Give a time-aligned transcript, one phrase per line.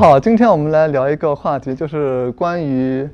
[0.00, 3.06] 好，今天我们来聊一个话题，就是关于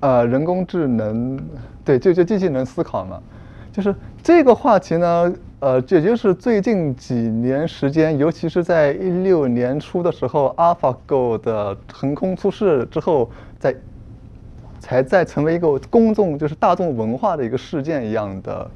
[0.00, 1.38] 呃人工智能，
[1.84, 3.20] 对，就就机器人思考嘛。
[3.70, 5.30] 就是这个话题呢，
[5.60, 13.76] 呃，也就是最近几年时间，尤其是在一六年初的时候，AlphaGo 的横空出世之后，在
[14.80, 18.70] 才在成为一个公众就是大众文化的一个事件一样的。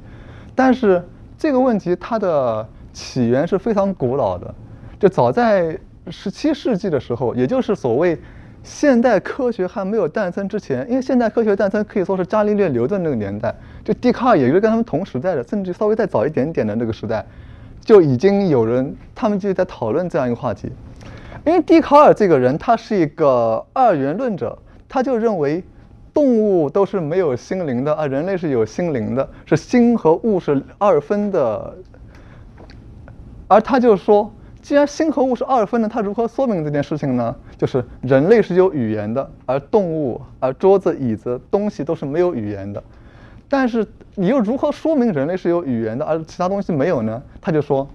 [0.53, 1.03] 但是
[1.39, 4.53] 这个问题它的起源是非常古老的，
[4.99, 5.75] 就早在
[6.09, 8.17] 十七世纪的时候，也就是所谓
[8.63, 17.25] 现代科学还没有诞生之前，因为现代科学诞生可以说是伽利略、牛顿那个年代，就笛卡尔也就是跟他们同时代的，甚至稍微再早一点点的那个时代，
[17.79, 20.71] 就已经有人他们就在讨论这样一个话题。
[21.45, 24.57] 因为笛卡尔这个人他是一个二元论者，
[24.89, 25.63] 他就认为
[26.13, 31.75] 动物都是没有心灵的，啊人类是有心灵的，是心和物是二分的，
[33.47, 34.31] 而他就说。
[34.61, 37.35] 既然心和物是二分的，它如何说明这件事情呢？
[37.57, 42.81] 就是人类是有语言的，而动物、而桌子、椅子、东西都是没有语言的。
[43.49, 47.21] 但是你又如何说明人类是有语言的，而其他东西没有呢？
[47.41, 47.87] 他就说，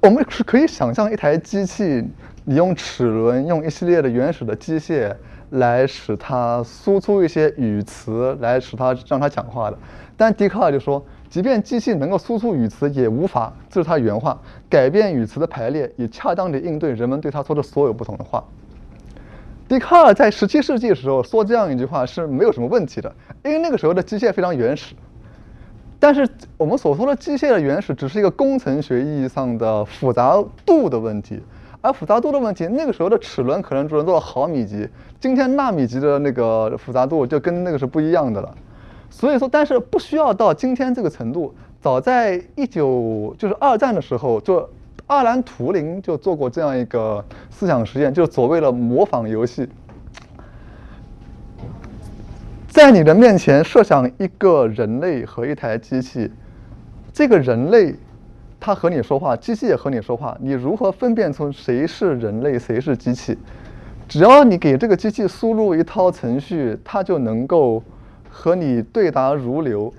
[0.00, 2.08] 我们是可以想象一台机器，
[2.44, 5.12] 你用齿轮，用一系列的原始的机械
[5.50, 9.76] 来使它输出一些语词，来使它让它讲话的。
[10.16, 11.04] 但笛卡尔就说。
[11.30, 18.44] 即便机器能够输出语词，也无法，这是他原话，改变语词的排列，以恰当的应对人们对他说的所有不同的话。
[19.68, 23.14] 笛卡尔在十七世纪的时候说这样一句话是没有什么问题的，
[23.44, 24.96] 因为那个时候的机械非常原始。
[26.00, 31.40] 但是我们所说的机械的原始，只是一个工程学意义上的复杂度的问题，
[31.80, 34.88] 而复杂度的问题，那个时候的齿轮可能只能做到毫米级，
[35.20, 38.52] 今天纳米级的那个复杂度就跟那个是不一样的了。
[39.10, 41.54] 所以说，但是不需要到今天这个程度。
[41.82, 44.68] 早在一九就是二战的时候，就
[45.06, 49.66] 阿兰·图灵就做过这样一个思想实验，就所谓的模仿游戏。
[52.68, 56.30] 在你的面前设想一个人类和一台机器，
[57.14, 57.94] 这个人类
[58.60, 63.38] 他和你说话，机器也和你说话，你如何分辨出谁是人类，谁是机器？
[64.06, 67.82] 只要你给这个机器输入一套程序，它就能够。
[68.40, 69.92] 和你对答如流，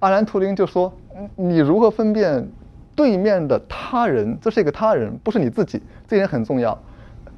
[0.00, 0.92] 阿兰·图灵就说
[1.36, 2.44] ：“你如何分辨
[2.96, 4.36] 对面的他人？
[4.42, 6.76] 这是一个他人，不是你自己，这点很重要。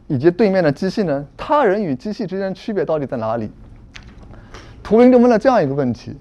[0.09, 1.27] 以及对面的机器呢？
[1.37, 3.51] 他人与机器之间区别到底在哪里？”
[4.83, 6.17] 图灵就问了这样一个问题，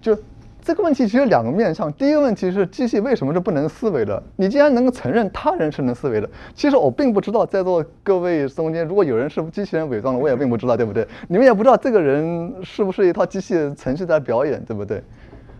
[0.00, 0.18] 就
[0.68, 1.90] 这个问题其实两个面向。
[1.94, 4.22] 第一个问题是机器为什么是不能思维的？
[4.36, 11.08] 你既然能够承认他人是能思维的，其实我并不知道在座各位中间，如果有人是机器人伪装的，我也并不知道，对不对？
[11.26, 15.02] 你们也不知道这个人是不是一套机器程序在表演，对不对？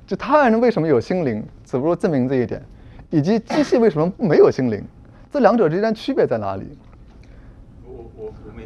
[0.06, 2.62] 就他人为什么有心灵，只不过证明这一点，
[3.08, 4.84] 以及机器为什么没有心灵，
[5.32, 6.64] 这两者之间区别在哪里？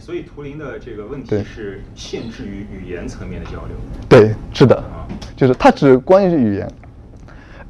[0.01, 3.77] 所以图灵的这个问题是限制于语言层面的交流。
[4.09, 4.83] 对，是的，
[5.37, 6.69] 就是它只关于语言。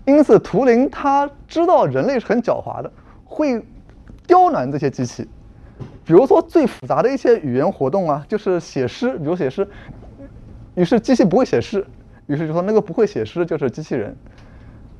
[0.04, 2.90] 因此，图灵他知道人类是很狡猾的，
[3.24, 3.62] 会
[4.26, 5.28] 刁难这些机器。
[6.04, 9.66] 比如说最复杂的一些语言活动啊，就是写诗，比如写诗。
[10.74, 11.86] 于是机器不会写诗，
[12.26, 14.16] 于是就说那个不会写诗就是机器人。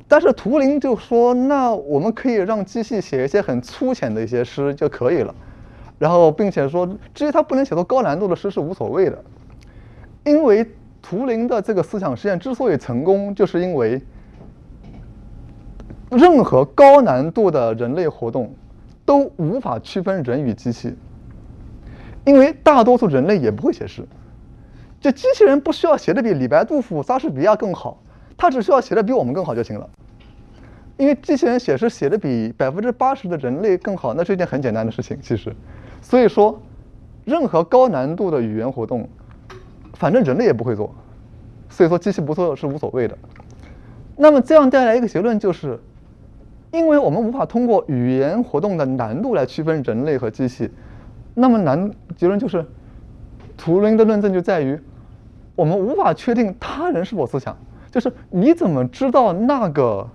[0.06, 5.34] 但是图灵就说，那我们可以让机器写一些很粗浅的一些诗就可以了。
[6.02, 9.24] 然后，并且说，至于他不能写出高难度的诗是无所谓的，
[10.24, 10.68] 因为
[11.00, 14.02] 图灵的这个思想实验之所以成功，就是因为
[16.10, 18.52] 任何高难度的人类活动
[19.04, 20.92] 都无法区分人与机器，
[22.24, 24.04] 因为大多数人类也不会写诗，
[25.00, 28.02] 就机器人不需要写的比李白、杜甫、莎士比亚更好，
[28.36, 29.88] 他只需要写的比我们更好就行了，
[30.96, 35.54] 因为机器人写诗写的比百分之八十的人类更好，那是一件很简单的事情，其实。
[36.02, 36.60] 所以说，
[37.25, 39.08] 任何高难度的语言活动，
[39.94, 40.93] 反正人类也不会做，
[41.70, 43.16] 所以说机器不做是无所谓的。
[44.16, 45.78] 那么这样带来一个结论就是，
[46.72, 50.69] 因为我们无法通过语言活动的难度来区分人类和机器，
[51.34, 52.66] 那么难结论就是，
[53.56, 54.78] 图灵的论证就在于，
[55.54, 57.56] 我们无法确定他人是否思想，
[57.90, 60.06] 就是你怎么知道那个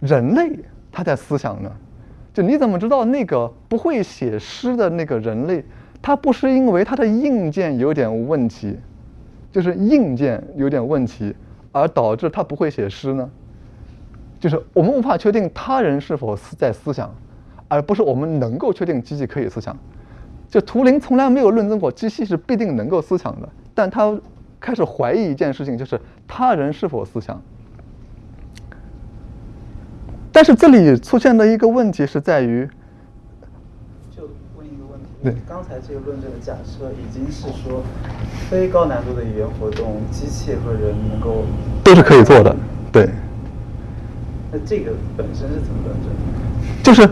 [0.00, 0.58] 人类
[0.90, 1.70] 他在思想呢？
[2.32, 5.64] 就你怎么知道那个不会写诗的那个人类，
[6.00, 8.76] 他不是因为他的硬件有点问题，
[9.50, 11.34] 就是硬件有点问题，
[11.72, 13.28] 而导致他不会写诗呢？
[14.38, 17.12] 就是我们无法确定他人是否思在思想，
[17.66, 19.76] 而不是我们能够确定机器可以思想。
[20.48, 24.16] 就图灵从来没有论证过机器是必定能够思想的，但他
[24.60, 27.42] 开始怀疑一件事情，就是他人是否思想。
[30.32, 32.68] 但是这里出现的一个问题是在于，
[34.14, 34.22] 就
[34.56, 35.34] 问一个问题对。
[35.48, 37.82] 刚才这个论证的假设已经是说，
[38.48, 41.44] 非高难度的语言活动，机器和人能够
[41.82, 42.54] 都是可以做的，
[42.92, 43.08] 对。
[44.52, 46.12] 那这个本身是怎么论证？
[46.82, 47.08] 就是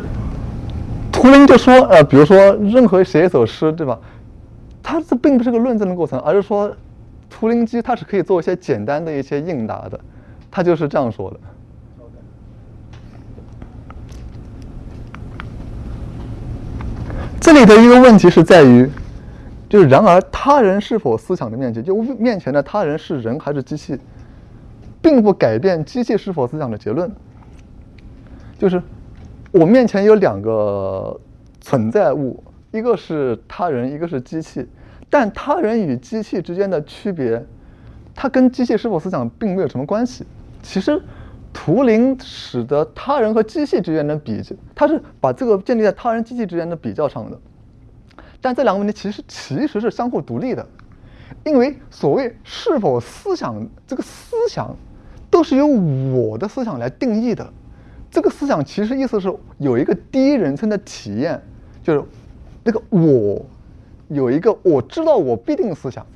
[1.10, 3.98] 图灵就说，呃，比如说任何写一首诗，对吧？
[4.82, 6.74] 它这并不是个论证的过程，而是说
[7.28, 9.98] 图灵机它是可以做一些简单的一些应答的，
[10.50, 11.40] 它就是这样说的。
[17.40, 18.88] 这里的一个问题是在于，
[19.68, 23.96] 就是然而他人是否思想的面前，就面前的他人是人还是机器，
[25.00, 27.10] 并不改变机器是否思想的结论。
[28.58, 28.82] 就是
[29.52, 31.18] 我面前有两个
[31.60, 32.42] 存在物，
[32.72, 34.66] 一个是他人，一个是机器，
[35.08, 37.44] 但他人与机器之间的区别，
[38.14, 40.26] 它跟机器是否思想并没有什么关系。
[40.62, 41.00] 其实。
[41.58, 44.42] 图灵使得他人和机器之间的比，
[44.74, 47.40] 它是把这个建立在他人机器之间的比较上的。
[48.42, 50.64] 但这两个问题其实其实是相互独立的，
[51.44, 54.76] 因为所谓是否思想，这个思想
[55.30, 57.50] 都是由我的思想来定义的。
[58.10, 61.40] 这个思想其实意思是有一个第一人称的体验，
[61.82, 62.04] 就是
[62.62, 63.42] 那个我
[64.08, 66.06] 有一个我知道我必定思想，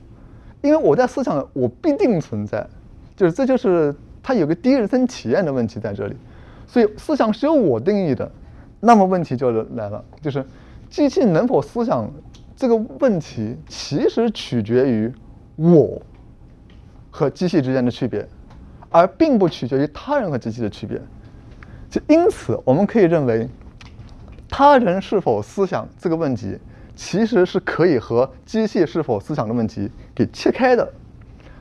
[0.61, 2.69] 因为我在思想我必定存在，
[3.17, 3.95] 就是这就是。
[4.23, 6.15] 它有个第一人称体验的问题在这里，
[6.67, 8.31] 所以思想是由我定义的，
[8.79, 10.45] 那么问题就来了，就是
[10.89, 12.11] 机器能否思想
[12.55, 15.13] 这个问题，其实取决于
[15.57, 16.01] 我
[17.11, 18.27] 和机器之间的区别，
[18.91, 21.01] 而并不取决于他人和机器的区别。
[21.89, 23.49] 就因此，我们可以认为，
[24.49, 26.59] 他人是否思想这个问题，
[26.95, 30.93] 其实是可以和机器是否思想的问题给切开的。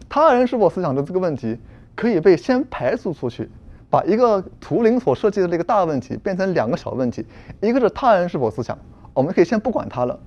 [0.07, 1.57] 他人是否思想的这个问题。
[1.99, 3.49] 可以被先排除出去，
[3.89, 7.25] 把一个图灵所设计的这个大问题变成两个小问题，
[7.59, 8.79] 一个是他人是否思想，
[9.13, 10.17] 我们可以先不管它了，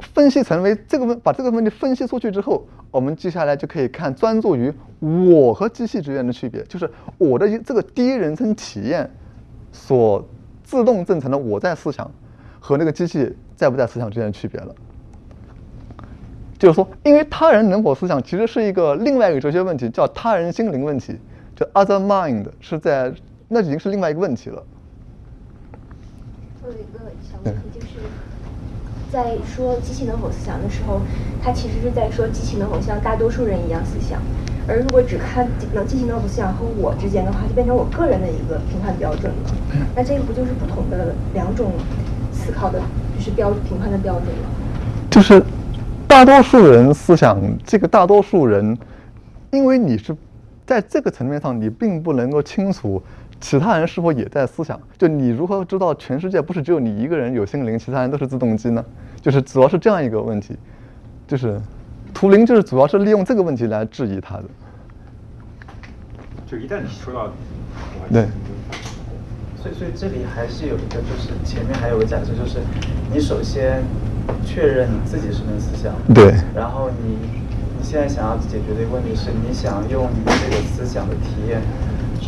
[0.00, 9.10] 分析成为这个问，把这个问题分析出去之后，我们接下来就可以看专注于我和机器之间的区别，就是我的这个第一人称体验
[9.72, 10.26] 所
[10.64, 12.10] 自动正成的我在思想
[12.58, 14.74] 和那个机器在不在思想之间的区别了。
[16.62, 21.18] 就是说，因为他人能否思想，其实是一个另外一个哲学问题，叫他人心灵问题，
[21.56, 23.12] 就 other mind 是在
[23.48, 24.62] 那已经是另外一个问题了。
[26.62, 27.98] 我有一个小问题，就是
[29.10, 31.00] 在说机器能否思想的时候，
[31.42, 34.20] 它其实是在说机器能否像大多数人一样思想，
[34.68, 39.50] 而如果只看能机器能否思想和我之间的话，就变成我个人的一个评判标准了。
[39.96, 41.72] 那这个不就是不同的两种
[42.32, 42.80] 思考的，
[43.18, 44.48] 就是标评判的标准吗？
[45.10, 45.42] 就是。
[46.12, 48.76] 大多数人思想，这个大多数人，
[49.50, 50.14] 因为你是
[50.66, 53.02] 在这个层面上，你并不能够清楚
[53.40, 54.78] 其他人是否也在思想。
[54.98, 58.84] 就你如何知道全世界不是只有你一个人有心灵，其他人都是自动机呢？
[59.22, 60.54] 就是主要是这样一个问题，
[61.26, 61.58] 就是
[62.12, 64.44] 图灵就是主要是利用这个问题来质疑他的。
[66.46, 67.32] 就一旦你说到，
[68.12, 68.26] 对，
[69.56, 72.58] 所以所以这里还是有一个，就是前面还有个假设，就是
[73.10, 73.82] 你首先。
[74.44, 76.34] 确认你自己是能思想，对。
[76.54, 77.16] 然后你
[77.78, 81.60] 你现在想要解决的一个问题是你想用你这个思想的体验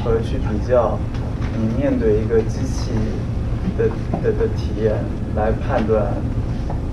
[0.03, 0.99] 和去比较
[1.59, 2.91] 你面对一个机器
[3.77, 3.89] 的
[4.23, 4.95] 的的体验，
[5.37, 6.15] 来判断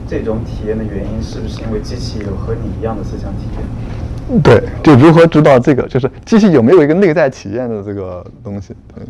[0.08, 4.42] 这种体验的原因是不是因为机器有和你一样的思想体验？
[4.42, 8.74] 对，就如何知道这个，就是机器有没有一个内在体验的这个东西？
[8.96, 9.04] 对。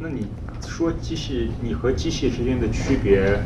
[0.00, 0.26] 那你
[0.66, 3.38] 说机器，你和机器之间的区别？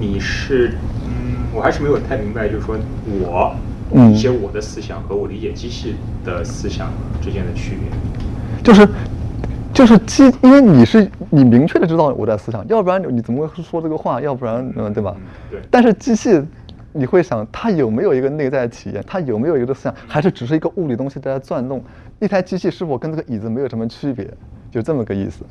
[0.00, 0.72] 你是，
[1.04, 2.74] 嗯，我还是没有太明白，就是说
[3.06, 3.54] 我
[4.10, 6.90] 一些我的思想和我理解机器的思想
[7.20, 8.88] 之间的区别，就是，
[9.74, 14.22] 就是机，因为你是你明确的知道我在思想，要不然你怎么会说这个话？
[14.22, 15.14] 要不然，嗯，对吧？
[15.50, 15.60] 对。
[15.70, 16.40] 但是机器，
[16.94, 19.04] 你会想它有没有一个内在体验？
[19.06, 19.94] 它有没有一个思想？
[20.08, 21.84] 还是只是一个物理东西在转动？
[22.20, 24.26] 一台机器是否跟这个椅子没有什么区别？
[24.70, 25.44] 就这么个意思。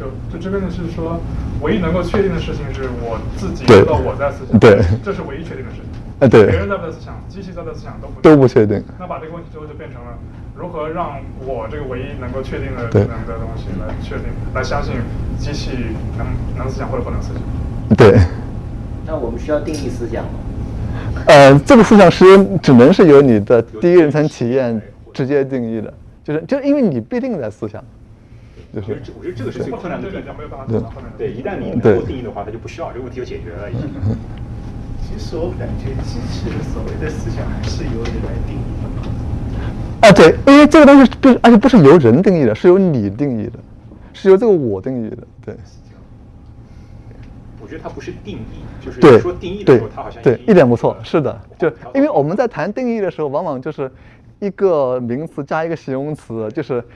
[0.00, 1.20] 就就这边的是说，
[1.60, 5.84] 唯一能够确定的事情是我自己知道我在思想，对，这是唯一确定的事情。
[6.20, 8.82] 哎，对，别人在不在思想，机器在不在思想都不都不确定。
[8.98, 10.16] 那把这个问题最后就变成了，
[10.56, 14.94] 如何让我这个唯一能够确定的能的东西来确定，来相信
[15.38, 16.26] 机器能
[16.56, 17.96] 能思想或者不能思想。
[17.96, 18.18] 对。
[19.06, 20.40] 那我们需要定义思想吗？
[21.28, 22.24] 呃，这个思想是
[22.62, 24.80] 只能是由你的第一人称体验
[25.12, 25.92] 直接定义的，
[26.24, 27.82] 就是就是因为你必定在思想。
[28.72, 30.16] 我觉得这，我觉得这个是最困难的地
[30.48, 30.66] 方。
[30.68, 30.80] 对，
[31.18, 33.70] 对，一旦你能够定义的话，它就不需要这个问题就解决了。
[33.70, 33.88] 已经。
[35.02, 40.06] 其实我感觉机器的所谓的思想还是由人来定义的。
[40.06, 43.58] 啊，对，因为这个东西不，而且不是由人定义的，是由你定义的，
[44.12, 45.56] 是由这个我定义的，对。
[47.60, 53.90] 我觉得它不是定义，就是说定义的时候，对它好像对一点不错，是的，就哦因为我们在谈定义的时候，往往就是
[54.38, 56.86] 一个名词加一个形容词，就是比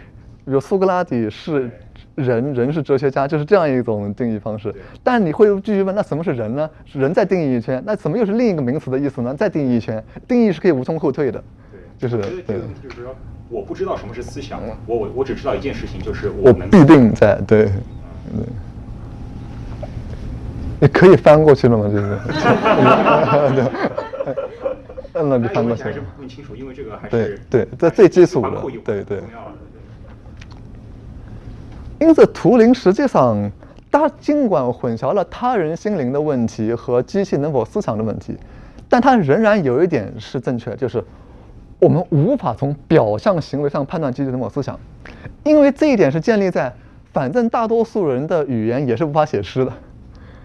[0.44, 1.70] 如苏格拉底是
[2.14, 4.74] 人，人是哲学家，就是这样一种定义方式。
[5.02, 6.68] 但你会继续问，那什么是人呢？
[6.92, 9.34] 人再定义一圈，那怎么又是另一个名词的意思呢？
[9.34, 11.42] 再定义一圈，定义是可以无从后退的。
[11.98, 13.14] 对，就是对就是说，
[13.48, 17.64] 我不知道什么是思想，我我我只知道一件事情，就是我能必定在对。
[17.64, 17.72] 对
[20.80, 21.88] 你可以翻过去了吗？
[21.90, 22.20] 这个，
[25.14, 26.02] 嗯，那你翻过去了还是。
[26.18, 28.50] 问清楚，因为这个还对是对这最基础的
[28.84, 29.56] 对对重要的
[32.00, 33.50] 因此，图灵实际上，
[33.90, 38.36] 他尽管混淆了他人心灵的问题和机器能否思想的问题，
[38.88, 41.02] 但他仍然有一点是正确，就是
[41.78, 44.78] 我们无法从表象行为上判断机器能否思想，
[45.44, 46.72] 因为这一点是建立在
[47.12, 49.72] 反正大多数人的语言也是无法写诗的，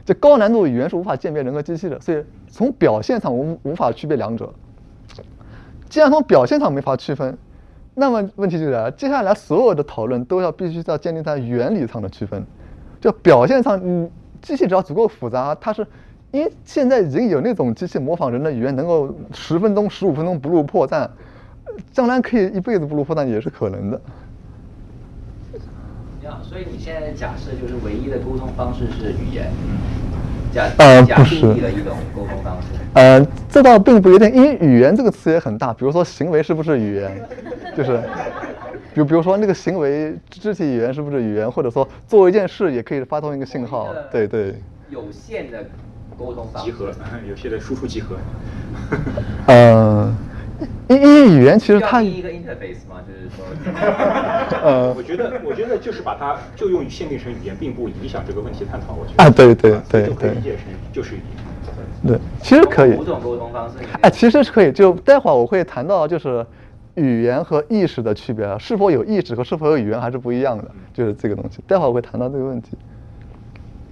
[0.06, 4.54] 这高难度语言是无法鉴别人和机器的，所以从表现上无无法区别两者。
[5.90, 7.36] 既然从表现上没法区分，
[7.94, 12.44] 那么问题就来了，接下来所有的讨论都要必须要建立在原理上的区分。
[13.02, 14.10] 就表现上，嗯，
[14.42, 15.86] 机器只要足够复杂，它是
[16.32, 21.10] 因为现在已经有那种机器模仿人的语言，能够十分钟、十五分钟不露破绽，
[21.66, 24.02] 呃将来可以一辈子不露破绽也是可能的。
[26.24, 29.50] 呀，所以你现在的假设就是唯一的沟通方式是语言，
[30.54, 32.68] 假假呃不是定义的一种沟通方式。
[32.94, 35.72] 呃，这倒并不一定，因为语言这个词也很大。
[35.74, 37.12] 比如说行为是不是语言，
[37.78, 38.02] 就是，
[38.94, 43.90] 比比如说那个行为肢体语言是不是语言，或者说做一件事也可以发送一个信号。
[44.12, 44.56] 对对。
[44.90, 45.66] 有限的
[46.18, 46.72] 沟通方式。
[46.72, 46.92] 集合，
[47.30, 48.16] 有限的输出集合。
[49.46, 50.12] 呃，
[50.88, 53.02] 因因为语言其实它一个 interface 吗？
[53.08, 53.46] 就是说，
[54.64, 58.94] 呃我觉得，我觉得就是把它就用限定成语言，并不影响这个问题探讨。
[58.94, 61.50] 我觉得啊对对啊对对就可以理解成就是语言。
[62.08, 63.04] 对，其实可以五。
[63.04, 63.76] 种沟通方式。
[64.02, 64.72] 哎，其实是可以。
[64.72, 66.46] 就待会儿我会谈到，就是
[66.96, 71.60] 语言和意识的区别，是否有意识和是否有语言还是不一样的，就是这个东西。
[71.68, 72.78] 待会儿我会谈到这个问题。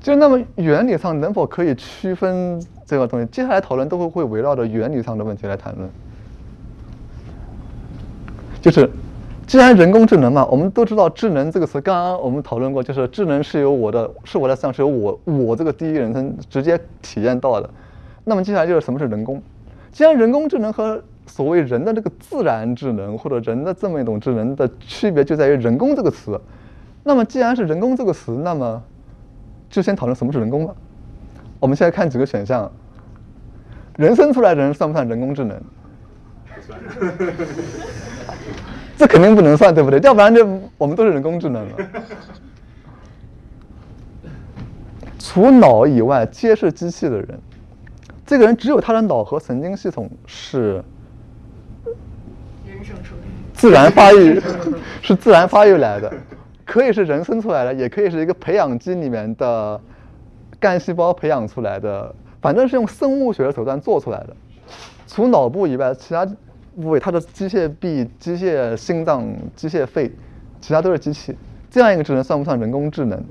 [0.01, 3.25] 就那么原理上能否可以区分这个东西？
[3.27, 5.89] 接下来讨论都会会围绕着原理上的问题来谈论。
[8.62, 8.90] 就是，
[9.46, 17.70] 既然人工智能嘛，我们都知道“智能”这个词，刚刚我们讨论过，就是智能是由我的，是我的思想，是由我我这个第一人称直接体验到的。
[18.26, 19.42] 那么接下来就是什么是人工？
[19.92, 26.40] 既然人工智能和所谓人的这个自然智能或者人的这么一种智能的区别就在于“人工”这个词。
[27.04, 28.84] 那么既然是“人工”这个词，那么
[29.70, 30.74] 就先讨论什么是人工吧。
[31.60, 32.70] 我们现在看几个选项：
[33.96, 35.58] 人生出来的人算不算人工智能？
[36.54, 36.80] 不算。
[38.98, 40.00] 这肯定不能算，对不对？
[40.00, 40.46] 要不然就
[40.77, 41.72] 我们都是人工智能了。
[45.20, 47.39] 除脑以外，皆是机器的人。
[48.25, 50.84] 这个人只有他的脑和神经系统是
[52.66, 53.22] 人生出来。
[53.54, 54.42] 自然发育，
[55.01, 56.12] 是自然发育来的，
[56.66, 59.80] 可以是人生出来的，也可以是一个培养基里面的
[60.60, 64.36] 干细胞培养出来的，反正是用生物学的手段做出来的。
[65.08, 66.27] 除脑部以外，其他
[66.81, 70.12] 部位它的机械臂、机械心脏、机械肺，
[70.62, 71.36] 其他都是机器。
[71.69, 73.22] 这样一个智能算不算人工智能？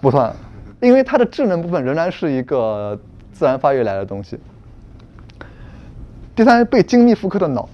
[0.00, 0.34] 不算，
[0.80, 2.98] 因为它的智能部分仍然是一个
[3.32, 4.38] 自然发育来的东西。
[6.34, 7.68] 第三，被精密复刻的脑，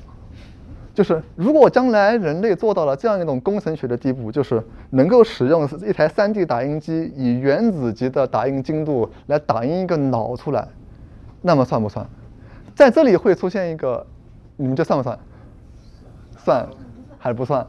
[0.95, 10.67] 就是如果将来人类做到了这样一种工程学的地步，就是能够使用一台 3D 打印机以原子级的打印精度来打印一个脑出来，
[11.43, 12.07] 那么算不算？
[12.75, 14.07] 在这里会出现一个，
[14.57, 15.19] 你们这算不算？
[16.37, 16.69] 算
[17.19, 17.67] 还是不算？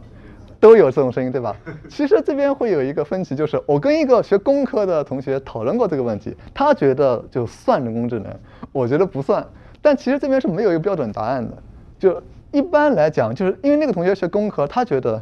[0.60, 1.56] 都有这种声音，对吧？
[1.90, 8.34] 其实这边会有一个分歧，就是我跟一个学工科的同学讨论过这个问题，他觉得就算人工智能，
[8.72, 9.46] 我觉得不算。
[9.82, 11.56] 但其实这边是没有一个标准答案的。
[12.00, 15.22] 就一般来讲，就是因为那个同学学工科，他觉得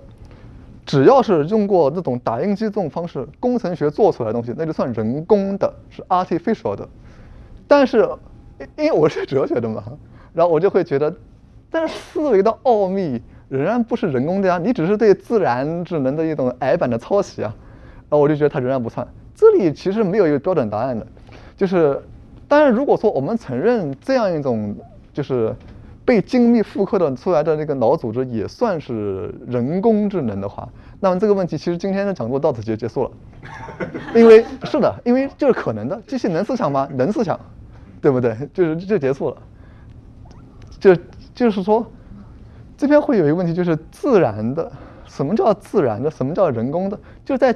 [0.86, 6.88] 只要是用过那种打印机这种方式工程学做出来的东西，那就算人工的，是 artificial 的。
[7.67, 8.10] 但是
[8.60, 9.84] 因因为我是哲学的嘛，
[10.34, 11.13] 然后我就会觉得，
[11.74, 17.51] 但是思维的奥秘仍然不是人工的呀，你只是对自然智能的一种矮版的抄袭啊，
[18.10, 19.06] 然后我就觉得它仍然不算。
[19.34, 21.06] 这里其实没有一个标准答案的，
[21.58, 22.00] 就是
[22.48, 24.75] 当然如果说我们承认这样一种
[25.12, 25.53] 就是
[26.06, 33.12] 被精密复刻的出来的那个脑组织也算是人工智能的话，那么这个问题其实今天的讲座到此就结束了，
[34.13, 36.88] 因为是的，因为就是可能的，机器能思想吗？
[36.94, 37.39] 能思想，
[38.00, 38.38] 对不对？
[38.53, 39.38] 就是就结束了。
[40.80, 40.94] 就
[41.33, 41.85] 就是说，
[42.77, 44.71] 这边会有一个问题，就是自然的，
[45.05, 46.09] 什么叫自然的？
[46.11, 46.99] 什么叫人工的？
[47.25, 47.55] 就在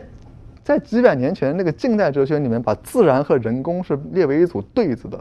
[0.64, 5.20] 在几百年前那个近代哲学里面，把自然和人工是列为一组对子的。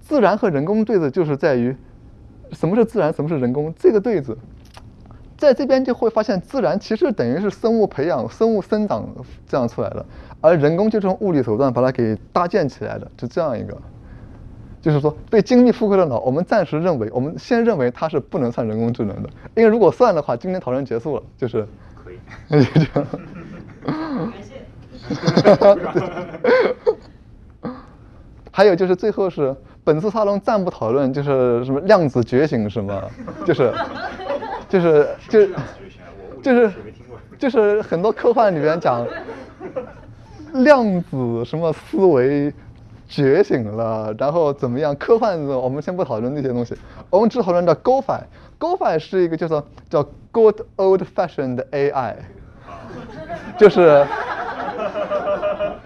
[0.00, 1.76] 自然和人工对子就是在于
[2.52, 4.36] 什么是自然，什么是人工这个对子，
[5.36, 9.06] 在这边就会发现，自然其实等于是生物培养、生物生长
[9.46, 10.06] 这样出来的，
[10.40, 13.76] 而人工就是用物理手段把它给搭建起来的，就这样一个。
[14.80, 22.18] 就是说，被精密复刻的脑，我们暂时认为，我们先认为它是不能算人工智能的，因为如果算的话，今天讨论结束了，就是可以。
[28.52, 29.54] 还有就是最后是
[29.84, 33.10] 本次沙龙暂不讨论，就是什么量子觉醒什么，
[33.44, 33.72] 就是
[34.68, 35.46] 就是就
[36.42, 36.72] 就是
[37.38, 39.04] 就是很多科幻里面讲
[40.52, 42.52] 量子什么思维。
[43.08, 44.94] 觉醒了，然后怎么样？
[44.94, 46.76] 科幻的我们先不讨论那些东西，
[47.08, 48.20] 我们只讨论到 GoFi。
[48.58, 52.14] GoFi 是一个叫做叫 Good Old Fashioned AI，
[53.56, 54.06] 就是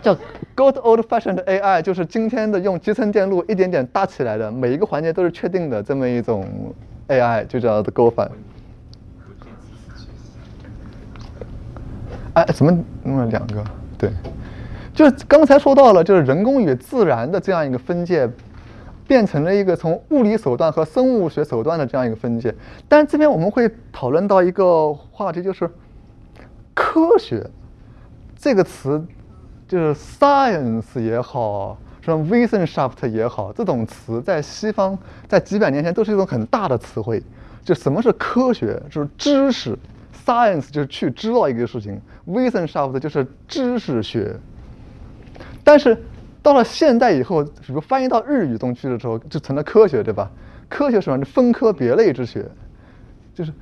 [0.03, 0.17] 叫
[0.57, 6.75] Good Old Fashioned AI，就是今天的用集成电路一点点搭起来的，每一个环节都是确定的这么一种
[7.09, 8.29] AI，就叫 GoFi。
[12.35, 13.63] 哎，怎么弄了两个？
[13.97, 14.11] 对。
[14.95, 18.29] 就刚才说到了，就是人工与自然的这样一个分界，
[19.07, 22.55] 变成了一个从物理手段和生物学手段的这样一个分界。
[22.89, 25.69] 但这边我们会讨论到一个话题，就是
[26.75, 27.45] 科学
[28.37, 29.03] 这个词，
[29.67, 37.23] 就是 science 也好，什么 Wissenschaft 也好，这种词在西方在几百年前都是一种很大的词汇。
[37.65, 39.79] 就什么是科学，就是知识
[40.27, 44.37] ，science 就是去知道一个事情，Wissenschaft 就是知识学。
[45.65, 45.97] 但是
[46.43, 50.31] 到了现代以后，比如翻译到日语中去的时候，就成了科学，对吧？
[50.69, 51.25] 科学是什么？
[51.25, 52.45] 分科别类之学，
[53.35, 53.53] 就是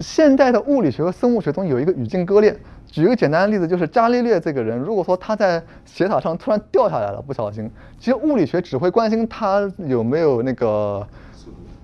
[0.00, 2.56] 现代的物理学和生物学中有一个语境割裂。
[2.90, 11.06] 举一个简单的例子，就是伽利略这个人，如果说他在斜塔上突然掉下来了，不小心，其实物理学只会关心他有没有那个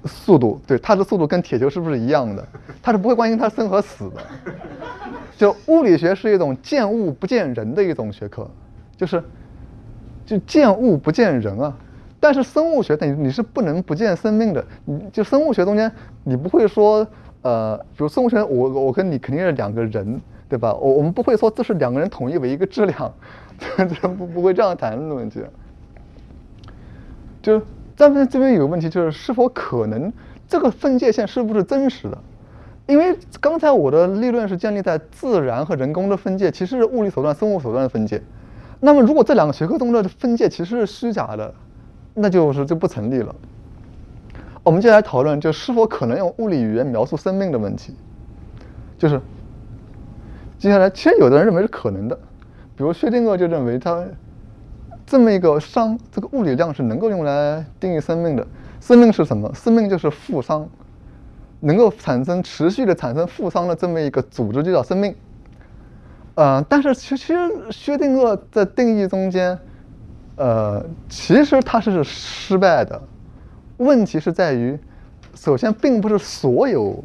[0.04, 2.44] 速度，对，他的速度跟铁球是不是一样的，
[2.82, 4.16] 他是不会关心他生和死的。
[5.38, 8.50] 就物理学是一种见物不见人的一种学科，
[8.96, 9.22] 就是。
[10.26, 11.74] 就见物不见人啊，
[12.20, 14.62] 但是生物学等于你是不能不见生命的。
[14.84, 15.90] 你就生物学中间，
[16.24, 17.06] 你不会说，
[17.42, 20.74] 呃，比如生物学，我我跟你肯定是两个人，对吧？
[20.74, 23.14] 我我们不会说这是两个人统一为一个质量，
[23.76, 25.40] 这不不会这样谈论的问题。
[27.40, 27.62] 就
[27.94, 30.12] 咱们这边有个问题，就是是否可能
[30.48, 32.18] 这个分界线是不是真实的？
[32.86, 38.20] 因为刚才我的立论是建立在自然和人工的分界，其实是物理手段、生物手段的分界。
[38.78, 41.52] 那么，如果这两个学科中的分界其实是虚假的，
[42.14, 43.34] 那就是就不成立了。
[44.62, 47.94] 我们接下来讨论，就是否可能用物理语言描述生命的问题。
[48.98, 49.20] 就是
[50.58, 52.16] 接下来，其实有的人认为是可能的，
[52.76, 54.04] 比如薛定谔就认为他
[55.06, 58.46] 这么一个熵，这个物理量是能够用来定义生命的。
[58.80, 59.52] 生命是什么？
[59.54, 60.66] 生命就是负熵，
[61.60, 65.14] 能够产生持续的产生负熵的这么一个组织就叫生命。
[66.36, 67.34] 呃，但是其实
[67.70, 69.58] 薛定谔的定义中间，
[70.36, 73.00] 呃，其实他是失败的。
[73.78, 74.78] 问题是在于，
[75.34, 77.02] 首先并不是所有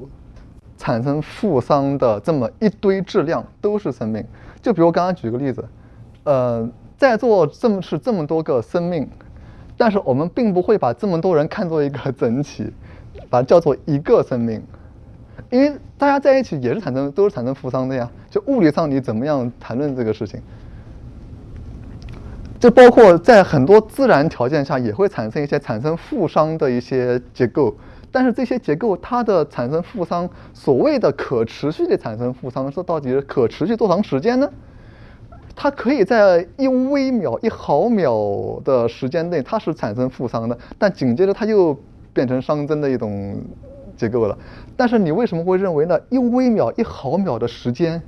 [0.78, 4.26] 产生负熵的这么一堆质量都是生命。
[4.62, 5.64] 就比如刚刚举个例子，
[6.26, 9.10] 呃，在座这么是这么多个生命，
[9.78, 12.70] 但是我们并不会把这么多人看作一个 整体，
[13.30, 14.62] 把它叫做一个生命。
[15.52, 18.10] 因为大家在一起也是产生，都是产生负熵的呀。
[18.30, 20.42] 就物理上你怎么样谈论这个事情？
[22.58, 27.76] 就包括在很多自然条件下也会产生一些产生负熵的一些结构，
[28.12, 34.50] 但是这些结构它的产生负熵，所谓的可持续的产生负熵，是到底是可持续多长时间呢？
[35.56, 41.78] 它可以在一微秒、一毫秒的时间内它是产生负熵的，但紧接着它又
[42.14, 43.36] 变成熵增的一种。
[44.02, 44.38] 结构了，
[44.76, 46.00] 但是你为什么会认为呢？
[46.10, 48.02] 一微秒、一毫秒的时间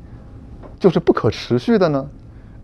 [0.80, 2.10] 就是不可持续的呢？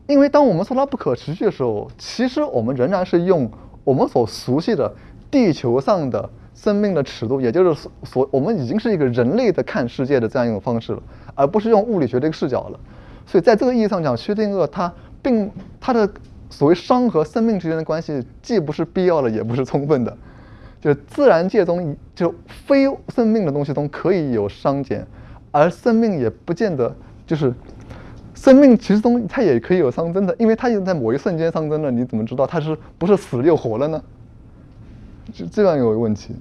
[0.08, 3.50] 因为当我们说它不可持续的时候，其实我们仍然是用
[3.84, 4.92] 我们所熟悉的
[5.30, 11.04] 地球上的生命的尺度，也就是所我们已经是一个人类的看世界的这样一种方式了，
[11.36, 12.80] 而不是用物理学这个视角了。
[13.28, 16.10] 所以在这个意义上讲，薛定谔他并他的
[16.50, 20.18] 所谓熵和生命之间的关系，既不是必要的，也不是充分的。
[20.82, 25.06] 就自然界中，就非生命的东西中可以有熵减，
[25.52, 26.96] 而生命也不见得
[27.28, 27.54] 就是
[28.34, 34.02] 生命，其实中它也可以有熵增的，因为它在某一瞬间熵增了，你怎么知道它是不是死了又活了呢？
[35.34, 36.36] 就这样有问题。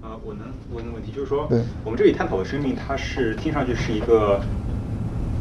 [0.00, 0.42] 啊，我能
[0.74, 1.48] 问的问题就是说，
[1.84, 4.40] 我们这里探讨的生命，它是听上去是一个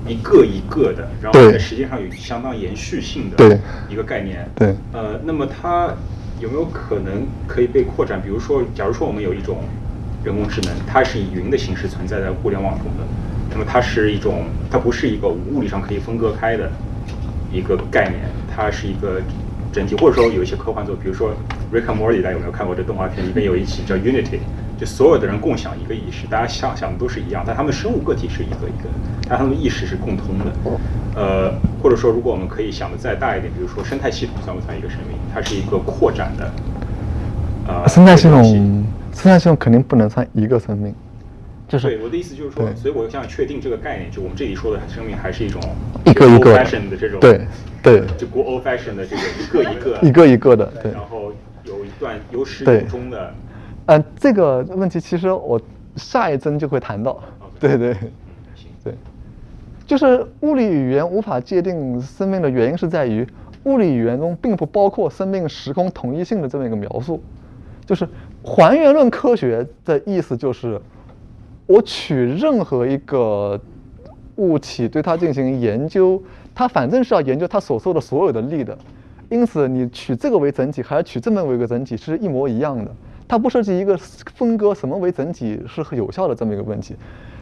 [0.08, 4.48] 一个一个的，然后在时间上有相当延续性的一个概念。
[4.56, 4.76] 对。
[4.92, 5.94] 呃，那么它
[6.44, 8.22] 有没有可能可以被扩展？
[8.22, 9.60] 比如说，假如说我们有一种
[10.26, 13.08] 人工智能，它是以云的形式存在在互联网中的，
[13.50, 16.70] 那么它是一种，它不是一个物理上可以分割开的
[17.50, 18.20] 一个概念，
[18.54, 19.22] 它是一个
[19.72, 19.96] 整体。
[19.96, 21.30] 或者说有一些科幻作，比如说
[21.74, 23.26] 《Rick and Morty》，大家有没有看过这动画片？
[23.26, 24.40] 里面有一集叫 Unity。
[24.80, 28.90] 就所有的人共享一个意识，大家想想的都是一样，但他们生物个体是一个一个，
[29.30, 30.46] 但他们意识是共通的。
[31.16, 35.16] 呃，或者说，如果我们可以想的再大一点，比如说生态系统算不算一个生命？
[35.32, 36.52] 它是一个扩展的。
[37.68, 38.44] 呃，生态系统，
[39.14, 40.94] 生态系统肯定不能算一个生命。
[41.68, 45.62] 就是对我的意思就是说，所以我想确定这个概念，就我们这里说的生命还是一种
[46.06, 47.42] 一个一个 fashion 的这种，对
[47.82, 50.92] 对，就国 old fashion 的这个一个一个一个一个的，对。
[50.92, 51.32] 然后
[51.64, 53.34] 有一段有始有终的。
[53.88, 55.60] 嗯，这个问题其实我
[55.96, 57.22] 下一帧就会谈到。
[57.60, 57.96] 对对，
[58.84, 58.94] 对，
[59.86, 63.28] 就是物理语言无法界定生命的原因是在于，
[63.64, 67.22] 物理语言中并不包括生命时空统一性的这么一个描述。
[67.86, 68.08] 就是
[68.42, 70.80] 还原论科学的意思就是，
[71.68, 73.60] 我取任何一个
[74.38, 76.22] 物体对它进行研究，
[76.56, 78.78] 它反正是要研究它所受的所有的力的，
[79.30, 82.90] 因此你取这个为整体还是取这么为一个整体是一模一样的。
[83.28, 86.96] 它不涉及一个分割什么为整体是有效的这么一个问题，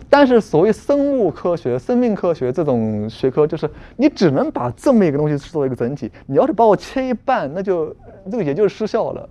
[0.09, 7.95] 但是所谓生物科学、生命科学这种学科，就是你只能把这么一个东西视作一个整体，你要是把我切一半，那就
[8.29, 9.29] 这个也就是失效了，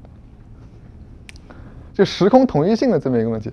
[1.92, 3.50] 就时空统一性的这么一个问题。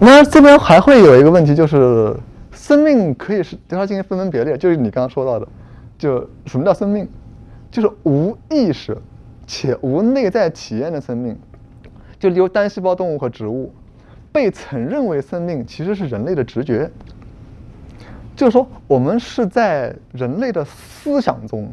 [0.00, 2.14] 那这边还会有一个问题，就是
[2.52, 5.48] 生命可以是对它进行分门别类，就是你刚刚说到的，
[5.98, 7.08] 就什么叫生命？
[7.70, 8.96] 就是无意识
[9.46, 11.36] 且无内在体验的生命，
[12.18, 13.72] 就例如单细胞动物和植物，
[14.32, 16.90] 被承认为生命其实是人类的直觉。
[18.36, 21.68] 就是说，我们是在人类的思想中，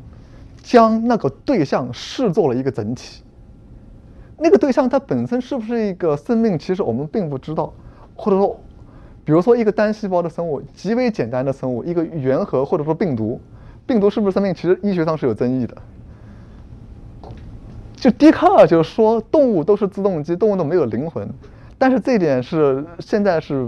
[0.63, 3.21] 将那个对象视作了一个整体。
[4.37, 7.71] 那个对象它本身是不是一个生命，其实我们并不知道。
[8.15, 8.59] 或者说，
[9.23, 13.39] 比如说一个单细胞的生物，极为简单的生物，一个原核或者说病毒。
[13.87, 14.53] 病毒是不是生命？
[14.53, 15.75] 其实医学上是有争议的。
[17.95, 21.27] 就笛卡尔就说动物都是自动机，动物都没有灵魂，
[21.77, 23.67] 但是这一点是现在是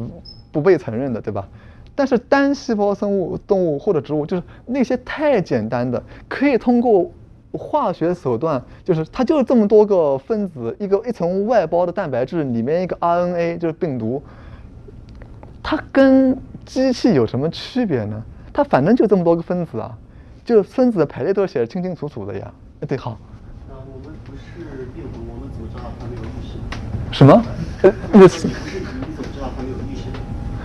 [0.52, 1.48] 不被承认的，对吧？
[1.96, 7.10] 但是单细胞生物、动物或者植物，就是那些太简单的，可以通过
[7.54, 14.22] 化学手段，就是它就是这么多个分子，一个一层外包的蛋白质里面一个 RNA 就是病毒，
[15.64, 18.24] 它跟机器有什么区别呢？
[18.54, 19.98] 它反正就这么多个分子啊。
[20.48, 23.20] 就分子的排列都写的清清楚楚的呀，哎对好。
[23.68, 26.56] 呃，我们不是病毒，我们怎么知道它没有意识？
[27.12, 27.44] 什么？
[27.84, 28.54] 呃，不是，你
[29.12, 30.08] 怎么知道它没有意识？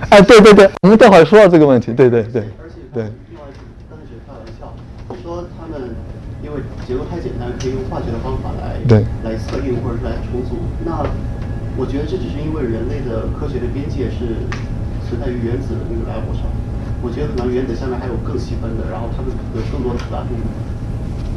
[0.08, 2.42] 哎，对对对，我们待会儿说到这个问题，对对对。
[2.62, 3.10] 而且，对。
[3.26, 3.50] 另外，
[3.90, 4.72] 刚才学开玩笑，
[5.10, 5.90] 你说他们
[6.44, 10.62] 因为结构太简单，可以用化学的方法来对来测定或者是来重组。
[10.86, 11.02] 那
[11.74, 14.46] 我觉得这只是因为人类的科学的边界是
[15.10, 16.46] 存在于原子的那个 level 上。
[17.02, 20.28] 我觉得可能原子下面还有更细分的，然后它们有更多的复杂度。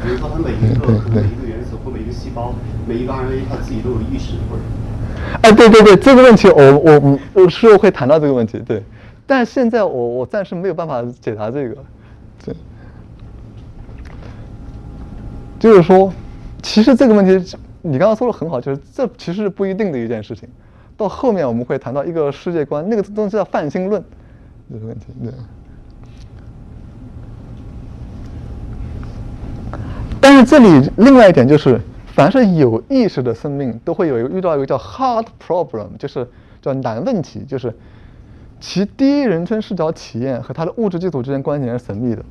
[0.02, 2.54] 比如说，它每一个可能每一个原子或每一个细胞、
[2.86, 4.62] 每一个 RNA，它自己都有意识，或者……
[5.42, 8.82] 哎，对对对，这个问题我我我是会谈到这个问题，对。
[9.26, 11.76] 但现在我我暂时没有办法解答这个，
[12.44, 12.54] 对。
[15.58, 16.12] 就是说，
[16.62, 20.48] 其实这个问题你刚刚说的很好，就是这其实是不一定的一件事情。
[20.96, 24.04] 到后面我们会谈到一个世界观，那个东西叫泛心论，
[24.70, 25.32] 这个问题，对。
[30.20, 36.26] 但是这里另外一点就是，凡是有意识的生命都会有一个遇到一个叫 hard problem，就是
[36.60, 37.72] 叫难问题，就是
[38.58, 42.24] 其第一人称视角体验和它的物质基础之间关系是神秘的。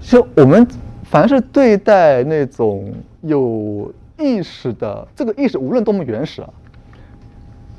[0.00, 0.66] 就我们
[1.02, 6.50] 凡是对待那种有意识的这个意识，无论多么原始啊，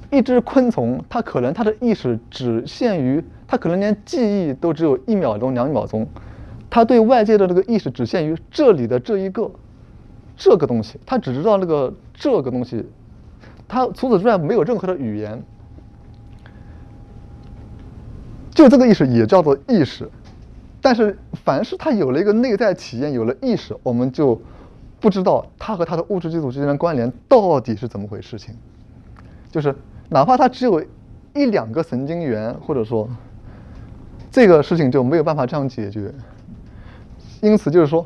[0.10, 6.06] 一只昆虫，它可能它的意识只限于，它可能连记忆都只有一秒钟、两秒钟。
[6.72, 9.52] 他对外界的这个意识只限于这里的这一个
[10.36, 12.84] 这个东西，他只知道那个这个东西，
[13.68, 15.44] 他除此之外没有任何的语言。
[18.50, 20.10] 就这个意识也叫做意识，
[20.82, 24.42] 但是凡是他有了一个内在体验，有了意识，我们就
[25.00, 28.56] 不知道他和他的物质基础之间的关联到底是怎么回事情。
[29.52, 29.76] 就是
[30.10, 30.82] 哪怕他只有
[31.34, 33.10] 一两个神经元，或者说
[34.32, 36.14] 这个事情就没有办法这样解决。
[37.42, 38.06] 因此就是说，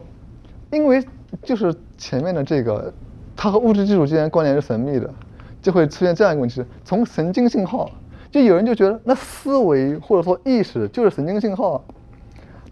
[0.71, 1.03] 因为
[1.43, 2.91] 就是前面的这个，
[3.35, 5.13] 它和物质基础之间关联是神秘的，
[5.61, 7.91] 就会出现这样一个问题：从神经信号，
[8.31, 11.83] 就有人就觉得那思维或者说意识就是神经信号，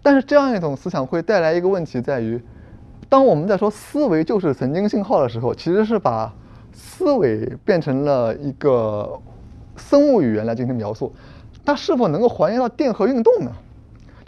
[0.02, 2.42] 但是这样一种思想会带来一个问题，在于，
[3.08, 6.32] 当我们在说思维就是神经信号的时候，其实是把
[6.72, 9.20] 思维变成了一个
[9.76, 11.12] 生物语言来进行描述，
[11.62, 13.52] 它是否能够还原到电荷运动呢？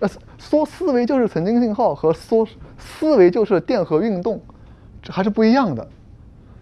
[0.01, 4.39] 呃，说思维就是神经信号和说思维就是电荷运动，
[5.01, 5.89] 这还是不一样的。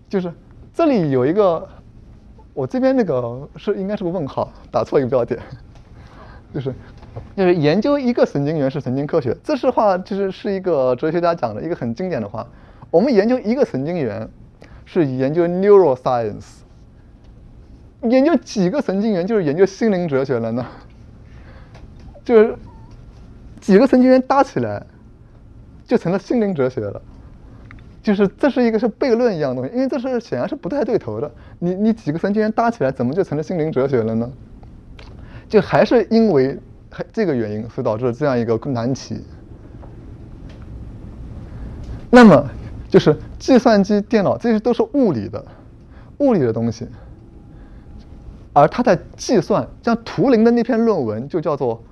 [0.09, 0.33] 就是
[0.73, 1.69] 这里有一个，
[2.53, 5.41] 我这边那个是应该是个问号，打错一个标点。
[6.55, 6.73] 就是
[7.37, 12.47] 就是研究一个神经元是神经科学，这是话就是是一个哲学家讲的一个很经典的话。
[12.93, 14.29] 我们研究一个神经元
[14.85, 16.59] 是研究 neuroscience，
[18.03, 20.65] 研究几个神经元就是研究心灵哲学了呢？
[22.25, 22.57] 就是。
[23.65, 24.85] 几个神经元搭起来，
[25.87, 27.01] 就成了心灵哲学了。
[28.03, 31.33] 就是这是一个是悖论一样的东西，因为这是显然是不太对头的。
[31.59, 34.31] 你你几个神经元搭起来，怎么就成了心灵哲学了呢？
[35.49, 36.59] 就还是因为
[37.11, 39.25] 这个原因，所导致了这样一个难题。
[42.11, 42.47] 那么
[42.91, 45.43] 就是计算机、电脑这些都是物理的，
[46.19, 46.87] 物理的东西，
[48.53, 51.83] 而它在计算，像图灵的那篇论文就叫做。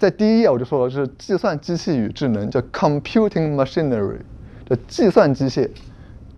[0.00, 4.16] 在第一页我就说了，是计算机器与智能，叫 computing machinery，
[4.64, 5.68] 的计算机械、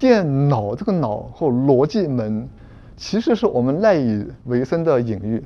[0.01, 2.49] 电脑这个脑或逻辑门，
[2.97, 5.41] 其实是我们赖以为生的隐喻。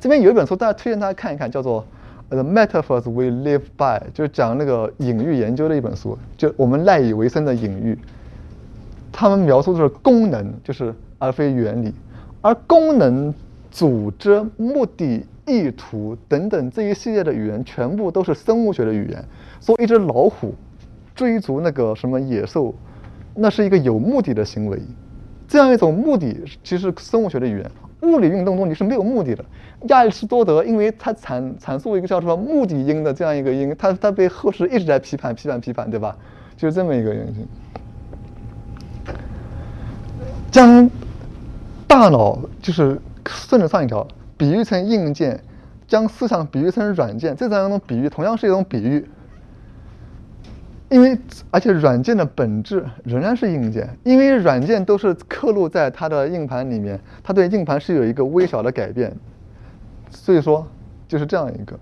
[0.00, 1.86] 这边有一本书，大家推荐大家看一看，叫做
[2.34, 7.96] 《The Metaphors We Live By》，就是讲那个隐喻研究的一本书，就我们赖以为生的隐喻。
[9.12, 11.94] 他们描述的是功能，就是而非原理，
[12.40, 13.32] 而功能、
[13.70, 15.24] 组织、目的。
[15.46, 19.24] 意图等等这一系列的语言，全部都是生物学的语言。
[19.60, 20.54] 说一只老虎
[21.14, 22.74] 追逐那个什么野兽，
[23.34, 24.80] 那是一个有目的的行为。
[25.46, 27.70] 这样一种目的，其实生物学的语言，
[28.02, 29.44] 物理运动中你是没有目的的。
[29.88, 36.16] 亚里士多德，因为他阐阐述一个叫做目的因的这样一个因，他他被后世一直在批判批判批判，对吧？
[36.56, 37.46] 就是这么一个原因。
[40.50, 40.90] 将
[41.86, 44.06] 大脑就是顺着上一条。
[44.36, 45.40] 比喻成硬件，
[45.86, 49.06] 将思想比喻成软件，这样一种比喻同样是一种比喻。
[50.90, 51.18] 因为
[51.50, 59.12] 而且软件的本质仍然是硬件，因为软件都是刻录在它的硬盘里面，它对硬盘是有一个微小的改变，
[60.10, 60.64] 所以说
[61.08, 61.76] 就是这样一个。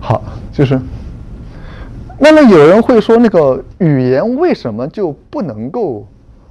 [0.00, 0.80] 好，就是。
[2.18, 6.06] 那么有人会说，那个语言为什么就不能够？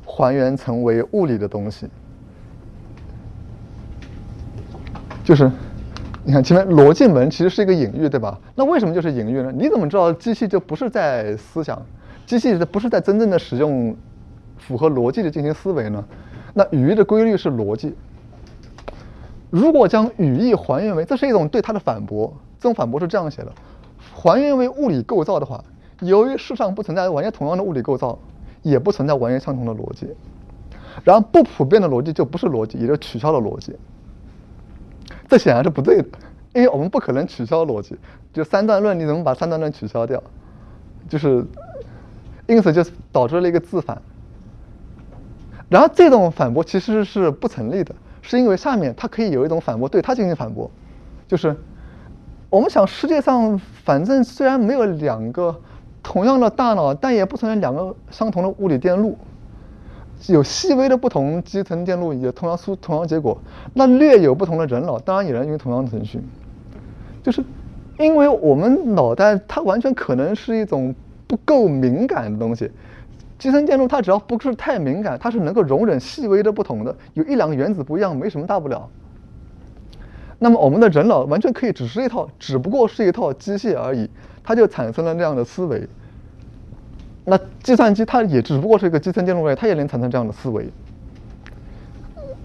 [0.05, 1.89] 还原成为物理的东西，
[5.23, 5.51] 就是
[6.23, 8.39] 你看前面逻辑门其实是一个隐喻，对吧？
[8.55, 9.51] 那为什么就是隐喻呢？
[9.51, 11.81] 你怎么知道机器就不是在思想，
[12.25, 13.95] 机器不是在真正的使用
[14.57, 16.03] 符合逻辑的进行思维呢？
[16.53, 17.93] 那语义的规律是逻辑。
[19.49, 22.33] 如果将语义还原为，这是一种对它的反驳。
[22.59, 23.51] 这种反驳是这样写的：
[24.13, 25.63] 还原为物理构造的话，
[26.01, 28.17] 由于世上不存在完全同样的物理构造。
[28.65, 30.07] 也不存在完全相同的逻辑，
[31.03, 33.75] 然后不普遍的逻辑就不是逻辑，也就取消了逻辑。
[35.29, 36.07] 这显然是不对的，
[36.55, 37.95] 因为我们不可能取消逻辑。
[38.33, 40.21] 就三段论，你怎么把三段论取消掉？
[41.07, 41.45] 就是，
[42.47, 44.01] 因此就导致了一个自反。
[45.69, 50.71] 然后这种反驳其实是不成立的，是因为下面它可以有一种反驳对它进行反驳，
[51.27, 51.55] 就是
[52.49, 55.55] 我们想世界上反正虽然没有两个。
[56.07, 59.17] 同样的大脑，但也不存在两个相同的物理电路，
[60.27, 63.35] 有细微的不同，基层电路也同样出同样结果。
[63.73, 66.21] 那略有不同的人脑，当然也能运行同样的程序。
[67.23, 67.43] 就是
[67.97, 70.93] 因为我们脑袋它完全可能是一种
[71.25, 72.69] 不够敏感的东西，
[73.39, 78.87] 基层电路它只要不是太敏感，它是能够容忍细微的不同的，有一两个原子不一样，没什么大不了。
[80.37, 84.07] 那么我们的人脑完全可以只是一套，只不过是一套机械而已。
[84.45, 85.85] 他就产生了那样的思维。
[87.25, 90.69] 那计算机它也只不过是一个基层电路而已，它也能产生这样的思维。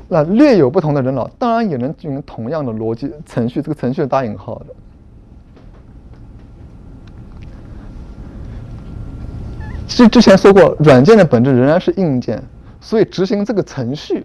[0.09, 3.61] 那略有不同的人脑，当然也能进行同样的逻辑程序。
[3.61, 4.67] 这个程序是打引号的。
[9.87, 12.43] 其实之前说过，软件的本质仍然是硬件，
[12.81, 14.25] 所以执行这个程序。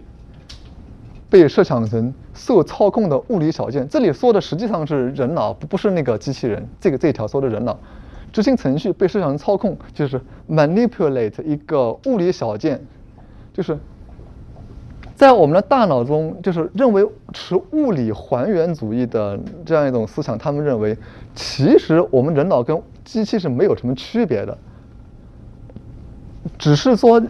[1.28, 6.64] 被设想成受操控的物理小件，这里说的实际上是人脑，不不是那个机器人。
[6.78, 7.76] 这个这一条说的人脑，
[8.32, 12.80] 执行程序被设想成操控，就是 manipulate 一个物理小件，
[13.52, 13.78] 就是
[15.14, 20.96] 在我们的大脑中，就是认为持物理还原主义的这样一种思想，他们认为
[21.34, 24.56] 其实我们人脑跟机器是没有什么区别的。
[26.58, 27.20] 只是说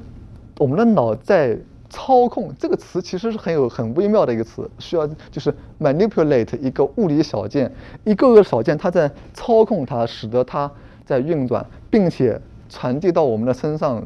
[0.59, 1.57] 我们的脑在
[1.97, 7.73] 操控这个词，其实是很有很微妙的一个词，需要就是 manipulate 一个物理小件，
[8.05, 10.71] 一个个小件，它在操控它，使得它
[11.07, 14.05] 在运转，并且传递到我们的身上，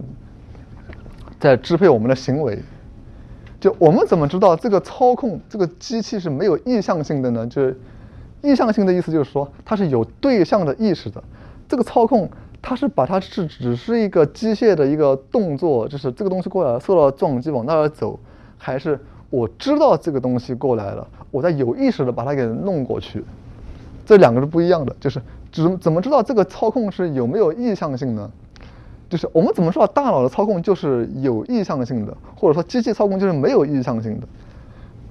[1.41, 2.63] 在支配我们的行为。
[3.59, 7.45] 就我们怎么知道这个操控这个机器是没有意向性的呢？
[7.49, 7.77] 就是
[8.41, 11.21] 意向性的意思就是说它是有对象的意识的。
[11.69, 12.31] 这个操控
[12.63, 18.19] 它是把它是只是一个机械的一个动作，就是这个东西过来，受到撞击往那儿走，
[18.59, 23.25] 还是我知道这个东西过来了，我在有意识的把它给弄过去。
[24.05, 24.95] 这两个是不一样的。
[25.01, 25.21] 就是
[25.51, 28.31] 怎怎么知道这个操控是有没有意向性呢？
[29.09, 34.29] 就是我们怎么说大脑的操控就是有意向性的，或者说机器操控就是没有意向性的，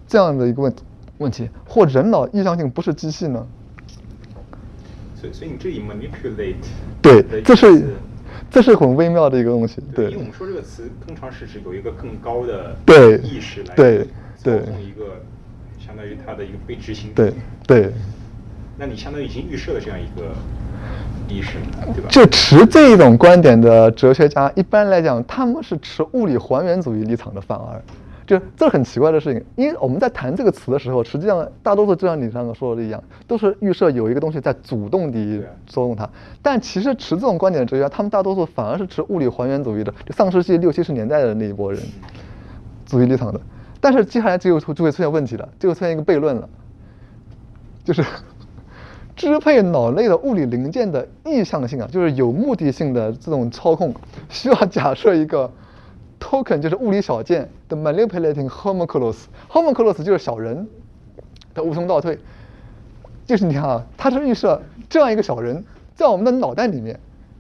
[0.07, 0.73] 这样的一个问
[1.17, 3.45] 问题，或人脑意向性不是机器呢？
[5.19, 6.55] 所以，所以你这里 manipulate
[7.01, 7.84] 对，这是
[8.49, 9.82] 这是很微妙的一个东西。
[9.95, 14.03] 对，因为我们说这个词通常是指有一个更高的对意识来对
[14.38, 15.21] 操控一个
[15.86, 17.34] 相当于它的一个被执行对
[17.67, 17.91] 对。
[18.77, 20.34] 那你相当于已经预设了这样一个。
[21.32, 21.58] 意识，
[21.93, 22.10] 对吧？
[22.10, 27.79] 就持这一种观点的哲学家，一般来讲，他们是持物理还原主义立场的，反而，
[28.30, 29.44] 就这很奇怪的事情。
[29.56, 36.08] 因为我们在谈这个词的时候，实际上大多数就像你上次说的一样，都是预设有一个东西在主动地作用它。
[36.44, 41.82] 但其实持这种观点的哲学家，他们大多数反而是持物理还原主义的，就上世纪六七十年代的那一波人
[42.86, 43.42] 主义立场的。
[43.82, 46.48] 但是接下来就就会出现问题了，就会出现一个悖论了，
[47.84, 48.04] 就是。
[49.15, 53.94] 支配脑内的物理零件的意向性啊，就是有目的性的这种操控，
[54.30, 55.52] 需要假设一个
[56.19, 60.67] token，就是物理小件的 manipulating homunculus，homunculus 就是小人
[61.53, 62.19] 的无从倒退，
[63.25, 65.63] 就是你看啊，它是预设这样一个小人，
[65.95, 66.99] 在我们的脑袋里面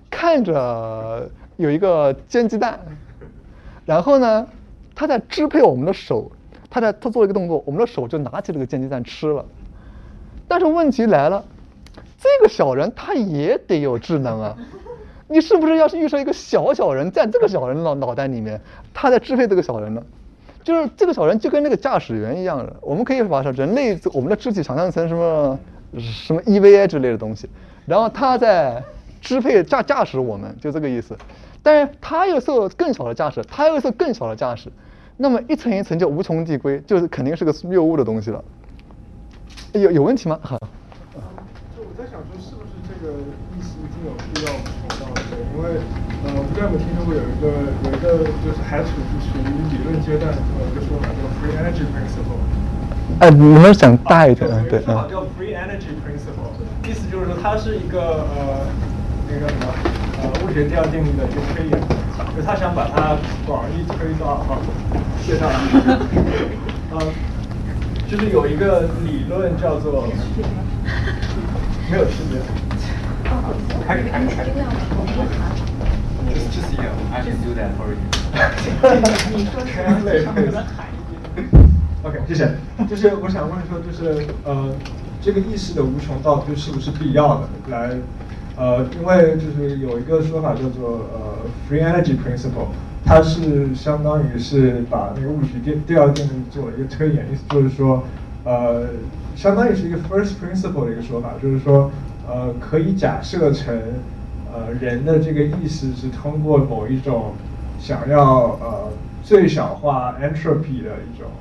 [0.09, 2.79] 看着有一个煎鸡蛋，
[3.85, 4.47] 然后呢，
[4.95, 6.31] 他在支配我们的手，
[6.69, 9.45] 他在他做一个动作，我们的手就拿起这个煎鸡蛋吃了，
[10.47, 11.43] 但是问题来了。
[12.21, 14.57] 这个小人他也得有智能啊，
[15.31, 18.59] 你是不是要是预设一个小小人在这个小人脑脑袋里面，
[18.93, 20.03] 他在支配这个小人呢？
[20.63, 25.59] 就是这个小人就跟那个驾驶员一样的，我们可以把人类我们的肢体想象成什么
[25.97, 27.47] 什么 EVA 之类的东西，
[27.85, 28.83] 然后他在
[29.21, 31.15] 支配驾驾驶我们，就这个意思。
[31.61, 34.71] 但是他又受更小的驾驶，他又受更小的驾驶，
[35.17, 38.43] 那么一层一层就无穷递归，就是肯定是个谬误的东西了。
[39.73, 40.39] 有有问题吗？
[40.41, 40.57] 好。
[41.75, 42.27] 有必要补
[43.93, 44.78] 充到的，
[45.59, 45.71] 因为
[46.23, 47.51] 呃，不知道有没有听说过有一个
[47.83, 52.39] 有一个就是还处处于理论阶段的一个说法叫 free energy principle。
[53.19, 56.55] 哎，你们讲大一点，对，说法叫 free energy principle，
[56.87, 58.67] 意思就是说它是一个呃
[59.27, 59.67] 那个什么
[60.23, 61.75] 呃物理学第二定律的一个推演，
[62.37, 64.55] 就他想把它广义推到啊，
[65.21, 65.51] 谢谢啊，
[66.95, 67.01] 呃，
[68.07, 70.07] 就是有一个理论叫做
[71.91, 72.39] 没有区别。
[73.85, 74.49] 开始开始开始。
[76.29, 77.97] Just just you, I can do that for you.
[79.35, 79.71] 你说是
[82.03, 82.55] OK，谢谢。
[82.87, 84.73] 就是我想问说，就是呃，
[85.21, 87.49] 这个意识的无穷倒退是不是必要的？
[87.69, 87.97] 来，
[88.55, 91.39] 呃，因为就是有一个说法叫做呃
[91.69, 92.67] free energy principle，
[93.03, 98.03] 它是相当于是把那个物理学第第二定律做了一个推演，意思就是说，
[98.43, 98.87] 呃，
[99.35, 101.91] 相当于是一个 first principle 的一个说法，就是说。
[102.29, 103.75] 呃，可以假设成，
[104.53, 107.33] 呃，人的这个意识是通过某一种
[107.79, 111.31] 想要呃最小化 entropy 的一种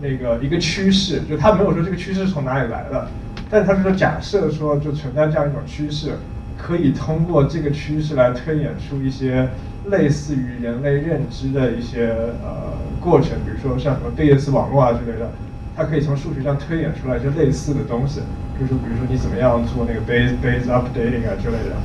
[0.00, 3.08] 那个一个趋势，就他没有说这个趋势从哪里来的，
[3.50, 6.12] 但他是说假设说就存在这样一种趋势，
[6.56, 9.48] 可以通过这个趋势来推演出一些
[9.90, 12.08] 类似于人类认知的一些
[12.42, 15.30] 呃过程，比如说像什么贝叶斯网络啊之类的，
[15.78, 18.20] 它可以从数学上推演出来一些类似的东西。
[18.58, 21.76] 就是比如说你怎么样做那个 base base updating 啊之类的，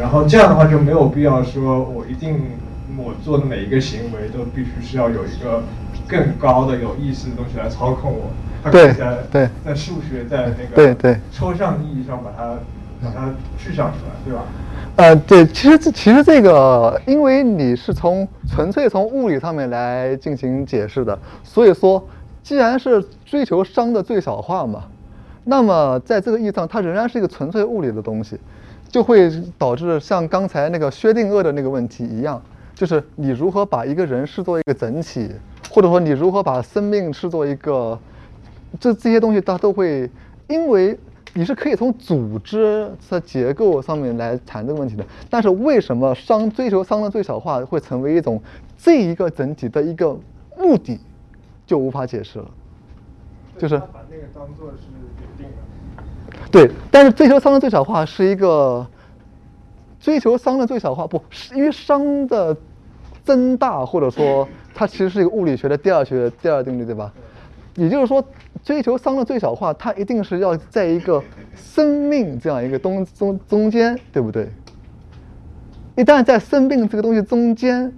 [0.00, 2.40] 然后这样的话就没有必要说我一定
[2.96, 5.62] 我做的每一个行为都必须是要有一个
[6.08, 8.30] 更高的有意识的东西来操控我。
[8.70, 8.94] 对
[9.30, 12.56] 对，在数学在那个对对抽象意义上把它
[13.04, 14.42] 把它具象出来，对吧？
[14.96, 22.02] 呃，对，其实这其实这个，因为你是从纯粹从物理上面来进行解释的，所以说
[22.46, 24.84] 既然是追求熵的最小化嘛。
[25.42, 28.38] 那么，在这个意义上，它仍然是一个纯粹物理的东西，
[28.88, 29.28] 就会
[29.58, 32.40] 导致像刚才那个薛定谔的那个问题一样，
[32.72, 35.28] 就是你如何把一个人视作一个整体，
[35.68, 37.98] 或者说你如何把生命视作一个，
[38.78, 40.08] 这这些东西它都会，
[40.46, 40.96] 因为
[41.34, 45.04] 你是可以从组织的结构上面来谈这个问题的。
[45.28, 48.40] 但是为什么熵追求熵的最小化会成为一种
[48.78, 50.16] 这一个整体的一个
[50.56, 51.00] 目的，
[51.66, 52.46] 就无法解释了。
[53.58, 54.86] 就是把那个当做是
[55.18, 56.02] 决定的。
[56.50, 58.86] 对，但是追求熵的最小化是一个
[59.98, 62.56] 追求熵的最小化，不是因为熵的
[63.24, 67.12] 增大或者说它其实是一个物理学的第二学第二定律，对吧？
[67.74, 68.24] 也就是说，
[68.62, 71.22] 追求熵的最小化，它一定是要在一个
[71.54, 74.48] 生命这样一个东中中间，对不对？
[75.94, 77.92] 一旦在生命这个东西中间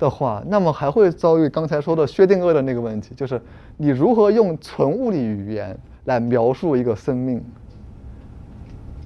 [0.00, 3.40] 的话，那么还会遭遇刚才说的薛定谔的那个问题，就是
[3.76, 7.40] 你如何用纯物理语言来描述一个生命？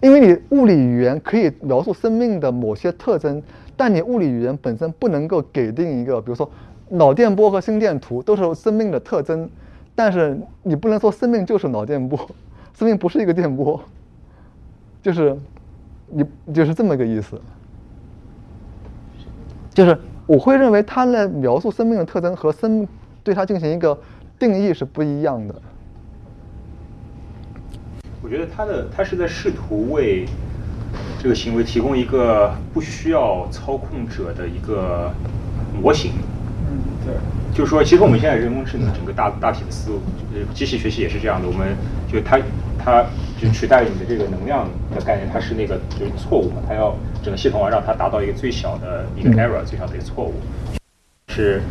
[0.00, 3.42] 因为你物理语言可以描述生命的某些特征，
[3.76, 6.48] 但你物理语言本身不能够给定一个，比如说
[6.90, 9.48] 脑电波和心电图都是生命的特征。
[9.96, 12.18] 但是你不能说生命就是脑电波，
[12.74, 13.80] 生命不是一个电波，
[15.02, 15.38] 就是
[16.08, 17.40] 你就是这么个意思，
[19.72, 19.96] 就是
[20.26, 22.86] 我会认为他在描述生命的特征和生
[23.22, 23.98] 对它进行一个
[24.38, 25.54] 定义是不一样的。
[28.22, 30.24] 我觉得他的他是在试图为
[31.22, 35.12] 这个行为提供一个不需要操控者的一个
[35.78, 36.12] 模型。
[36.70, 37.14] 嗯，对。
[37.54, 40.00] 就是说，其实我们现在人工智能整个大大体的思路，
[40.32, 41.46] 就是机器学习也是这样的。
[41.46, 41.68] 我们
[42.12, 42.38] 就它
[42.76, 43.06] 它
[43.40, 50.34] 就取代你的这个能量的概念，它是那个就是错误嘛，它要整个系统要让它达到一个最小的一个 error，最小的一个错误，
[51.28, 51.62] 是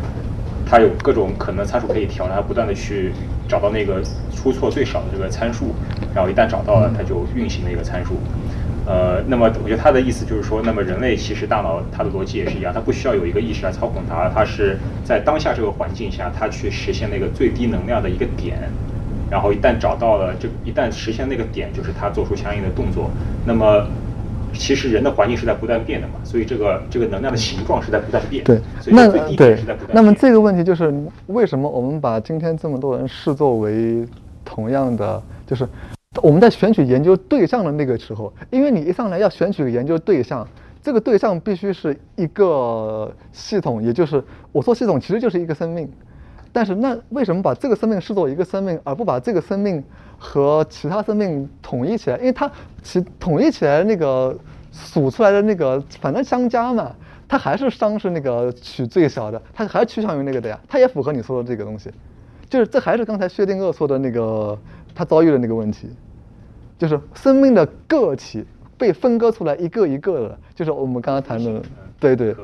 [0.64, 3.12] 它有各种可能参数可以调，然后不断的去
[3.46, 4.02] 找到那个
[4.34, 5.74] 出错最少的这个参数，
[6.14, 8.14] 然后一旦找到了，它就运行那个参数。
[8.86, 18.58] 呃，那么我觉得他的意思就是说，那么人类其实大脑它的逻辑也是一样，它不需要有一个意识来操控它，它是在当下这个环境下，它去实现那个最低能量的一个点，
[19.30, 23.10] 然后一旦找到了这，一旦实现那个点，就是它做出相应的动作。
[23.46, 23.86] 那么
[24.52, 28.44] 其实人的环境是在不断变的嘛，所以这个这个能量的形状是在不断变。
[28.44, 29.58] 对，那对，
[29.92, 30.92] 那么这个问题就是
[31.28, 34.06] 为什么我们把今天这么多人视作为
[34.44, 35.66] 同样的，就是。
[36.22, 40.46] 我们在选取研究对象的那个时候，因为你一上来要选取研究对象，
[40.82, 45.90] 这个对象必须是一个系统，也就是我说系统其实就是一个生命。
[46.52, 49.82] 但是那为什么把这个生命视作一个生命，而不把这个生命
[50.16, 52.16] 和其他生命统一起来？
[52.18, 52.48] 因为它
[52.80, 54.38] 其统一起来那个
[54.70, 56.94] 数出来的那个反正相加嘛，
[57.26, 61.90] 它还是熵是那个取最小的，它还是趋向于那个的呀，它也符合你说的这个东西。
[62.48, 64.56] 就是这还是刚才薛定谔说的那个
[64.94, 65.88] 他遭遇的那个问题。
[66.76, 68.44] 就是生命的个体
[68.76, 71.62] 被分割出来一个一个的，就是我们刚刚谈的，
[72.00, 72.34] 对对，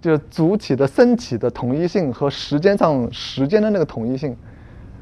[0.00, 4.36] 就是主体的身体的统一性和时间上时间的那个统一性，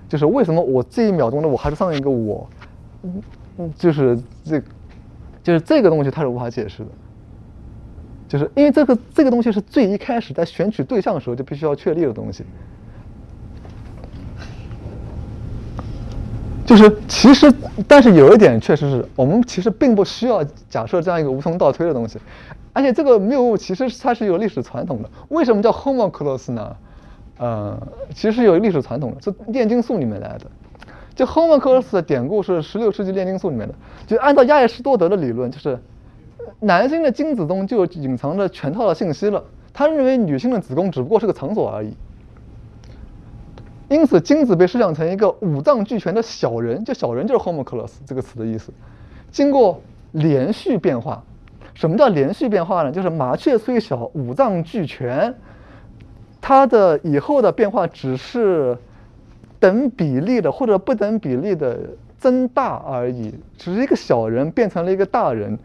[0.07, 2.47] 就是为什么我这一秒钟的我还是上一个我，
[3.57, 4.63] 嗯，就是这，
[5.43, 6.91] 就是这个东西它是无法解释的，
[8.29, 12.45] 就是因为这个这个东西是最一开始在选取对象的时候就必须要确立的东西。
[16.65, 17.53] 就是其实，
[17.87, 22.19] 但是有一点确实是我们其实并不需要假设这样一个无从倒推的东西，
[22.73, 25.11] 而且这个谬误其实它是有历史传统的。
[25.29, 26.77] 为什么叫 homunculus 呢？
[27.37, 27.77] 呃，
[28.15, 30.47] 其实有历史传统的，是炼金术里面来的。
[31.15, 33.75] 就 homunculus 的典故是十六世纪炼金术里面的。
[34.07, 35.79] 就按照亚里士多德的理论，就是
[36.61, 39.43] 男性的精子中就隐藏着全套的信息了。
[39.73, 41.95] 他认为女性的子宫只不过是个场所而已。
[43.89, 48.73] 因此，精子被设想成一个五脏俱全的小人，就小人就是 homunculus 这个词的意思。
[49.31, 49.81] 经过
[50.13, 51.23] 连续变化，
[51.75, 52.91] 什么叫连续变化呢？
[52.91, 55.35] 就是麻雀虽小，五脏俱全，
[56.41, 58.77] 它的以后的变化只是
[59.61, 61.79] 等比例的或者不等比例的
[62.19, 65.59] 增大而已，只是一个小人变成了一个大人，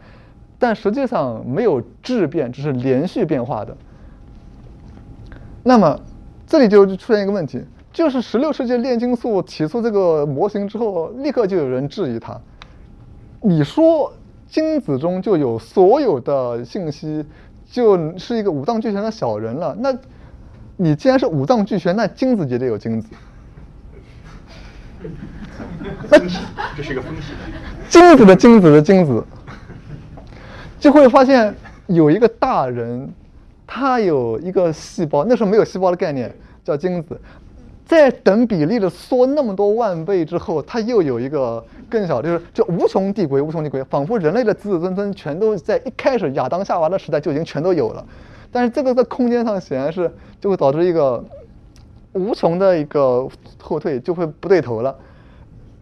[0.58, 3.74] 但实际上没有质变，只是连续变化的。
[5.62, 5.98] 那么，
[6.46, 7.64] 这里就出现一个问题。
[7.92, 12.40] 就是十六世纪炼金术提出这个模型之后，立刻就有人质疑他。
[13.40, 14.12] 你说
[14.46, 17.24] 精子中就有所有的信息，
[17.68, 19.76] 就是一个五脏俱全的小人了。
[19.80, 19.96] 那
[20.76, 23.08] 你既然是五脏俱全，那精子也得有精子。
[26.76, 27.32] 这是一个分析。
[27.88, 29.24] 精子的精子的精子，
[30.78, 31.54] 就会发现
[31.86, 33.12] 有一个大人，
[33.66, 36.32] 他有一个细胞，那时候没有细胞的概念，
[36.62, 37.20] 叫精子。
[37.90, 48.06] 在等比例的缩那么多万倍之后，它又有一个更小，就是就无穷递归，无穷递归，仿佛人类的子子孙孙全都在一开始亚当夏娃的时代就已经全都有了。
[48.52, 50.08] 但是这个在空间上显然是
[50.40, 51.24] 就会导致一个
[52.12, 53.28] 无穷的一个
[53.60, 54.96] 后退，就会不对头了。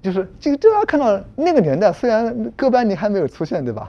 [0.01, 3.87] 就是就就要看到那个年代，虽然哥白尼还没有出现，对吧？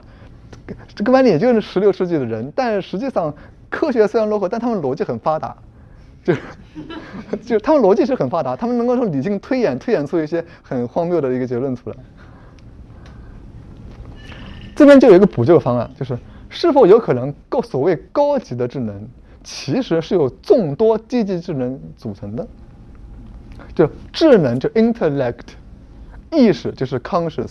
[1.02, 3.34] 哥白尼也就是十六世纪的人，但是实际上
[3.70, 5.56] 科学虽然落后，但他们逻辑很发达，
[6.22, 6.34] 就
[7.42, 11.96] 就他们逻辑是很发达，他们能够从理性推演推演出一些很荒谬的一个结论出来。
[14.76, 16.18] 这边就有一个补救方案，就是
[16.48, 19.08] 是否有可能高所谓高级的智能，
[19.42, 22.46] 其实是由众多低级智能组成的。
[23.74, 25.48] 就智能就 intellect，
[26.30, 27.50] 意识就是 conscious，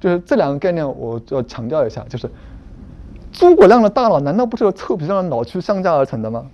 [0.00, 2.30] 就是这两个概念我要强调一下，就是
[3.32, 6.46] 诸葛亮的大脑难道不是由臭皮匠的脑区相加而成的吗？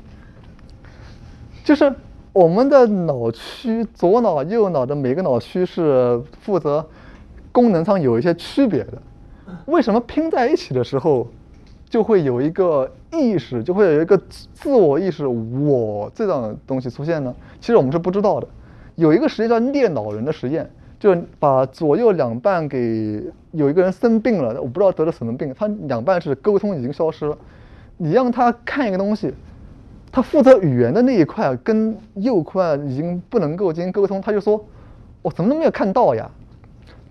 [1.65, 1.93] 就是
[2.33, 6.85] 我们的脑区，左脑右脑的每个脑区是负责
[7.53, 9.01] 功能上有一些区别的。
[9.67, 11.29] 为什么拼在一起的时候，
[11.89, 14.21] 就会有一个意识，就会有一个
[14.55, 17.35] 自我意识，我这样东西出现呢？
[17.61, 18.49] 其实我们是不知道的。
[18.97, 27.37] 有一个实验叫裂脑人的实验，就把左右两半给有一个人生病了，我不知道得了什么病，他两半是沟通已经消失了。
[27.99, 29.33] 你让他看一个东西，
[30.13, 34.65] 他负责语言的那一块跟右块已经不能够进行沟通，他就说
[35.23, 36.31] ：“我怎么都没有看到呀？”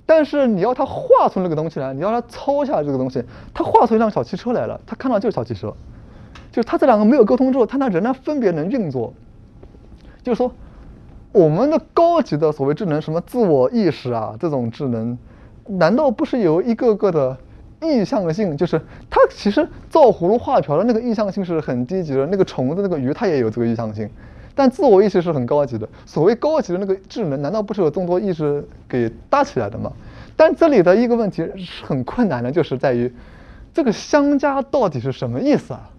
[0.06, 3.24] 但是你要他画出那个东西来，你要他抄下这个东西，
[3.54, 5.74] 他画出一辆小汽车来了，他看到就是小汽车，
[6.52, 9.12] 就他这两个没有沟通之后，他那仍然分别能运作，
[10.24, 10.52] 就是说。
[11.34, 15.18] 我们的高级的所谓智能，什么自我意识啊，这种智能，
[15.66, 17.38] 难道不是由一个个的
[17.82, 18.56] 意向性？
[18.56, 18.80] 就是
[19.10, 24.10] 它其实造葫芦画瓢的那个意向性是很低级的，那个虫子、那个鱼它也有这个意向性，
[24.56, 25.88] 但自我意识是很高级的。
[26.06, 29.92] 所谓高级的那个智能，难道不是有众多意识给搭起来的吗？
[30.36, 33.12] 但这里的一个问题是很困难的，就是在于
[33.74, 35.90] 这个相加到底是什么意思啊？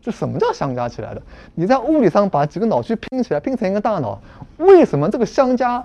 [0.00, 1.22] 这什么叫相加起来的？
[1.54, 4.20] 你在物理上把几个脑区拼起来，拼成一个大脑，
[4.56, 5.84] 为什么这个相加，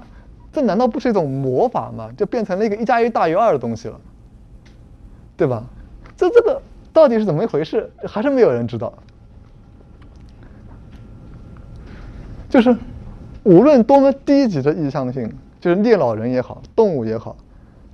[0.52, 2.10] 这难道不是一种魔法吗？
[2.18, 4.00] 就变成了一个一加一大于二的东西了，
[5.38, 5.64] 对吧？
[6.18, 6.62] 这这个
[6.92, 7.90] 到底是怎么一回事？
[8.06, 8.92] 还是没有人知道。
[12.50, 12.76] 就是
[13.44, 15.32] 无论多么低级的意向性，
[15.62, 17.38] 就是猎老人也好，动物也好，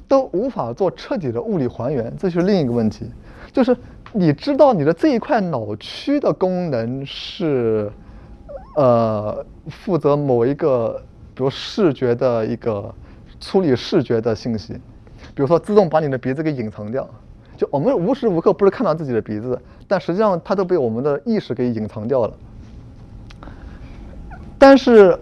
[0.07, 3.11] 都无法做彻底的物理还原，这是另一个问题，
[3.51, 3.75] 就是。
[4.15, 7.91] 你知道你的这一块脑区的功能是，
[8.75, 11.01] 呃，负责某一个，
[11.33, 12.93] 比如视觉的一个
[13.39, 14.73] 处理视觉的信息，
[15.33, 17.09] 比如说自动把你的鼻子给隐藏掉。
[17.57, 22.33] 就我们无时无刻不是看到自己的鼻子，但实际上它都被我们的意识给隐藏掉了。
[24.57, 25.17] 但是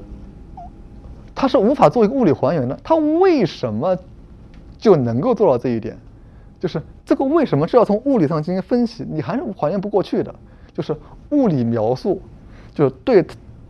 [1.34, 3.98] 它是无法做一个物理还原的，它为什么
[4.78, 5.98] 就能够做到这一点？
[6.60, 9.06] 就是这个为什么是要从物理上进行分析？
[9.10, 10.34] 你还是还原不过去的。
[10.74, 10.96] 就是
[11.32, 12.22] 物理描述，
[12.74, 13.26] 就是对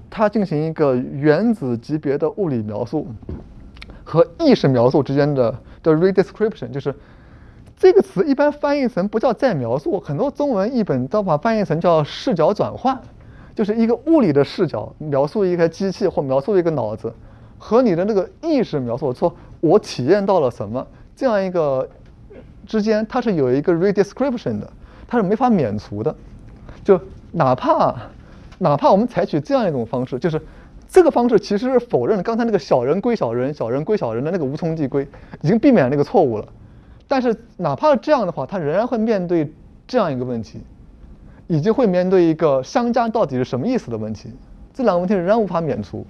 [0.08, 3.08] 它进行一个原子级别的物理描述
[4.04, 6.94] 和意识描述之间的的 redescription，就是
[7.82, 12.96] 这个词一般翻译成不叫再描述，很多中文译本都把翻译成叫视角转换，
[13.56, 17.12] 就是一个物理的视角描述一个机器或描述一个脑子，
[17.58, 21.90] 和你的那个意识描述说我体验到了什么这样一个。
[22.68, 24.72] 之间它是有一个 redescription 的，
[25.08, 26.16] 它是没法免除的。
[26.84, 27.02] 就
[27.32, 27.94] 哪怕
[28.60, 30.40] 哪怕我们采取这样一种方式，就是
[30.88, 35.06] 这个方式其实是否认刚才那个小人归小人，小人归小人的那个无从递归，
[35.42, 36.46] 已经避免那个错误了。
[37.12, 39.54] 但是哪怕是这样的话，他仍然会面对
[39.86, 40.62] 这样一个问题，
[41.46, 44.32] 以及会面对一个相加到底是什么意思的问题。
[44.74, 46.08] 这两个问题仍然无法免除。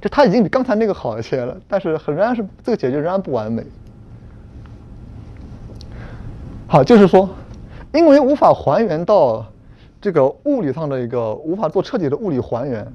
[0.00, 3.64] 就他已经比刚才那个好一些了，但是仍然是这个解决仍然不完美。
[6.68, 7.28] 好，就是说，
[7.92, 9.44] 因为无法还原到
[10.00, 12.86] 这个物理上的一个无法做彻底的物理还原，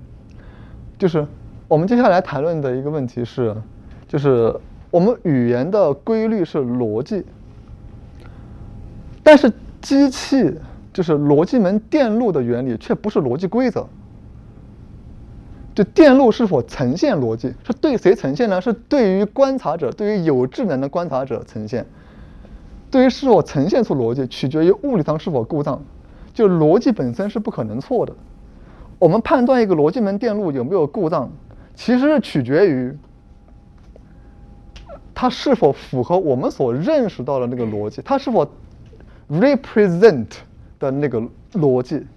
[0.97, 1.27] 就是
[1.67, 3.53] 我们接下来谈论的一个问题是，
[4.07, 4.55] 就是
[4.91, 7.23] 我们语言的规律是逻辑，
[9.21, 10.53] 但是机器
[10.91, 13.87] 就是逻辑门电路的原理却不是逻辑规则。
[15.75, 18.59] 就电路是否呈现逻辑，是对谁呈现呢？
[18.59, 21.85] 是对于观察者，对于有智能的观察者呈现。
[22.91, 25.81] 对于是否呈现出逻辑，取决于物理上是否故障。
[26.33, 28.13] 就逻辑本身是不可能错的。
[28.97, 31.31] 我们判断一个逻辑门电路有没有故障，
[31.75, 32.97] 其实是取决于
[35.21, 38.47] 它是否符合我们所认识到的那个逻辑，它是否
[39.29, 40.27] represent
[40.79, 41.21] 的那个
[41.55, 42.07] 逻辑。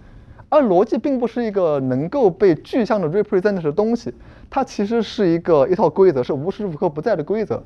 [0.49, 4.15] 而逻辑并不是一个能够被具象的 represent 的东西，
[4.49, 7.61] 它其实是一个一套规则，是无时无刻不在的规则。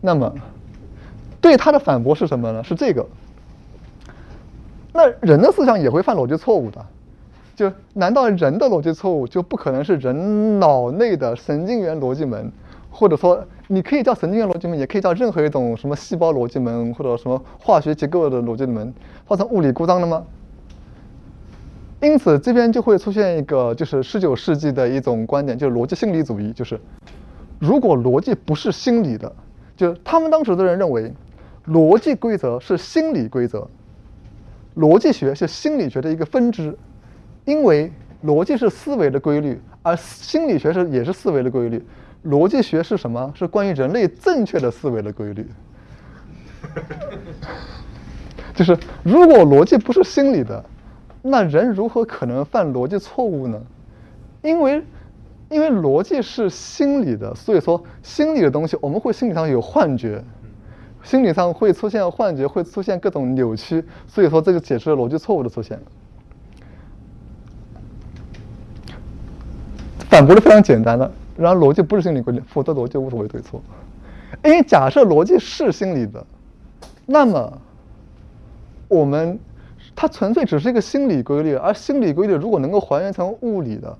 [0.00, 0.32] 那么。
[1.40, 2.62] 对它的反驳是什么呢？
[2.62, 3.04] 是这个。
[4.92, 6.86] 那人的思想也会犯逻辑错误的，
[7.56, 12.52] 就难道人的逻辑错误就不可能是人脑内的神经元逻辑门，
[12.92, 18.92] 或者说你可以叫神经元逻辑门，也可以叫任何一种什么细胞逻辑门或者什么化学结构的逻辑门，
[19.26, 20.24] 发生物理故障了吗？
[22.00, 26.80] 因此，这边就会出现一个就是十九世纪的一种观点，就是逻辑心理主义，就是
[27.60, 29.32] 如果逻辑不是心理的，
[29.76, 31.12] 就是他们当时的人认为，
[31.68, 33.68] 逻辑规则是心理规则，
[34.74, 36.76] 逻辑学是心理学的一个分支，
[37.44, 37.92] 因为
[38.24, 41.80] 逻辑是思维的规律，而心理学是也是思维的规律。
[42.24, 43.32] 逻辑学是什么？
[43.34, 45.46] 是关于人类正确的思维的规律。
[48.54, 50.62] 就是如果逻辑不是心理的，
[51.22, 53.58] 那人如何可能犯逻辑错误呢？
[54.42, 54.82] 因为，
[55.48, 60.22] 因为逻辑是心理的，所以说心理的东西我们会心理上有幻觉，
[61.02, 65.80] 心理上会出现幻觉，会出现各种扭曲，所以说这就解释了逻辑错误的出现。
[70.10, 71.10] 反驳的非常简单的。
[71.40, 73.62] 然后，逻辑不是心理规律，否则逻辑无所谓对错。
[74.44, 76.24] 因为假设逻辑是心理的，
[77.06, 77.58] 那么
[78.88, 79.38] 我们
[79.96, 83.96] 它纯粹只是一个心理规律，而心理规律如果能够还原成物理的，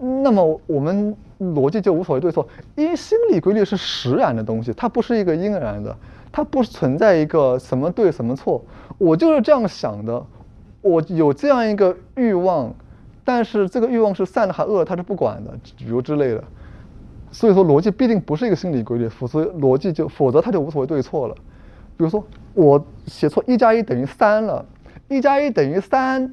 [0.00, 2.46] 那么我们逻辑就无所谓对错。
[2.74, 5.96] 因为心理规律是实然的东西，它不是一个应然的，
[6.32, 8.60] 它不存在一个什么对什么错。
[8.98, 10.20] 我就是这样想的，
[10.82, 12.74] 我有这样一个欲望，
[13.24, 16.42] 但是这个欲望是善的还恶，它是不管的，比如之类的。
[17.34, 21.34] 所以说，逻辑必定不是一个心理规律，否则逻辑就否则它就无所谓对错了。
[21.96, 22.24] 比如说，
[22.54, 24.64] 我写错一加一等于三了，
[25.08, 26.32] 一加一等于三，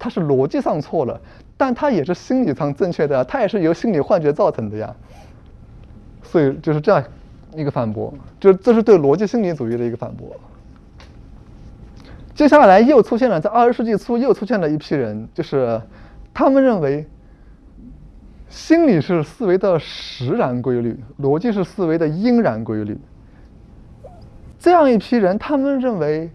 [0.00, 1.20] 它是逻辑上错了，
[1.56, 4.92] 但它也是心理上正确的，它也是由心理幻觉造成的呀。
[6.24, 7.04] 所以就是这样
[7.54, 10.26] 一个反驳，就这是对逻辑心理主义的一个反驳。
[12.34, 15.80] 接下来又出现了，在二十世纪初又出现了一批人，就是
[16.34, 17.06] 他们认为。
[18.48, 22.98] 心理是思维的实然规律，逻辑是思维的应然规律。
[24.58, 26.30] 这样一批人，他们认为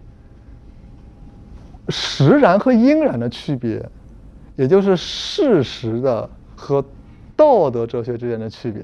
[1.88, 3.84] 实然和应然的区别，
[4.56, 6.84] 也就是事实的和
[7.34, 8.82] 道德哲学之间的区别，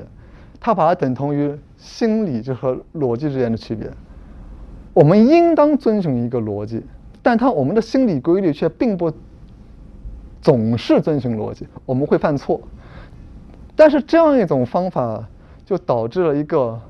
[0.59, 3.91] 他把它等同于心理就和逻辑之间的区别。
[4.93, 6.83] 我们应当遵循一个逻辑，
[7.23, 9.13] 但他我们的心理规律却并不
[10.43, 12.61] 总是遵循逻辑，我们会犯错。
[13.79, 15.25] 但是这样一种方法
[15.65, 16.81] 就导致了一个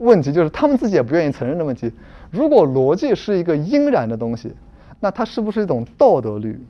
[0.00, 1.90] 问题，就是他们自己也不愿意承认的问题。
[2.30, 4.52] 如果逻辑是一个应然的东西，
[5.00, 6.62] 那它是不是一种道德律？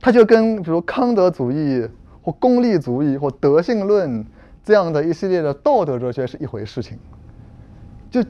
[0.00, 1.86] 它就跟比如康德主义
[2.22, 4.24] 或功利主义或德性论
[4.64, 6.98] 这样的一系列的道德哲学是一回事情。
[8.10, 8.24] 就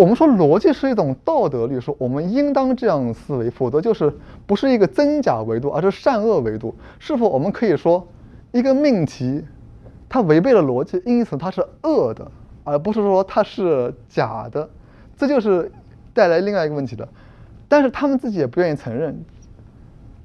[0.00, 4.10] 我们说逻辑是一种道德律，说我们应当这样思维，否则就是。
[4.46, 6.74] 不是一个真假维度，而是善恶维度。
[6.98, 8.08] 是否我们可以说，
[8.50, 9.44] 一个命题
[10.08, 12.26] 它违背了逻辑，因此它是恶的，
[12.64, 14.66] 而不是说它是假的？
[15.18, 15.70] 这就是
[16.14, 17.06] 带来另外一个问题的。
[17.68, 19.22] 但是他们自己也不愿意承认，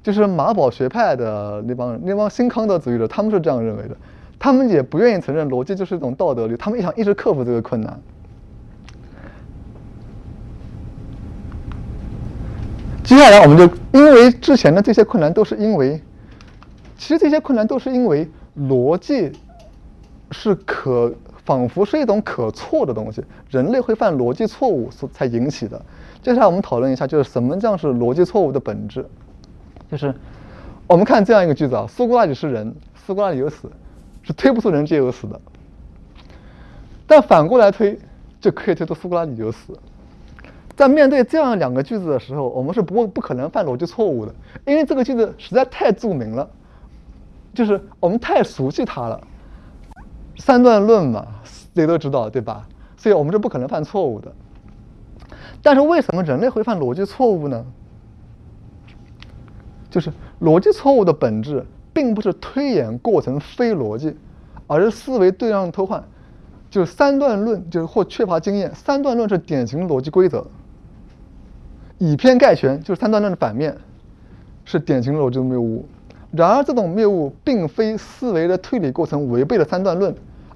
[0.02, 3.96] 就是马宝学派的那帮人，那帮新康德主义者，他们是这样认为的。
[4.38, 8.00] 他们也不愿意承认逻辑就是一种道德律，他们想一直克服这个困难。
[13.06, 16.02] 接下来我们就因为之前的这些困难都是因为，
[16.98, 18.28] 其实这些困难都是因为
[18.58, 19.30] 逻辑
[20.32, 25.80] 是可仿佛是一种可错的东西，人类会犯逻辑错误所才引起的。
[26.20, 29.06] 接下来我们讨论一下，就是什么叫是逻辑错误的本质。
[29.88, 30.12] 就是
[30.88, 32.74] 我们看这样一个句子啊，苏格拉底是人，
[33.06, 33.70] 苏格拉底有死，
[34.24, 35.40] 是推不出人皆有死的。
[37.06, 37.96] 但反过来推，
[38.40, 39.78] 就可以推出苏格拉底有死。
[40.76, 44.34] 在面对这样两个句子的时候，我们是不不可能犯逻辑错误的，
[44.66, 46.48] 因为这个句子实在太著名了，
[47.54, 49.26] 就是我们太熟悉它了。
[50.36, 51.26] 三段论嘛，
[51.74, 52.68] 谁都知道，对吧？
[52.98, 54.30] 所以我们是不可能犯错误的。
[55.62, 57.64] 但是为什么人类会犯逻辑错误呢？
[59.88, 60.12] 就是
[60.42, 61.64] 逻辑错误的本质，
[61.94, 64.14] 并不是推演过程非逻辑，
[64.66, 66.04] 而是思维对象偷换。
[66.68, 68.74] 就是三段论，就是或缺乏经验。
[68.74, 70.46] 三段论是典型逻辑规则。
[71.98, 73.76] 以偏概全就是三段论的反面，
[74.64, 75.86] 是典型的逻辑谬误。
[76.32, 80.14] 然而，这种谬误并非思维的推理过程违背了三段论，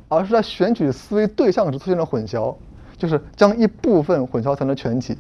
[0.08, 2.54] 而是在选取思维对象时出现了混淆，
[2.98, 5.16] 就是将一部分混淆成了全体。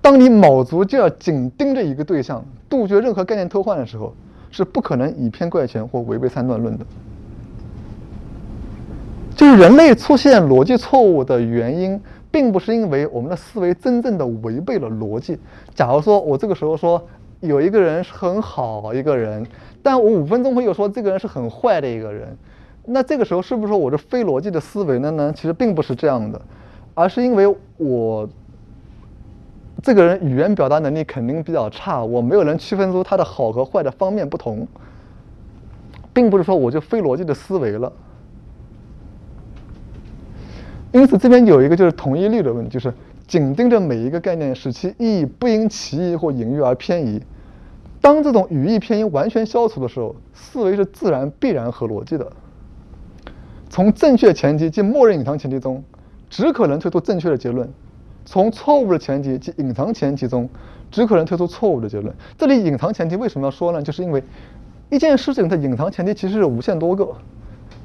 [0.00, 4.14] 当你卯足劲儿紧盯着一个对象，杜绝任何概念偷换的时候，
[4.50, 6.86] 是不可能以偏概全或违背三段论的。
[9.34, 12.00] 就是人类出现逻辑错误的原因。
[12.30, 15.38] 并不是因为我们的思维真正的违背了逻辑。
[15.74, 17.04] 假如说我这个时候说
[17.40, 19.46] 有一个人是很好一个人，
[19.82, 22.36] 但我五分钟后又说这个人是很坏的一个人，
[22.84, 25.10] 那这个时候是不是说我是非逻辑的思维了？
[25.10, 26.40] 呢，其实并不是这样的，
[26.94, 28.28] 而是因为我
[29.82, 34.68] 这个人语言表达能力肯定比较差，我没有能区分出他的好和坏的方面不同，
[36.12, 37.90] 并不是说我就非逻辑的思维了。
[40.92, 42.92] 因此，这边有一个就是统一律的问题，就是
[43.26, 47.22] 紧盯着每一个概念，使其意义不因其意或隐喻而偏移。
[48.00, 52.32] 当这种语义偏移完全消除的时候，思维是自然、必然和逻辑的。
[53.68, 55.84] 从正确前提即默认隐藏前提中，
[56.28, 57.68] 只可能推出正确的结论；
[58.24, 60.48] 从错误的前提即隐藏前提中，
[60.90, 62.12] 只可能推出错误的结论。
[62.36, 63.80] 这里隐藏前提为什么要说呢？
[63.80, 64.20] 就是因为
[64.88, 67.14] 一件事情的隐藏前提其实是无限多个，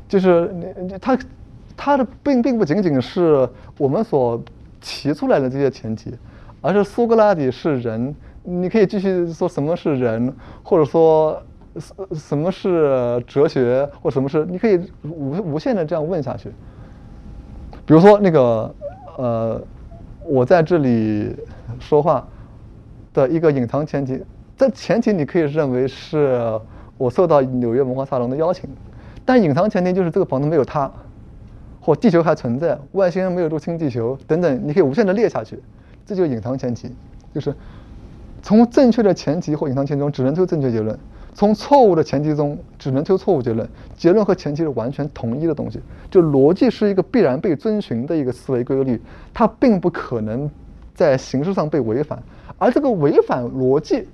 [0.08, 1.16] 就是你它
[1.78, 3.48] 它的并并不仅仅是
[3.78, 4.42] 我们所
[4.82, 6.14] 提出来的这些前提，
[6.62, 8.16] 而是苏格拉底是人。
[8.48, 11.42] 你可以继续说什么是人，或者说
[11.78, 16.50] 什什么是哲学，或什么是你可以无无限的这样问下去。
[17.88, 18.76] 比如说那个
[19.18, 19.62] 呃，
[20.28, 21.36] 我在这里
[21.80, 22.28] 说话
[23.14, 24.24] 的一个隐藏前提，
[24.56, 26.40] 这前提你可以认为是
[26.98, 28.70] 我受到纽约文化沙龙的邀请，
[29.26, 30.92] 但隐藏前提就是这个房子没有他，
[31.86, 35.60] 或地球还存在，外星人没有入侵地球等等，你可以无限的列下去，
[36.04, 36.90] 这就是隐藏前提，
[37.32, 37.54] 就是。
[38.42, 40.98] 从正确的前提或隐藏前提中只能推正确结论，
[41.34, 43.68] 从错误的前提中只能推错误结论。
[43.96, 45.80] 结论和前提是完全统一的东西，
[46.12, 49.02] 就逻辑是一个必然被遵循的一个思维规律，
[49.34, 50.48] 它并不可能
[50.94, 52.22] 在形式上被违反。
[52.60, 54.08] 而这个违反逻辑，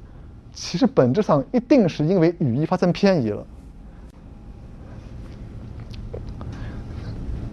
[0.53, 3.45] 其实本质上一定是因为语义发生偏移了，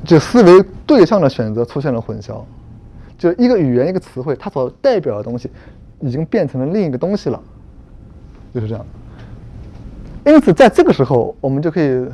[0.04, 2.42] 就思维对象的选择出现了混淆，
[3.16, 5.50] 就一个语言一个词汇，它所代表的东西。
[6.00, 7.42] 已经变成了另一个东西了，
[8.54, 8.86] 就是这样。
[10.24, 12.06] 因此，在这个时候，我们就可以，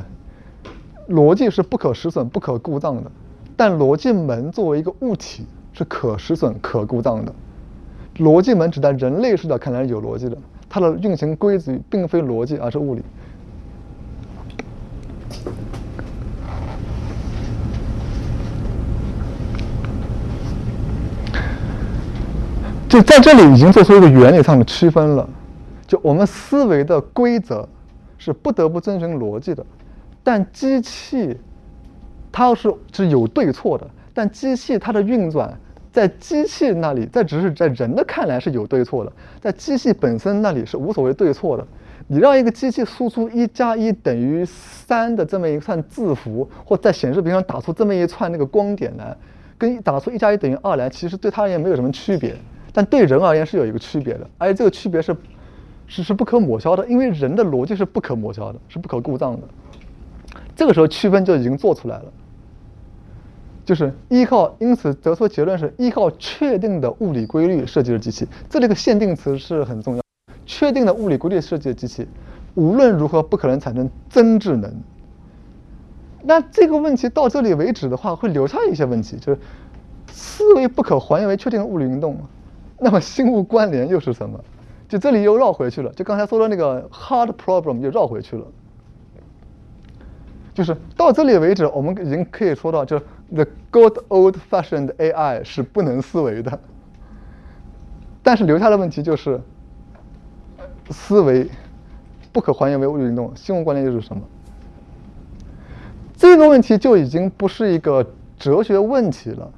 [1.07, 3.11] 逻辑是不可失损、不可故障的。
[3.55, 7.31] 但逻辑门作为一个物体是可失损、可故障的。
[8.17, 10.35] 逻辑门只在人类视角看来是有逻辑的，
[10.67, 13.03] 它的运行规则并非逻辑，而是物理。
[22.95, 25.29] 就在这里已经做出一个原理上的区分了，
[25.85, 27.67] 就我们思维的规则
[28.17, 29.65] 是不得不遵循逻辑的，
[30.23, 31.37] 但机器
[32.31, 35.53] 它要是是有对错的，但机器它的运转
[35.91, 41.67] 在机器那里，在只是在人的看来是有对错的，在机器本身那里是无所谓对错的。
[42.07, 49.13] 你让一个机器输出一加一等于三的这么一串字符，或在显示屏上打出这么一串那个光点来，
[49.57, 52.33] 跟打出一加一等于二来，其实对它而言没有什么区别。
[52.75, 55.15] 但对人而言是有一个区别的，而且这个区别是
[55.87, 59.47] 是是不可抹消的，因为人的逻辑是不可抹消的，是不可故障的。
[60.57, 62.05] 这个时候区分就已经做出来了，
[63.63, 68.27] 就是依靠，因此得出结论是依靠确定的物理规律设计的机器。
[68.49, 70.01] 这里个限定词是很重要，
[70.45, 72.05] 确定的物理规律设计的机器，
[72.55, 74.69] 无论如何不可能产生真智能。
[76.23, 79.39] 那这个问题到这里为止的话，会留下一些问题，就是
[80.11, 82.17] 思维不可还原为确定的物理运动。
[82.77, 84.39] 那么心物关联又是什么？
[84.87, 88.45] 就这里又绕回去了，就刚才说的那个 hard problem 又绕回去了。
[90.53, 92.99] 就是到这里为止，我们已经可以说到，就
[93.33, 96.59] the good old-fashioned AI 是不能思维的。
[98.21, 99.41] 但是留下的问题就是，
[100.91, 101.49] 思维
[102.31, 104.21] 不可还原为物理运动，心物关联又是什么？
[106.15, 108.05] 这个问题就已经不是一个
[108.37, 109.51] 哲学问题了。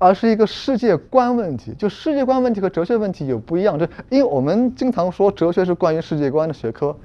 [0.00, 3.78] 而是一个世界观问题，就世界观问题和哲学问题有不一样。
[3.78, 6.96] 就因为我们经常说哲学是关于世界观的学科，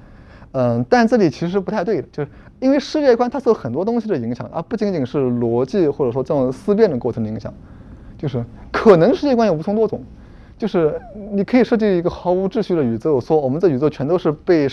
[0.52, 7.52] 嗯，但这里其实不太对的，就是因为世界观它受很多东西的影响，而不仅仅是逻辑或者说这种思辨的过程的影响。
[8.16, 8.42] 就是
[8.72, 10.02] 可能世界观有无穷多种，
[10.56, 10.98] 就是
[11.32, 14.66] 你可以设计一个毫无秩序的宇宙，说我们这宇宙全都是被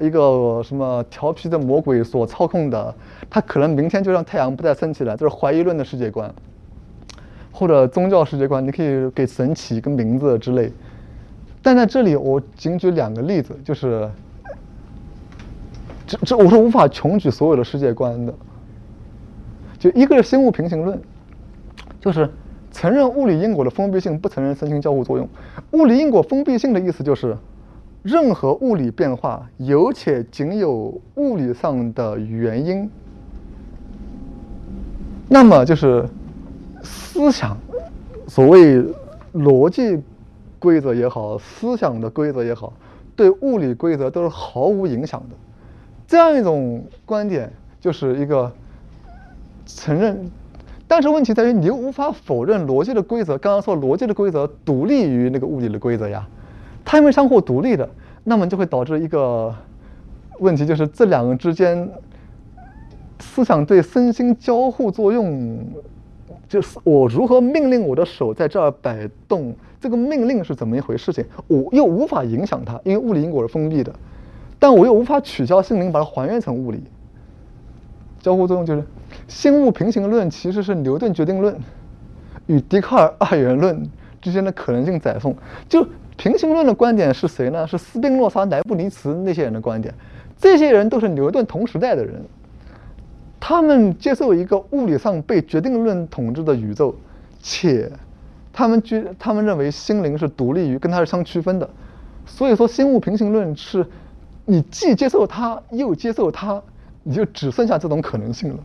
[0.00, 2.92] 一个什么调皮的魔鬼所操控的，
[3.30, 6.34] 它可能明天就让太阳不再升起来，这是怀疑论的世界观。
[7.62, 10.72] 或者宗教世界观，你可以给神起一个名字之类。
[11.62, 14.10] 但在这里，我仅举两个例子，就是，
[16.04, 18.34] 这这我是无法穷举所有的世界观的。
[19.78, 21.00] 就一个是心物平行论，
[22.00, 22.28] 就是
[22.72, 25.28] 承认物理因果的封闭性，不承认身心交互作用。
[25.70, 27.38] 物理因果封闭性的意思就是，
[28.02, 32.90] 任何物理变化有且仅有物理上的原因。
[35.28, 36.04] 那么就是。
[37.12, 37.54] 思想，
[38.26, 38.82] 所谓
[39.34, 40.02] 逻辑
[40.58, 42.72] 规则也好，思想的规则也好，
[43.14, 45.36] 对物理规则都是毫无影响的。
[46.06, 48.50] 这样一种观点，就是一个
[49.66, 50.30] 承认，
[50.88, 53.36] 但是问题在于你又无法否认逻辑的规则。
[53.36, 56.26] 刚刚说逻辑的规则独立于那个物理的规则呀，
[56.82, 57.86] 它因为相互独立的，
[58.24, 59.54] 那么就会导致一个
[60.38, 61.86] 问题，就是这两个之间
[63.20, 65.62] 思想对身心交互作用，
[66.52, 73.90] 就是我如何命令我的手在这儿摆动，这个命令是怎么一回事情，我又无法影响它，因为物理因果是封闭的。
[74.58, 76.84] 但我又无法取消心灵，把它还原成物理。
[78.20, 78.84] 交互作用就是
[79.26, 81.56] 心物平行论，其实是牛顿决定论
[82.44, 83.82] 与笛卡尔二元论
[84.20, 85.34] 之间的可能性载缝。
[85.70, 85.86] 就
[86.18, 87.66] 平行论的观点是谁呢？
[87.66, 89.94] 是斯宾诺莎、莱布尼茨那些人的观点。
[90.36, 92.22] 这些人都是牛顿同时代的人，
[93.44, 96.94] 他们接受一个物理上被决定论统治的宇宙，
[97.40, 97.90] 且
[98.52, 101.68] 他们觉他们认为心灵是独立于跟它是相区分的。
[102.24, 103.84] 所以说，心物平行论是。
[104.44, 106.60] 你既接受它，又接受它，
[107.04, 108.56] 你就只剩下这种可能性了。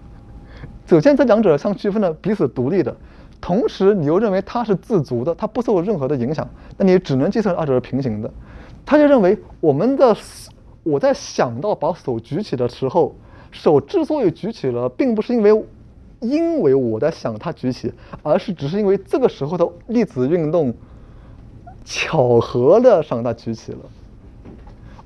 [0.87, 2.95] 首先，这两者相区分的彼此独立的，
[3.39, 8.31] 同时你又认为它是自足的，它不受任何的影响，那你只能接受二者是平行的。
[8.87, 10.17] 他就认为我们的
[10.81, 13.15] 我在想到把手举起的时候，
[13.51, 15.63] 手之所以举起了，并不是因为
[16.19, 17.91] 因为我在想它举起，
[18.23, 20.73] 而是只是因为这个时候的粒子运动
[21.85, 23.79] 巧合的让它举起了。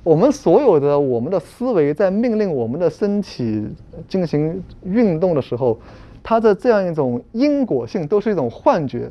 [0.04, 3.68] 我们所有的我们的思维在命令我们的身体
[4.08, 5.78] 进行运动的时候，
[6.24, 9.08] 它的这样一种因果性都是一种幻觉，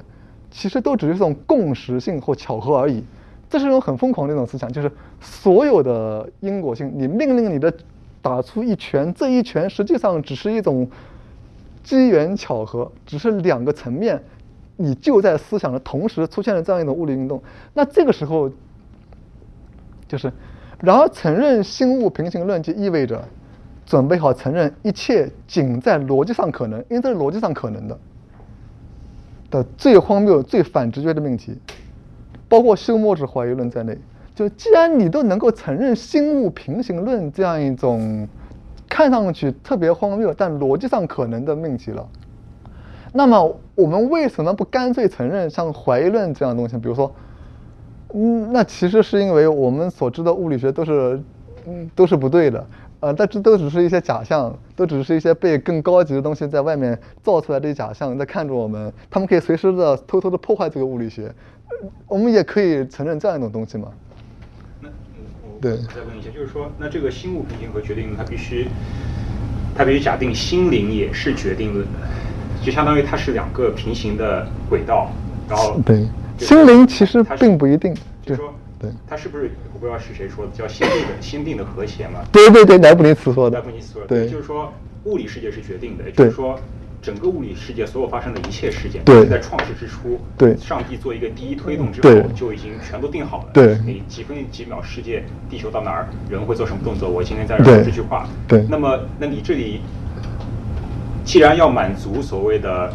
[0.50, 3.04] 其实都只是一种共识性或巧合而已。
[3.50, 7.74] 这是一种很疯狂的一种思想，就是所有的因果性，你命令你的
[8.22, 10.90] 打出一拳，这一拳实际上只是一种
[11.84, 14.22] 机缘巧合，只是两个层面，
[14.78, 17.42] 你就在思想的同时出现了这样一种物理运动。
[17.74, 18.52] 那这个时候，
[20.08, 20.32] 就是。
[20.84, 23.24] 然而，承认心物平行论就意味着
[23.86, 28.00] 准备好承认一切仅在逻辑上可能，因为这是逻辑上可能的
[29.52, 31.56] 的最荒谬、最反直觉的命题，
[32.50, 33.96] 包括休谟之怀疑论在内。
[34.36, 38.28] 就既然你都能够承认心物平行论这样一种
[38.90, 42.08] 看上去特别荒谬但逻辑上可能的命题了，
[43.14, 46.78] 那么我们为什么不干脆承认像怀疑论这样东西？
[46.78, 47.12] 比如说。
[48.14, 51.18] 嗯，那其实是因为我们所知的物理学都是，
[51.66, 52.68] 嗯，都是不对的，
[53.00, 61.34] 呃，但这都只是一些假象，都只是一些被更高级的东西在外面造出来的假象在看着我们，他们可以随时的偷偷的破坏这个物理学，
[62.06, 63.88] 我们也可以承认这样一种东西嘛？
[65.62, 68.68] 那我再问一下，就是说，那这个心物平行和决定论，它必须，
[69.76, 72.00] 它必须假定心灵也是决定论的，
[72.64, 75.12] 就相当于它是两个平行的轨道，
[75.48, 76.06] 然后对。
[76.40, 77.94] 心灵其实并不一定，
[78.26, 82.22] 就是说，对，它是不是我不知道是谁说的，叫心定的心定的和谐嘛？
[82.32, 83.60] 对对对，莱布尼茨说的。
[83.60, 86.60] 莱布尼茨说的，对，就是说物理世界是决定的，也就是说
[87.02, 99.82] 整个物理世界所有发生的一切事件，对，在创世之初，对，上帝做一个第一推动之后，就已经全都定好了，对，你几分几秒世界，地球到哪儿，人会做什么动作，我今天在这说这句话，对，那么那你这里
[101.26, 102.94] 既然要满足所谓的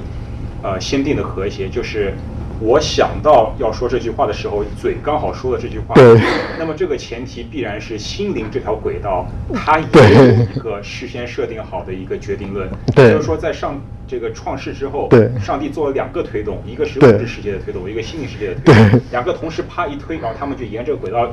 [0.63, 2.15] 呃先定的和谐，就是。
[2.61, 5.95] 我想到要说这句话的时候，嘴刚好说了这句话。
[5.95, 6.21] 对。
[6.59, 12.69] 那么这个前提必然是心灵这条轨道，它也有一个事先设定好的一个决定论。
[12.95, 13.11] 对。
[13.11, 21.31] 就是说，在上这个创世之后，对，上帝做了两个推动，一个是物质世界的推动，一个心灵世界的推动，两个同时啪一推，然后他们就沿这个轨道。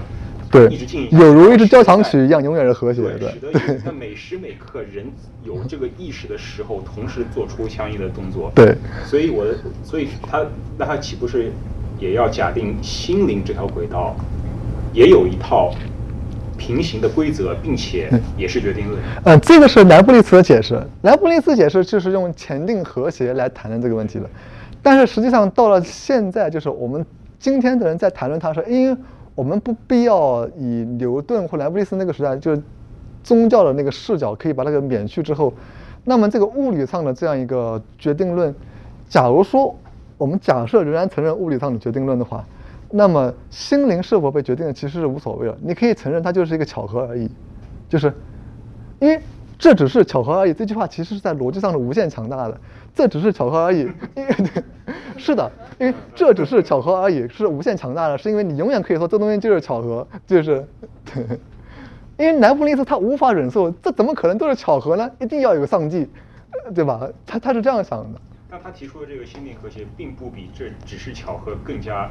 [0.53, 3.17] 对，一直进有如一支交响曲一样，永远是和谐的。
[3.17, 5.05] 对，使得 在每时每刻人
[5.43, 8.51] 有这个意识的时候，同时做出相应的动作。
[8.53, 8.75] 对，
[9.05, 10.45] 所以我的，所以他
[10.77, 11.51] 那他岂不是
[11.99, 14.15] 也要假定心灵这条轨道
[14.93, 15.73] 也有一套
[16.55, 19.01] 平行的规则，并且也是决定论？
[19.23, 20.79] 嗯，这个是莱布利茨的解释。
[21.01, 24.29] 莱布利茨解释就是用前定和谐来谈论这个问题的。
[24.83, 27.03] 但是实际上到了现在，就是我们
[27.39, 28.97] 今天的人在谈论它，说因为。
[29.35, 30.63] 我们不必要以
[30.97, 32.55] 牛顿或莱布尼茨那个时代就
[33.23, 35.53] 宗教的那个视角，可以把那个免去之后，
[36.03, 38.53] 那么这个物理上的这样一个决定论，
[39.07, 39.75] 假如说
[40.17, 42.45] 我们假设仍然承认物理上的决定论的话，
[42.91, 45.57] 那么心灵是否被决定的其实是无所谓的。
[45.61, 47.29] 你可以承认它就是一个巧合而已，
[47.89, 48.13] 就是
[48.99, 49.19] 因为
[49.57, 50.53] 这只是巧合而已。
[50.53, 52.57] 这句话其实是在逻辑上的无限强大的。
[52.93, 54.35] 这只是巧合而已，因为
[55.17, 60.65] 是的，因为这只是巧合而已，是无限强大的，是因为你永远可以说这东西就是巧合，就是
[61.05, 61.23] 对，
[62.17, 65.09] 因为莱布尼茨他无法忍受，这怎么可能都是巧合呢？
[65.19, 66.07] 一定要有个上帝，
[66.73, 67.01] 对吧？
[67.25, 68.19] 他他是这样想的。
[68.51, 72.07] 那他提出的这个心灵和谐，并不比这只是巧合更加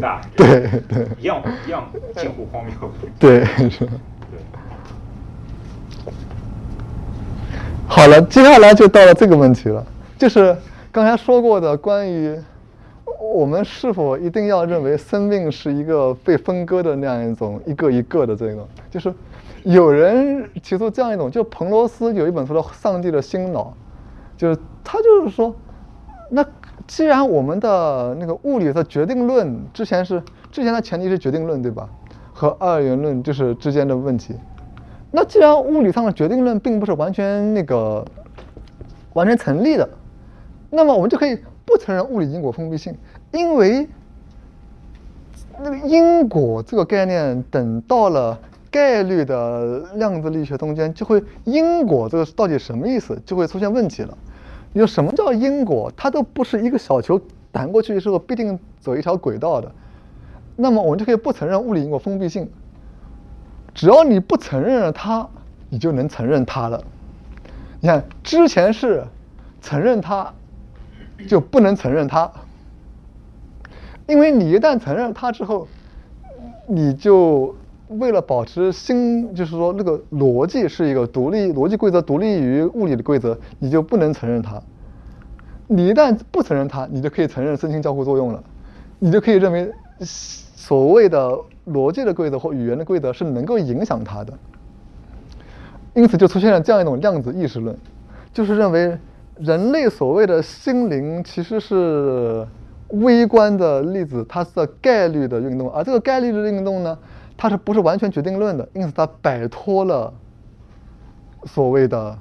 [0.00, 2.72] 大，对对，一样一样近乎荒谬。
[3.18, 3.88] 对是。
[7.88, 9.84] 好了，接下来就到了这个问题了，
[10.16, 10.56] 就是
[10.92, 12.38] 刚才说过的关于
[13.18, 19.12] 我们是否一定要认为生命是一个被分割的那样一种一个一个的这个，就是
[19.62, 23.72] 有人提出这样一种，就彭罗斯有一本书叫《上帝的心脑》，
[24.38, 25.54] 就是他就是说，
[26.28, 26.44] 那
[26.86, 31.88] 既然我们的那个物理的决定论之前是之前的前提是决定论对吧？
[32.34, 34.34] 和二元论就是之间的问题。
[35.10, 38.04] 那既然物理上的决定论并不是完全那个
[39.14, 39.88] 完全成立的，
[40.74, 42.96] 那么我们就可以不承认物理因果封闭性，
[43.30, 43.86] 因为
[45.60, 48.38] 那个因果这个概念等到了
[48.70, 54.16] 概率的量子力学中间，就会因果这个到底什么意思，就会出现问题了。
[54.72, 55.92] 有什么叫因果？
[55.94, 57.20] 它都不是一个小球
[57.52, 59.70] 弹过去之后必定走一条轨道的，
[60.56, 62.50] 那么我们就可以不承认物理因果封闭性。
[63.74, 65.28] 只要你不承认了它，
[65.68, 66.82] 你就能承认它了。
[67.80, 69.04] 你看，之前是
[69.60, 70.32] 承认它，
[71.26, 72.30] 就不能承认它，
[74.06, 75.66] 因为你一旦承认它之后，
[76.66, 77.54] 你就
[77.88, 84.62] 为了保持新，就是说那个逻辑是一个独立逻辑规则，独立于物理的规则，你就不能承认它。
[85.66, 88.42] 你一旦不承认它，你就可以承认身心交互作用了，
[88.98, 91.38] 你就可以认为所谓的。
[91.64, 94.32] 逻辑的规则或语言的规则是能够影响它的，
[95.94, 97.78] 因此就出现了这样一种量子意识论，
[98.32, 98.98] 就是认为
[99.38, 102.46] 人类所谓的心灵其实是
[102.88, 106.98] 微观的粒子，它是概率的运动，而这个概率的运动呢，
[107.36, 108.68] 它是不是完全决定论的？
[108.74, 110.12] 因此它摆脱了
[111.44, 112.18] 所谓的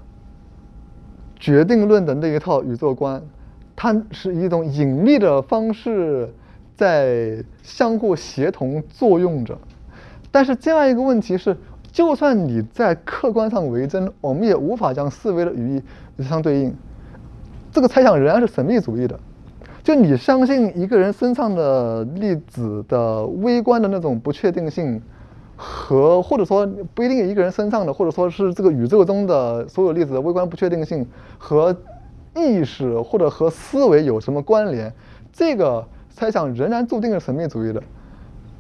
[1.40, 3.22] 决定论的那一套宇宙观，
[3.76, 6.34] 它是一种隐秘的方式。
[6.74, 9.56] 在相互协同作用着，
[10.32, 11.56] 但是这样一个问题是，
[11.92, 16.76] 就算你在客观上为真，我们也无法将思维的语义相对应。
[17.72, 19.20] 这个猜想仍然是神秘主义的。
[19.84, 25.02] 就你相信一个人身上的粒子的微观的那种不确定性，
[25.56, 31.08] 和或者说不一定一个人身上的，或者说是这个宇宙中的所有粒子的微观不确定性
[31.38, 31.76] 和
[32.36, 34.94] 意识或者和思维有什么关联？
[35.32, 35.86] 这个。
[36.14, 37.82] 猜想仍然注定是神秘主义的，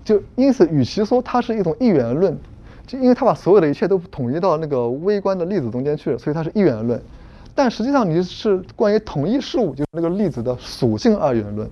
[0.04, 2.36] 就因此，与其说它是一种一元论，
[2.88, 7.00] 就因为它把所有的一切都统一到那个微观的粒子中间去了，所以它是一元论。
[7.54, 11.70] 但实际上，你是关于统一事物，就是那个粒子的属性二元论，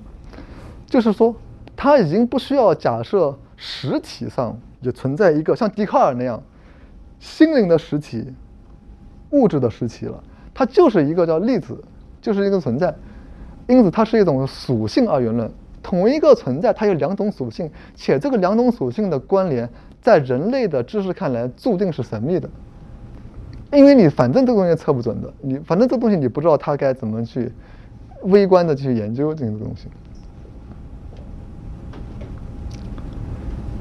[0.86, 1.34] 就是说，
[1.76, 6.42] 它已经不需要假设实体上也存在一个像笛卡尔那样
[7.20, 8.34] 心灵的实体、
[9.32, 10.22] 物质的实体了，
[10.54, 11.82] 它就是一个叫粒子，
[12.22, 12.94] 就是一个存在，
[13.68, 15.50] 因此它是一种属性二元论。
[15.82, 19.68] 同一个存在，它有两种属性，且这个两种属性的关联，
[20.02, 22.50] 在人类的知识看来，注定是神秘的。
[23.72, 27.52] 因为你反正这个东西测不准的，你反正这东西你不知道它该怎么去
[28.24, 29.88] 微观的去研究这个东西。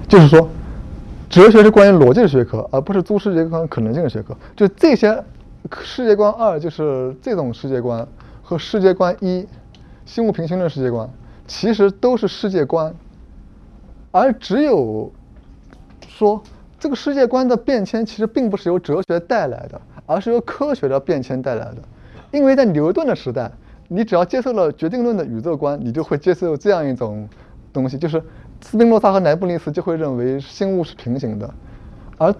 [0.07, 0.49] 就是说，
[1.28, 4.36] 哲学是关于逻辑的学科，而不是诸世界观可能性的学科。
[4.57, 5.22] 就这些
[5.82, 8.07] 世界观二，就是这种世界观
[8.43, 9.47] 和世界观一，
[10.07, 11.09] 心物平行的世界观。
[11.47, 12.95] 其实都是世界观，
[14.11, 15.11] 而只有
[16.07, 16.43] 说
[16.79, 21.76] 这个世界观的变迁，其实并不是由哲学带来的，而是由科学的变迁带来的。
[22.31, 23.51] 因为在牛顿的时代，
[23.89, 27.29] 你只要接受了决定论的宇宙观，你就会接受这样一种
[27.72, 28.22] 东西，就是
[28.61, 31.53] 斯宾诺莎和莱布尼茨就会认为心物是平行的，
[32.16, 32.35] 而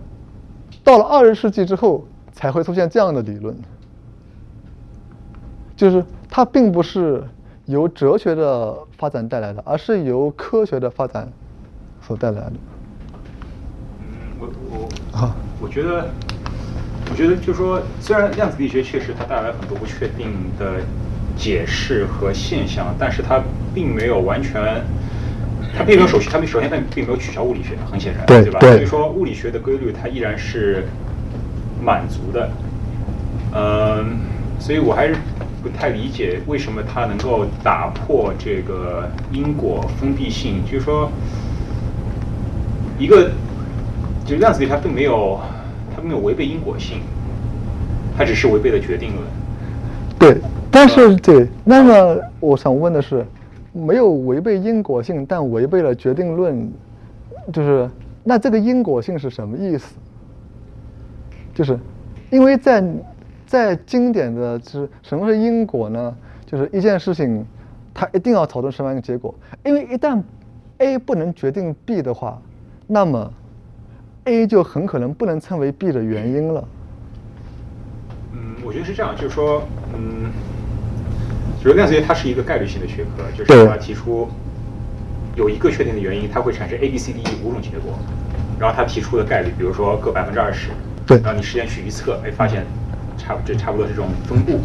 [0.85, 3.57] 到了二十世纪之后，才会出现这样的理论，
[5.77, 7.25] 就是它并不是。
[7.69, 11.31] 由哲学的发展带来的，而是由科学的发展
[12.01, 12.53] 所带来的。
[14.41, 16.15] 嗯，我我啊，我觉得，
[17.11, 20.81] 我觉得就是说，虽然量子力学确实它带来很多不确定的
[21.37, 23.43] 解释和现象，但是它
[23.75, 24.85] 并没有完全，
[25.77, 28.61] 它并没有首先，它首先它并没有取消物理学，很显然，对吧？
[28.61, 30.87] 所以说，物理学的规律它依然是
[31.81, 32.51] 满足的。
[33.53, 34.21] 嗯，
[34.59, 35.17] 所以我还是。
[35.61, 41.11] 不太理解为什么它能够打破这个因果封闭性，就是说，
[42.97, 43.33] 一个
[44.29, 45.41] 就量子力它并没有，
[45.97, 46.99] 它没有违背因果性，
[48.15, 49.27] 它只是违背了决定论。
[50.19, 50.37] 对，
[50.71, 53.25] 但是对，那么我想问的是，
[53.73, 56.71] 没有违背因果性，但违背了决定论，
[57.53, 57.89] 就是
[58.23, 59.95] 那这个因果性是什么意思？
[61.55, 61.79] 就是
[62.31, 62.85] 因为在。
[63.49, 66.15] 在经典的就是什么是因果呢？
[66.45, 67.43] 就是一件事情，
[67.95, 69.35] 它一定要讨论什么样一个结果？
[69.65, 70.23] 因为一旦
[70.77, 72.39] A 不能决定 B 的话，
[72.87, 73.33] 那么
[74.29, 76.63] A 就很可能不能称为 B 的原因了。
[78.35, 79.63] 嗯，我觉得是这样，就是说，
[79.95, 80.31] 嗯，
[81.63, 84.29] 就是量子力学它是一个概率性的学科，就是它提出
[85.35, 87.99] 有一个确定的原因，它会产生 A、B、C、D、E 五种结果，
[88.61, 90.69] 然后它提出的概率，比如说各百分之二十，
[91.07, 92.67] 对，然后你实验去预测，哎，发现
[93.17, 94.61] 差这差不多这种分布，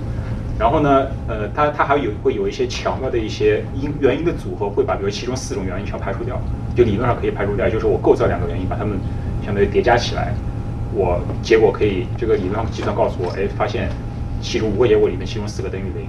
[0.59, 6.39] 然后呢，呃，它它还有会有一些巧妙的一些因原因的组合，会把比如其中四种原因全排除掉，
[6.76, 8.99] 就理论上可以排除掉，就是我构造两个原因，把它们
[9.43, 10.33] 相当于叠加起来。
[10.95, 13.89] 我结果可以，这个理论上计算告诉我，哎，发现
[14.39, 16.07] 其中五个结果里面，其中四个等于零。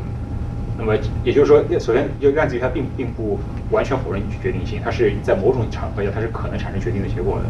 [0.77, 3.39] 那么也就是说，首先就量子力学它并并不
[3.71, 7.45] 完全否认决定性，它是在某种场合下它是可能产生决定的结果的。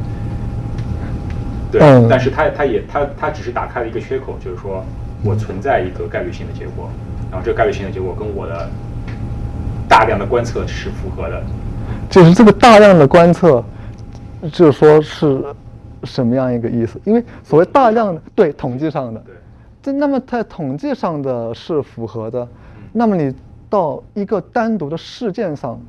[1.72, 4.84] 对，但是它它也它它只是打开了一个缺口，就是说
[5.24, 6.88] 我存在一个概率性的结果，
[7.32, 8.70] 然后这个概率性的结果跟我的
[9.88, 11.42] 大量的观测是符合的。
[12.08, 13.64] 就是这个大量的观测，
[14.52, 15.42] 就是说是。
[16.04, 17.00] 什么样一个意思？
[17.04, 19.22] 因为所谓大量的对统计上的，
[19.82, 22.46] 这那么在统计上的是符合的，
[22.92, 23.34] 那么你
[23.68, 25.80] 到一个单独的事件上，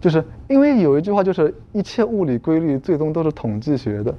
[0.00, 4.14] 就是因为有一句话就是一切物理规律最终都是统计学的，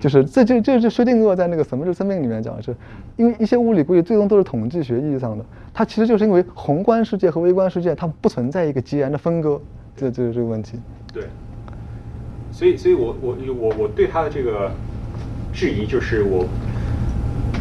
[0.00, 2.74] 就是这就这就薛定谔在那个什么是生命里面讲的是，
[3.16, 9.60] 因为一些物理规律最终都是统计学意义上的，它其实就是因为宏观世界和微观世界它不存在一个截然的分割，
[9.96, 10.78] 这就是这个问题。
[11.12, 11.24] 对。
[12.56, 14.70] 所以，所以我我我我对他的这个
[15.52, 16.46] 质疑就是我，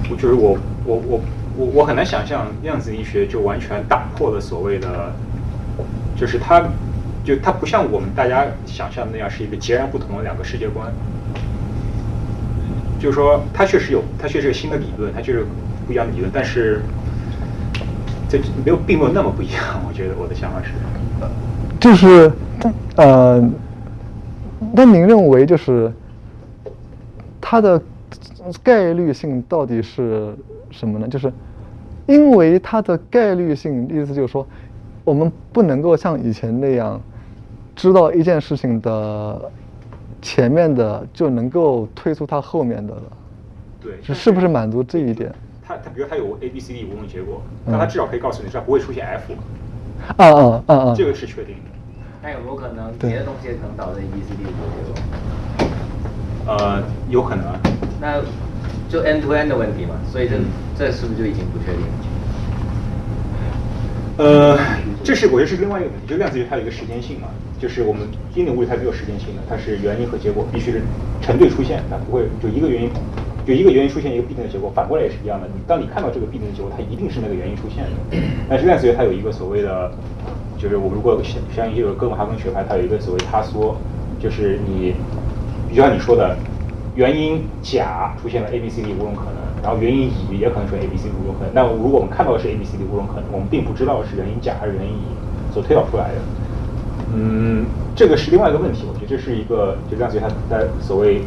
[0.08, 1.22] 我就是我我我
[1.58, 5.12] 我我很难想象量子力学就完全打破了所谓的，
[6.16, 6.70] 就是它
[7.24, 10.94] 就它不像我们大家想象的那样是一个截然不同的两个世界观，
[13.00, 15.44] 就是说它确实有它确实有新的理论，它确实
[15.88, 16.84] 不一样的理论，但是
[18.30, 20.70] 这没有并没有那么不一样，我觉得我的想法是，
[21.80, 22.32] 就是
[22.98, 23.44] 呃。
[24.76, 25.94] 那您认为就是
[27.40, 27.80] 它的
[28.64, 30.36] 概率性到底是
[30.72, 31.08] 什么呢？
[31.08, 31.32] 就是
[32.08, 34.46] 因为它的概率性，意思就是说，
[35.04, 37.00] 我们不能够像以前那样
[37.76, 39.52] 知道一件事情的
[40.24, 43.02] 前面的就能够推出它后面的了。
[43.80, 45.32] 对，是是不是满足这一点？
[45.64, 49.34] 它它比如它有 A、B、C、D 五种结果，那它至少可以告诉你，这不会出现 F。
[50.18, 50.96] 啊啊啊啊！
[50.98, 51.73] 这个是确定的。
[52.24, 54.50] 那有没有可能别的东西可能导致 A、B、C、D 结
[54.88, 54.96] 果？
[56.48, 57.44] 呃，有可能。
[58.00, 58.22] 那
[58.88, 60.38] 就 N to N 的问题嘛，所以这
[60.78, 61.94] 这是不是就已经不确定了？
[64.24, 64.58] 呃，
[65.04, 67.28] 这是我觉得是另外一个问题，就量子力学它有一个时间性嘛，
[67.60, 70.82] 就是我们经典物理它没有时间性的，它是原因和结果必须是
[71.22, 72.90] 成对出现，它不会就一个原因
[73.46, 75.48] 就一个原因出现一个必定的结果，反过来也是一样的。
[75.54, 77.92] 你当你看到这个必定的结果，它一定是那个原因出现的。
[78.48, 79.92] 但是量子力学它有一个所谓的。
[80.64, 83.76] 就是我们如果相相应这个哥本哈根学派，它有一个所谓塌缩，
[84.18, 84.96] 就是你，
[85.76, 86.38] 就像你说的，
[86.96, 91.54] 原因甲出现了 A、B、C、D 五种可能，然后原因乙也可能出现 A、B、C、D 五种可能。
[91.54, 95.04] 那如果我们看到的是 A、B、C、D 五种可能，我们并不知道是原因甲还是原因乙
[95.54, 96.22] 所推导出来的。
[97.14, 98.86] 嗯，这个是另外一个问题。
[98.88, 101.24] 我觉得这是一个，就这样子，它在所谓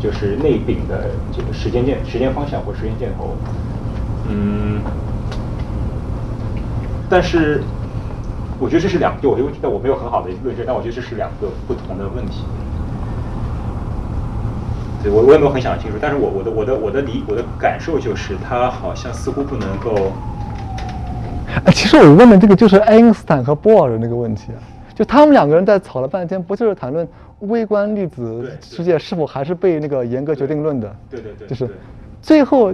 [0.00, 3.36] 就是内禀的这个时间箭、时间方向或时间箭头。
[4.26, 4.80] 嗯，
[7.10, 7.62] 但是。
[8.64, 12.42] 我觉得这是两，就我觉得我没有很好的论证，但我觉得这是两个不同的问题。
[15.02, 20.12] 对我我也没有很想清楚，但是我我的我的我的理我的感受就是，它好像似乎不能够。
[21.66, 24.58] 哎，其实我问的这个就是爱因斯坦和波尔的那个问题啊，
[24.94, 27.06] 就他们两个人在吵了半天，不就是谈论
[27.40, 30.96] 微观粒子世界是否还是被那个严格决定论的？
[31.10, 31.68] 对对对，就是
[32.22, 32.72] 最后。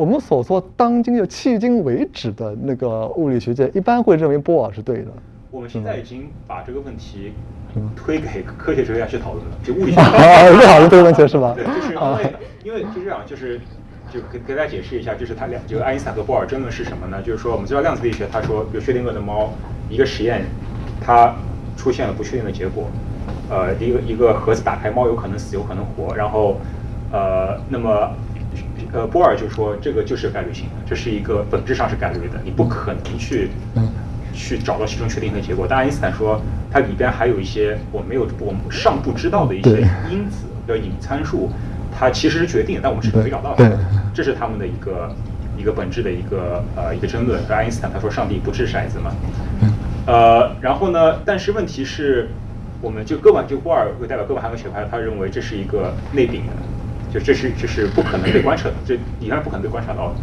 [0.00, 5.08] 我们所说当今就迄今为止的那个物理学界，一般会认为波尔是对的。
[5.50, 7.34] 我们现在已经把这个问题
[7.94, 11.54] 推给科学哲学家去讨论了，就物理学啊，又讨论这个问题是吧？
[11.54, 13.60] 对，就是因为 因为就这样，就是
[14.10, 17.20] 就给给大家解释一下，就是他两就爱因斯坦和波尔争论是什么呢？
[17.20, 19.52] 就是说我们知道量子力学，他说比如薛定谔的猫
[19.90, 20.46] 一个实验，
[20.98, 21.34] 它
[21.76, 22.86] 出现了不确定的结果，
[23.50, 26.56] 呃，一个一个盒子打开，猫有可能死，有可能活，然后
[27.12, 28.08] 呃，那么。
[28.92, 33.50] 呃，波尔就说这个就是概率性的，这是一个本质上是概率的，你不可能去
[34.32, 35.66] 去找到其中确定的结果。
[35.68, 36.40] 但爱因斯坦说，
[36.70, 41.50] 它里边还有一些我没有我们尚不知道的一些因子的隐参数，
[41.96, 43.78] 它其实是决定，但我们是没找到的。
[44.12, 45.14] 这是他们的一个
[45.56, 47.40] 一个本质的一个呃一个争论。
[47.48, 49.12] 爱因斯坦他说上帝不掷骰子嘛，
[50.06, 52.30] 呃，然后呢，但是问题是，
[52.80, 56.52] 我们就哥本就波尔为代表哥本哈根学派，他认为这是一个内禀的。
[57.12, 60.14] 就这是这是不可能被观测的，这理论上不可能被观察到的，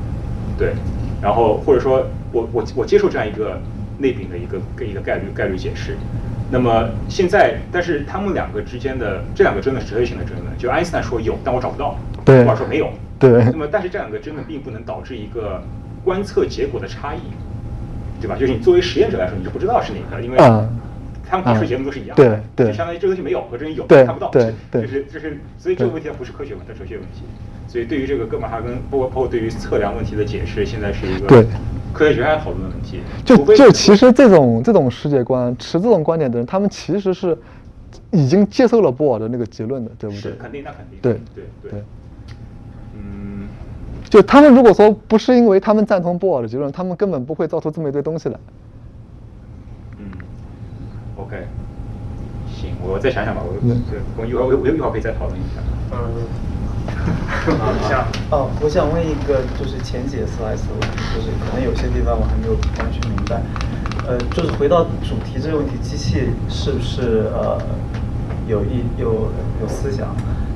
[0.57, 0.73] 对。
[1.21, 3.59] 然后或者说我我我接受这样一个
[3.97, 5.97] 内禀的一个一个概率概率解释。
[6.49, 10.45] 那么现在，但是他们两个之间的这两个争论是哲学性的争论。
[10.57, 11.97] 就爱因斯坦说有，但我找不到。
[12.23, 12.89] 对或者说没有。
[13.19, 15.61] 对那么，但是这两个真的并不能导致一个
[16.03, 17.19] 观测结果的差异，
[18.21, 18.35] 对吧？
[18.39, 20.69] 就是你作为实验者来说，你就不知道是哪个，因为嗯
[21.29, 22.23] 他们得出结论都是一样的。
[22.23, 27.23] 对对就相当于这个东西没有和这个有对看不到，对对就是就是，所以这个问题它不是科学问题，它哲学问题。
[27.67, 31.45] 所以对于这个哥本哈根，包括包括对于测量问题的解释，现在是一个对
[31.91, 33.01] 科学学家讨论的问题。
[33.25, 37.37] 就就其实这种这种世界观持这种观点的人，他们其实是
[38.11, 40.21] 已经接受了波尔的那个结论的，对不对？
[40.21, 40.99] 是肯定，那肯定。
[41.01, 41.83] 对对对对。
[42.95, 43.49] 嗯，
[44.09, 48.39] 就他们如果说不是因为他们赞同波尔的结论，他们根本不会造出这么一堆东西来。
[51.17, 51.47] 嗯，OK，
[52.53, 53.53] 行，我再想想吧，我
[54.17, 55.61] 我一会儿我我一会儿可以再讨论一下。
[55.91, 55.97] 嗯，
[57.89, 63.41] 像哦，我想问一个就是前几个 slides 的问题，就是可能有些地方我还没有完全明白。
[64.07, 67.59] 呃，就是回到主题这个问题，机器是不是呃
[68.47, 69.29] 有一有
[69.61, 70.07] 有思想？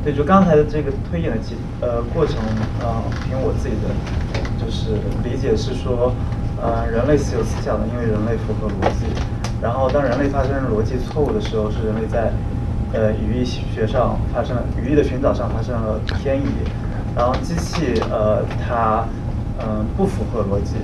[0.03, 2.37] 对，就刚才的这个推演的机呃过程，
[2.79, 3.91] 呃，凭我自己的
[4.57, 6.13] 就是理解是说，
[6.61, 9.05] 呃，人类是有思想的，因为人类符合逻辑。
[9.61, 12.31] 然后当人类发生逻辑错误的时候，是人类在
[12.93, 16.45] 呃语义学上发生了语义的寻找上发生了偏移，
[17.15, 19.05] 然后机器呃它
[19.59, 20.75] 嗯、呃不符合逻辑，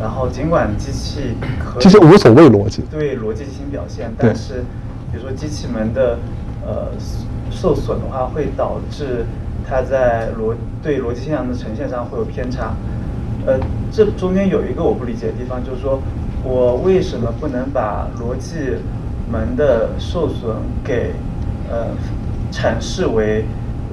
[0.00, 4.62] 然后尽管机器可以机器无所谓逻辑对逻辑进行表现，但是
[5.10, 6.16] 比如说机器门的
[6.64, 6.86] 呃
[7.50, 9.26] 受损的话，会导致
[9.68, 12.74] 它在逻对逻辑现象的呈现上会有偏差。
[13.44, 13.58] 呃，
[13.90, 16.00] 这中间有一个我不理解的地方，就是说
[16.42, 18.76] 我为什么不能把逻辑
[19.30, 21.12] 门的受损给
[21.70, 21.88] 呃
[22.50, 23.44] 阐释为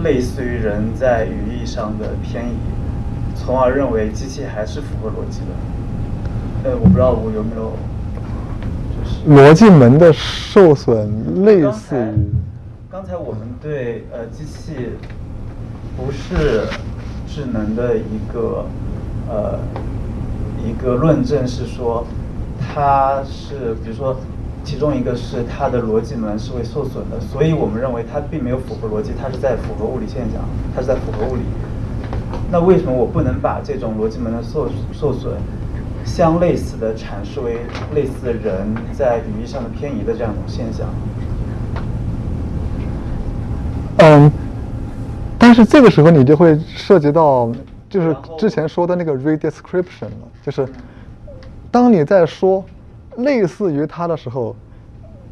[0.03, 2.55] 类似于人在语义上的偏移，
[3.35, 6.69] 从而认为机器还是符合逻辑的？
[6.69, 7.73] 呃，我不知道我有没有
[9.27, 12.31] 逻辑门的受损类似于，
[12.89, 14.91] 刚才我们对呃机器
[15.95, 16.67] 不是
[17.27, 18.65] 智能的一个
[19.29, 19.59] 呃
[20.65, 22.05] 一个论证是说
[22.73, 24.15] 它是比如说
[24.63, 30.41] 其中一个是它的逻辑门是会受损的，所以我们认为它并没有符合逻辑，它是在符合物理现象，
[30.75, 31.41] 它是在符合物理。
[32.51, 35.33] 那为什么我不能把这种逻辑门的受受损
[36.05, 37.57] 相类似的阐释为
[37.93, 40.87] 类似人在语义上的偏移的这样一种现象？
[43.99, 44.31] 嗯，
[45.37, 47.51] 但是这个时候你就会涉及到，
[47.89, 50.67] 就是之前说的那个 redescription 了，就是
[51.71, 52.63] 当你在说
[53.17, 54.55] 类似于它的时候，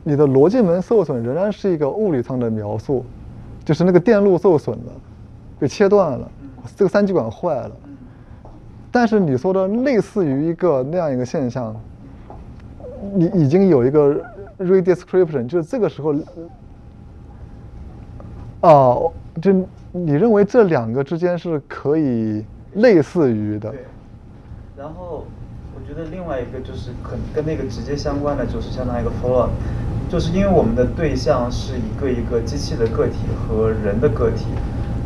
[0.03, 3.05] 你的逻辑门受损仍然是一个物理上的描述，
[3.63, 4.91] 就是那个电路受损了，
[5.59, 6.29] 被切断了，
[6.75, 7.71] 这个三极管坏了。
[8.91, 11.75] 但是你说的类似于一个那样一个现象，
[13.13, 14.21] 你已经有一个
[14.59, 16.15] redescription，就是这个时候
[18.61, 19.51] 哦，就
[19.91, 22.45] 你认为这两个之间是可以
[22.75, 23.73] 类似于的？
[24.77, 25.25] 然后
[25.95, 29.47] 得另外一个就是可跟那个直接相关的，就是相当于一个 follow
[30.09, 33.15] 就是因为我们的对象是一个一个机器的个体
[33.47, 34.45] 和人的个体，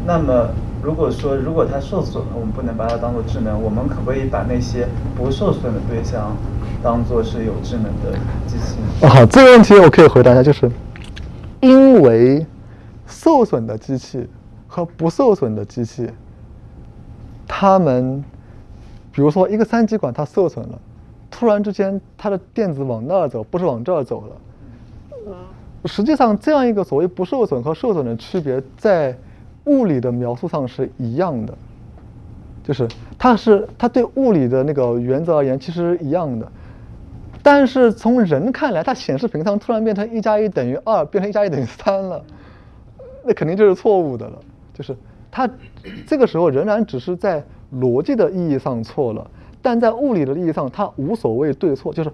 [0.05, 0.49] 那么
[0.81, 6.35] 如果说如果它受损了，我们不能把它当做智能，我们可不可以把那些不受损的对象
[6.81, 8.17] 当做是有智能的
[8.47, 9.07] 机器呢？
[9.07, 10.69] 啊，这个问题我可以回答一下，就是
[11.61, 12.45] 因为
[13.07, 14.27] 受损的机器
[14.67, 16.09] 和不受损的机器，
[17.47, 18.23] 它们，
[19.19, 20.79] 比如说一个三极管它受损了，
[21.29, 25.35] 突然之间它的电子往那儿走，不是往这儿走了。
[25.83, 29.13] 实际上，这样一个所谓不受损和受损的区别，在
[29.65, 31.53] 物理的描述上是一样的，
[32.63, 32.87] 就是
[33.17, 36.49] 它是它对物理的那个原则而言其实是一样的，
[37.43, 42.23] 但是从人看来，它显示屏上突然变成一加一等于二，变成一加一等于三了，
[43.25, 44.39] 那肯定就是错误的了。
[44.73, 44.95] 就是
[45.29, 45.49] 它
[46.07, 47.43] 这个时候仍然只是在
[47.73, 49.29] 逻辑的意义上错了，
[49.61, 52.11] 但在物理的意义上，它无所谓对错，就是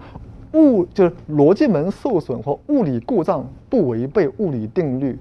[0.54, 5.18] 物就是逻辑门受损或物理故障不违背物理定律，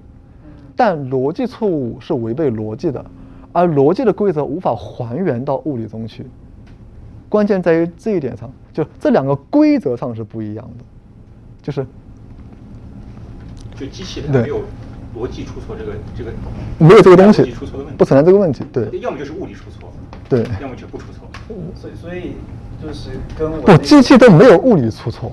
[0.75, 3.05] 但逻辑错误是违背逻辑的，
[3.51, 6.25] 而逻辑的规则无法还原到物理中去。
[7.27, 10.85] 关键在于这一点上，就这两个规则上是不一样的，
[11.61, 11.85] 就是
[13.75, 14.43] 就机器它对。
[14.43, 14.61] 没有
[15.17, 16.31] 逻辑出错这个这个
[16.77, 18.89] 没有这个东西出错的问题，不存在这个问题对。
[18.99, 19.89] 要么就是物理出错，
[20.27, 21.27] 对要么就不出错。
[21.75, 22.35] 所以所以
[22.81, 25.31] 就是跟我不，机器都没有物理出错，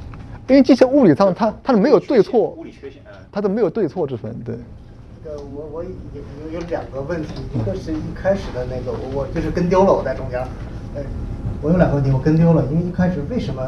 [0.48, 4.55] 因为机器物理上它它没有对错物，理缺陷，嗯，它都没有对错之分，对。
[5.24, 5.90] 呃，我我有
[6.52, 10.40] 有有两个问题，一个是一开始的那个，我我就是跟丢了，我在中间。
[10.94, 11.02] 呃，
[11.62, 13.62] 我有两个问题，我跟丢了，因为一开始为什么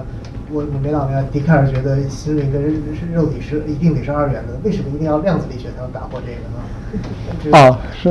[0.51, 1.23] 我我没闹明白？
[1.33, 2.61] 笛卡尔觉得心灵跟
[2.95, 7.57] 是肉体是一定得是二元的，为什么一定要量子力学才能打破这个呢？
[7.57, 8.09] 啊，是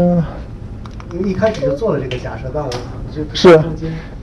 [1.13, 2.77] 因为一开始就做了这个假设，但我就
[3.33, 3.59] 是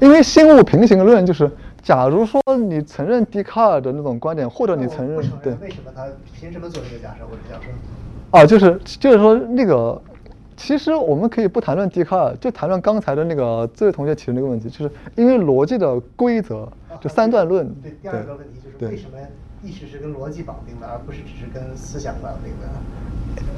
[0.00, 1.50] 因为心物平行论就是，
[1.82, 7.24] 假如说你承认笛卡尔的那种观点，或者你承认对，为什么他凭什么做这个假设？
[7.30, 7.72] 我是这样说。
[8.38, 10.00] 啊，就是就是说那个，
[10.56, 16.68] 其实我们可以不谈论笛卡尔，就谈论刚才的那个这位同学提的那个问题，就是因为逻辑的规则，
[17.00, 17.66] 就三段论。
[17.82, 19.16] 对，第二个问题就是为什么
[19.62, 22.68] 意识是跟逻辑绑定的，而不是只是跟思想绑定的？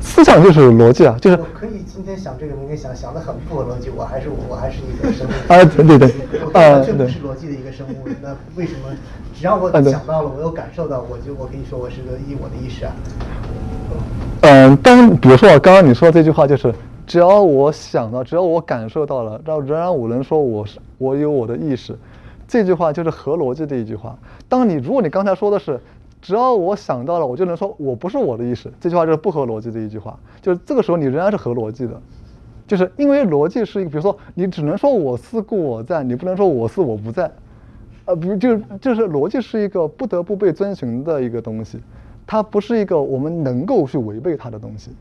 [0.00, 6.08] 思想就是逻辑啊，就是我可以今天想这个，明天想想的很不合逻辑，我还是我还是一个生物 啊，对对对，
[6.52, 8.90] 啊，这不是逻辑的一个生物，那为什么
[9.34, 12.92] 只要我想到了，我有感受到，我就我可以说我是个意我的意识啊？
[14.42, 16.74] 嗯，但比如说刚刚你说这句话，就是
[17.06, 21.96] 只要我想到，只要我感受到了，然后仍然我能说我是我有我的意识，
[22.52, 24.18] 这句话就是合逻辑的一句话。
[24.48, 25.80] 当你如果你刚才说的是。
[26.24, 28.72] 只要我想到了，我就能说我不是我的意识。
[28.80, 30.16] 这句话就是不合逻辑的一句话。
[30.40, 32.00] 就是这个时候你仍然是合逻辑的，
[32.64, 37.28] 就是因为逻辑是一个，比如说你只能说我思故我在，你不能说我思我不在。
[38.04, 41.80] 呃，不就就是逻辑是一个不得不被遵循的一个东西，
[42.24, 44.92] 它不是一个我们能够去违背它的东西。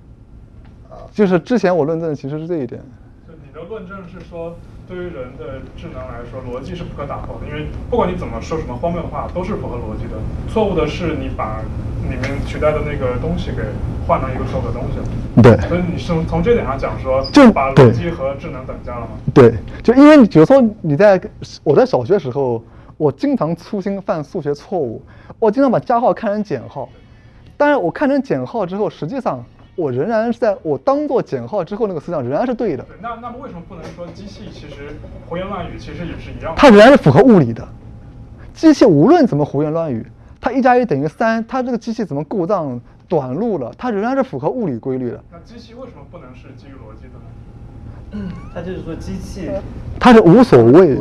[1.12, 2.82] 就是之前我论证其实是这一点。
[3.28, 4.56] 就你的论证是说。
[4.92, 10.20] 对于人的智能来说，逻辑是不可打破的，因为不管你怎么说什么荒谬的话，都是符合逻辑的。
[10.52, 11.62] 错误的是你把
[12.10, 13.64] 里面取代的那个东西给
[14.06, 15.06] 换了一个错误的东西了。
[15.42, 15.70] 对。
[15.70, 19.12] 所以你是从这点上讲说，就把逻辑和智能等价了吗？
[19.34, 21.22] 对，就因为比如说你在
[21.64, 22.62] 我在小学时候，
[22.98, 25.02] 我经常粗心犯数学错误，
[25.40, 26.90] 我经常把加号看成减号，
[27.56, 29.42] 但是我看成减号之后，实际上。
[29.76, 32.84] 我仍然是在我当做减号之后，那个思想仍然是对的。
[32.84, 34.96] 对，那那么为什么不能说机器其实
[35.28, 36.58] 胡言乱语，其实也是一样的？
[36.58, 37.68] 它仍然是符合物理的。
[38.54, 40.06] 机器无论怎么胡言乱语，
[40.40, 45.24] 它一加一等于三，它这个机器怎么故障短路了，它仍然是符合物理规律的。
[45.32, 47.26] 那机器为什么不能是基于逻辑的呢？
[48.12, 49.50] 嗯，它就是说机器，
[50.00, 50.98] 它是无所谓。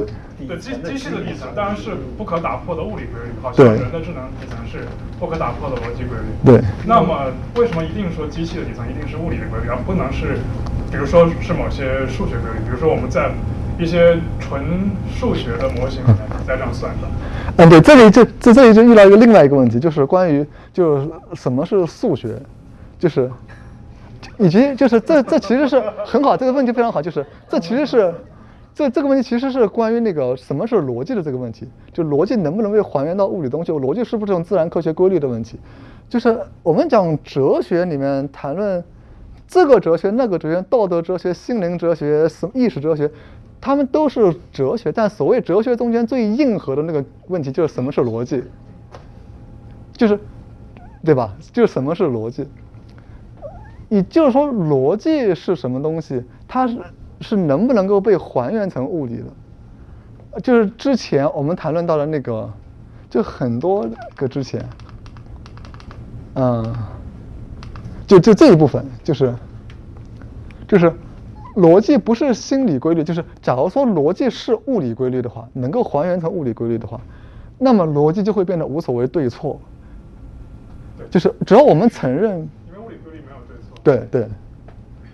[0.49, 4.89] 对机机器的底层当然是不可打破的物理规律，好像人的智能底层是
[5.21, 6.25] 不可打破的逻辑规律。
[6.45, 6.61] 对。
[6.87, 7.27] 那么
[7.57, 10.39] 为什么一定说机器的底层一定是物理的规律，而不能是，
[10.91, 12.59] 比如说是某些数学规律？
[12.65, 13.31] 比如说我们在
[13.79, 16.17] 一些纯数学的模型里面
[16.47, 17.09] 再这样算的。
[17.57, 22.35] 嗯，对，这里就这这里就遇到一个另外一个问题，就是关于就是什么是数学，
[22.99, 23.31] 就是
[24.39, 28.15] 以及就是这这其实是很好，这个问题非常好，就是这其实是。
[28.73, 35.59] 这这个问题其实是关于那个什么是逻辑的这个问题，就逻辑能不能被还原到物理东西，逻辑是不是用自然科学规律的问题，
[36.09, 38.83] 就是我们讲哲学里面谈论
[39.49, 43.11] 这个哲学、那个哲学、道德哲学、心灵哲学、什么意识哲学，
[43.61, 48.45] 他们都是哲学，但所谓哲学中间最硬核的那个问题就是什么是逻辑，
[49.93, 50.19] 就是
[51.05, 51.35] 对吧？
[51.53, 52.47] 就是什么是逻辑，
[53.91, 56.79] 也就是说逻辑是什么东西，它是。
[57.23, 60.41] 是能不能够被还原成物理的？
[60.41, 62.51] 就是之前我们谈论到的那个，
[63.11, 63.87] 就很多
[64.17, 64.65] 个之前，
[66.37, 66.75] 嗯，
[68.07, 69.35] 就就这一部分，就是，
[70.67, 70.91] 就是
[71.57, 76.99] 逻辑不是心理规律，就是假如说逻辑是物理规律的话，能够还原成物理规律的话，
[77.59, 79.61] 那么逻辑就会变得无所谓对错，
[81.11, 82.49] 就是只要我们承认，
[83.83, 84.29] 对，对对，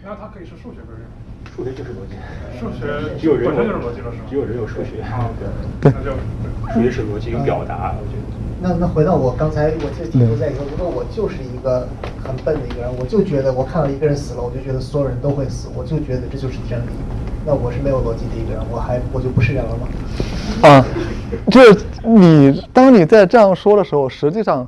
[0.05, 1.02] 那它可以是数学规律。
[1.56, 2.16] 数学就是逻辑，
[2.60, 5.30] 数学只有人有逻辑了，只有人有数学啊，
[5.80, 6.10] 对，那就
[6.74, 8.36] 数学是逻辑有表达，我觉得。
[8.60, 11.88] 那那回到我刚才我这题目在说，如果我就是一个
[12.22, 16.90] 很笨的一个人，我就觉得我看到一个人死了，我就觉得所有人都会死，我就觉得这就是真理，
[17.47, 19.88] 那我是没有逻辑的一个人，我还我就不是人了吗？
[20.68, 20.84] 啊，
[21.51, 24.66] 就是你当你在这样说的时候，实际上，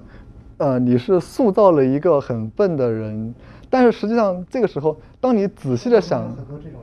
[0.57, 3.35] 呃，你是塑造了一个很笨的人。
[3.71, 6.81] 但是实际上，这个时候，当你仔细的想，很多这种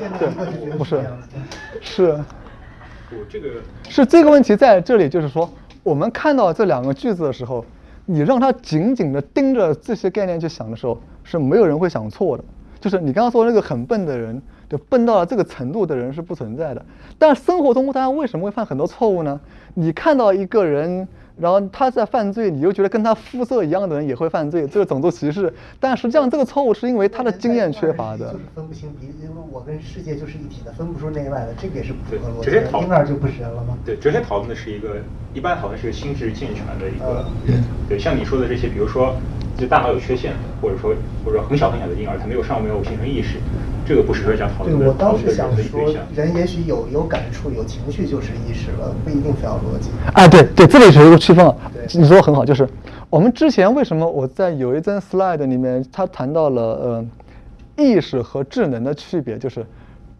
[0.00, 1.02] 人，对，不 是，
[1.80, 2.12] 是，
[3.10, 3.48] 我这个
[3.88, 5.50] 是这个问题在这里，就是说，
[5.82, 7.64] 我们看到这两个句子的时候，
[8.04, 12.44] 你让他紧紧的盯着这些概念去想的时候，是没有人会想错的。
[12.80, 16.84] 就是你刚刚说那个很笨的人，就笨到了这个程度的人是不存在的。
[17.18, 19.40] 但生活中，大家为什么会犯很多错误呢？
[19.74, 21.08] 你看到一个人。
[21.38, 25.52] 然后他在犯罪，你又觉得跟他肤色一样的人也会犯罪，这是种族歧视。
[25.78, 28.32] 但实际上这个错误是因为他的经验缺乏的。
[28.32, 32.50] 就是分不清别，因为我跟世界就是一体的，分不出内外的，这个也是不符合逻辑。
[32.84, 33.76] 婴儿就不是人了吗？
[33.84, 34.96] 对，哲学讨论的是一个，
[35.34, 37.62] 一般讨论是心智健全的一个人。
[37.88, 39.14] 对，像你说的这些，比如说。
[39.58, 40.94] 就大脑有缺陷的，或者说
[41.24, 43.38] 或者很小很小的婴儿，他没有上没有形成意识，
[43.86, 44.78] 这个不适合讲讨论。
[44.78, 49.88] 对我当时想说，人也许有有感触、有情绪就是意识了，不一定非要逻辑。
[50.12, 51.52] 哎，对对，这里是一个区分。
[51.92, 52.68] 你说的很好，就是
[53.10, 57.06] 我们之前为什么我在有一张 slide 里面，他谈到了呃
[57.76, 59.66] 意识和智能的区别就是，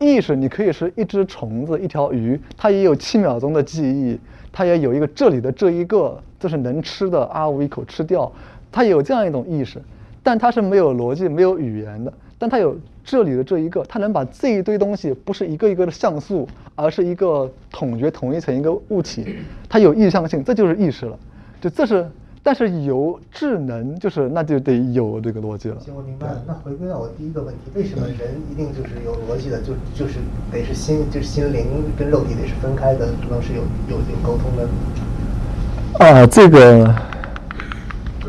[0.01, 4.19] 意识你可以是一只虫子、一条鱼，它也有七秒钟的记忆，
[4.51, 8.33] 它也有一个这里的这一个，这是能吃的啊，我一口吃掉，
[8.73, 9.81] 它有这样一种意识，
[10.25, 12.77] 但它是没有逻辑、没有语言的，但它有
[13.07, 19.37] 这里的这一个，它能把这一堆东西不是一个一个的像素，而是一个统觉统一成一个物体，
[19.69, 21.17] 它有意向性，这就是意识了，
[21.61, 22.05] 就这是。
[22.43, 25.77] 但是有智能，就是那就得有这个逻辑了。
[25.81, 26.41] 行，我明白了。
[26.47, 29.61] 那回归到我第一个问题，为什么人一定就是有逻辑的？
[29.63, 30.21] 就就是
[30.53, 31.67] 得是心，就是心灵
[31.99, 36.05] 跟肉体得是分开的，不能是有有有沟通的。
[36.05, 36.95] 啊，这个。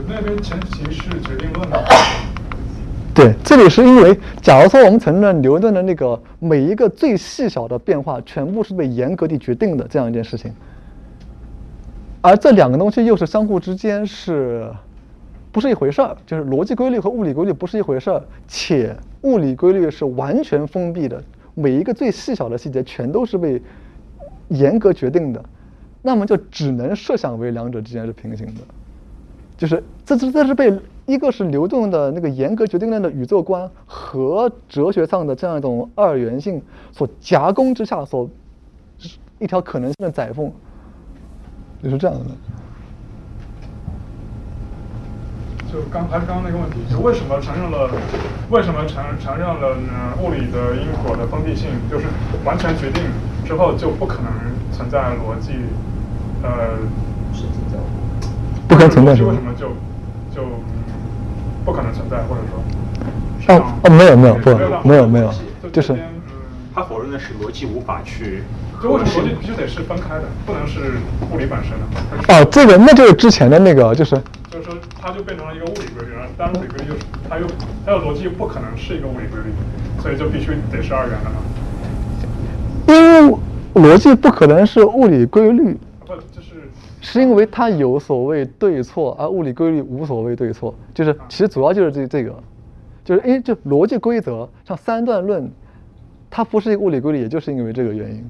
[0.07, 1.69] 那边前提是决定论。
[3.17, 10.53] 对，这里是因为，假如说我们承认牛顿的那个每一个最细小的变化，全部是被严格地决定的这样一件事情。
[12.21, 14.71] 而这两个东西又是相互之间是，
[15.51, 21.19] 不是一回事儿，就是逻辑规律和物理规律不是一回事儿，且物理规律是完全封闭的，
[21.55, 23.59] 每一个最细小的细节全都是被
[24.49, 25.43] 严格决定的，
[26.03, 28.61] 那么就只能设想为两者之间是平行的，
[29.57, 30.71] 就是这这这是被
[31.07, 36.61] 一个是流动的那个严格决定论的宇宙观和哲学上的这样一种二元性
[36.91, 38.29] 所夹攻之下所
[39.39, 40.51] 一条可能性的窄缝。
[41.81, 42.25] 就是这样的。
[45.71, 47.89] 就刚还是刚刚那个问题，就为什么承认了，
[48.49, 50.17] 为什么承承认了呢？
[50.21, 52.05] 物理的因果的封闭性，就是
[52.45, 53.03] 完全决定
[53.45, 54.31] 之后就不可能
[54.71, 55.53] 存在逻辑，
[56.43, 56.77] 呃。
[58.67, 59.69] 不可能存在什么就
[60.35, 60.41] 就
[61.67, 63.53] 不可能存在，或者说？
[63.53, 64.49] 哦哦，没有没有不
[64.87, 65.29] 没有没有，
[65.69, 65.93] 就是。
[66.73, 68.43] 他否认的是逻辑无法去。
[68.81, 70.79] 就为什么逻辑必须得是分开的，不能是
[71.33, 72.33] 物理本身的？
[72.33, 74.15] 哦，这个那就是之前的那个，就是。
[74.49, 76.95] 就是说，它就变成了一个物理规律，然后但物理规律又
[77.29, 77.45] 它又
[77.85, 79.51] 它的逻辑又不可能是一个物理规律，
[80.01, 81.35] 所以就必须得是二元的嘛。
[82.87, 83.37] 因为
[83.73, 85.77] 逻辑不可能是物理规律。
[87.09, 92.35] 是因为它有所谓对错，而物理规律无所谓对错，就是其实主要就是这这个，
[93.05, 95.49] 就是因为就逻辑规则像三段论，
[96.29, 98.29] 它不是一个物理规律，也就是因为这个原因。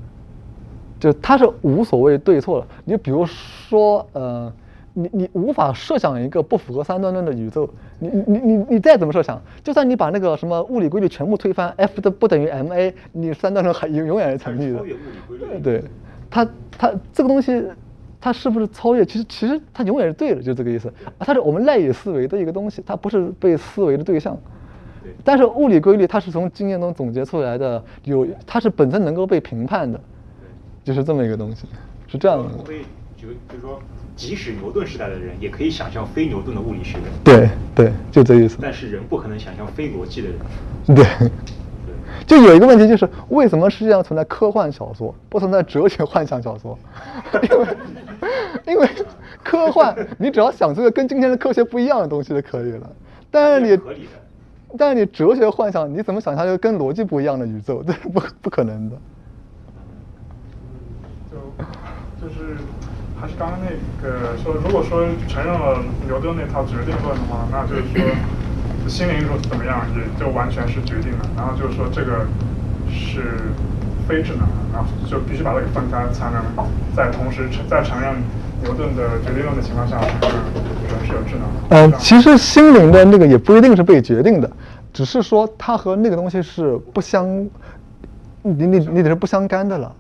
[1.00, 2.68] 就它是无所谓对错的。
[2.86, 4.54] 你比如说，呃，
[4.94, 7.68] 你你无法设想一个不符合三段论的宇宙。
[7.98, 14.86] 你你你你再怎么设想，就算你把那个什么物理规律全部推翻，F 的不等于 ma，你三段论还永永远是成立的。
[15.64, 15.84] 对，
[16.30, 16.48] 它
[16.78, 17.64] 它这个东西，
[18.20, 19.06] 它是不是超越？
[19.06, 20.92] 其实其实它永远是对的，就这个意思。
[21.20, 24.38] 它是我们赖以思维的一个东西，它不是被思维的对象。
[25.24, 30.00] 但是物理规律它是从经验中总结出来的，有它是本身能够被评判的。
[30.84, 31.68] 就是这么一个东西，
[32.08, 32.50] 是这样的。
[32.64, 32.82] 会
[33.18, 33.80] 就就是说，
[34.16, 36.98] 即使牛顿时代的人也可以想象非牛顿的物理学。
[37.24, 38.58] 对对，就这意思。
[38.62, 40.96] 但是人不可能想象非逻辑的人。
[40.96, 41.06] 对。
[42.26, 42.38] 对。
[42.38, 46.78] 就有一个问题，就是为什么世界上存在科幻小说，不存在哲学幻想小说？
[47.44, 47.68] 因为
[48.68, 48.90] 因为
[49.44, 52.90] 科幻，你只要想出个跟今天的科学不一样的东西就可以了。
[53.30, 53.82] 但是你，
[54.78, 57.84] 但是你哲学幻想，你怎么想象一个跟逻辑不一样的宇宙？
[57.84, 58.96] 这是不不可能的。
[62.20, 62.58] 就是
[63.20, 63.68] 还是刚刚那
[64.04, 68.04] 个说，如果说承认了牛顿那套决定论的话，那就是说
[68.88, 71.30] 心灵说怎么样，也就完全是决定了。
[71.36, 72.26] 然后就是说这个
[72.90, 73.52] 是
[74.08, 76.42] 非智能的，然后就必须把它给分开，才能
[76.96, 78.16] 在同时承在承认
[78.64, 80.40] 牛顿的决定论的情况下，承认
[80.88, 81.88] 人是有智能的。
[81.92, 84.50] 嗯，其实心灵的那个也不一定是被决定的，
[84.94, 87.28] 只是说它和那个东西是不相，
[88.42, 89.94] 你你你得是不相干的了。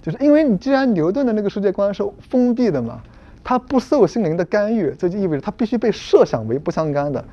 [0.00, 3.00] 就是因为你既然牛顿的那个世界观是封闭的嘛，
[3.48, 7.24] 它不受心灵的干预，这就意味着它必须被设想为不相干的，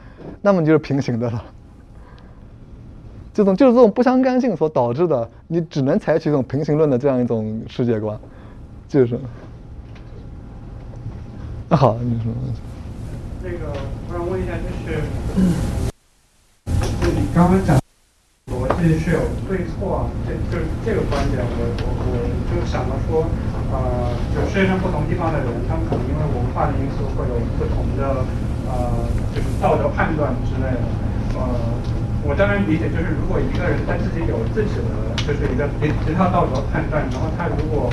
[0.42, 1.44] 那么你就是平行的了。
[3.34, 8.18] 这种就是这种不相干性所导致的，你只能采取一种平行论的这样一种世界观，
[8.88, 9.20] 就是。
[11.68, 12.32] 那好，你说。
[13.44, 13.74] 那个，
[14.08, 15.02] 我想问一下，就是，
[17.02, 17.85] 就你刚刚讲。
[18.52, 19.20] 逻辑是有
[19.50, 22.14] 对错，这就是这个观点，我我我
[22.46, 23.26] 就想到说，
[23.74, 28.22] 呃，就世界上不同地方的人，他们可能因为文化的因素，会有不同的
[28.70, 30.86] 呃，就是道德判断之类的。
[31.34, 31.42] 呃，
[32.22, 37.90] 我当然理解，就是如果一个人他自己有自己的，就是一个一一套道德判断，然后他如果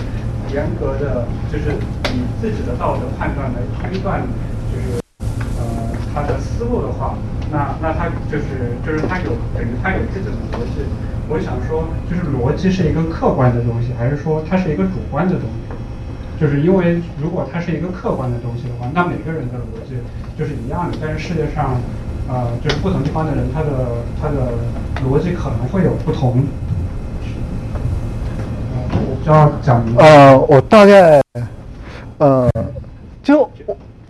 [0.53, 1.73] 严格的，就是
[2.13, 4.21] 以自己的道德判断来推断，
[4.69, 5.02] 就是
[6.15, 7.15] 他的思路的话。
[7.51, 10.81] 那那他就是就是他有等于他有自己的逻辑，
[11.29, 16.41] 我想说就是逻辑是一个客观的东西，还是说它是一个主观的东西？
[16.41, 19.97] 就是因为如果它是一个客观的东西的话，那每个人的逻辑
[20.39, 20.97] 就是一样的。
[20.99, 21.77] 但是世界上，
[22.27, 23.69] 呃，就是不同地方的人，他的
[24.21, 24.53] 他的
[25.05, 26.43] 逻辑可能会有不同。
[28.95, 29.85] 我不知道讲。
[29.99, 31.21] 呃，我大概，
[32.17, 32.51] 呃，
[33.23, 33.49] 就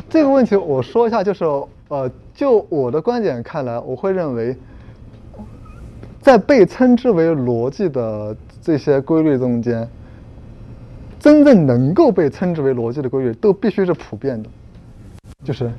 [0.08, 1.44] 这个问题我说一下，就是
[1.93, 4.56] 呃，就我的观点看来，我会认为，
[6.23, 9.86] 在被称之为逻辑的这些规律中间，
[11.20, 14.48] 真正能够被称之为逻辑的规律，都必须是普遍的，
[15.44, 15.70] 就是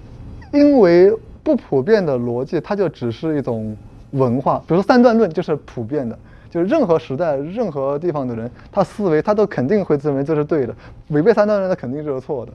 [0.51, 1.11] 因为
[1.41, 3.75] 不普遍的逻辑，它就只是一种
[4.11, 6.15] 文化，比如说三段论就是普遍的。
[6.51, 10.75] 就是任何时代、任何地方的人，他思维他都肯定会认为这是对的，
[11.07, 12.51] 违背三段论那肯定就是错的。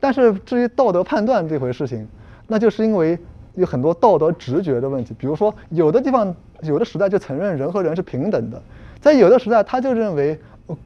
[0.00, 2.04] 但是至于道德判断这回事情，
[2.46, 3.18] 那就是因为
[3.54, 5.14] 有很多道德直觉的问题。
[5.18, 8.60] 比如说，有的地方、有的时代就承认人和人是平等的，
[9.00, 10.38] 在有的时代他就认为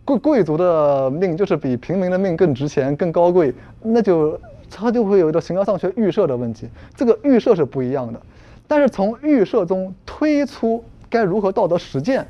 [0.05, 4.39] 贵贵族的命就是比平民的命更值钱、更高贵，那就
[4.70, 6.69] 他就会有一个形而上学预设的问题。
[6.95, 8.20] 这个预设是不一样的，
[8.69, 12.27] 但是从预设中推出该如何道德实践。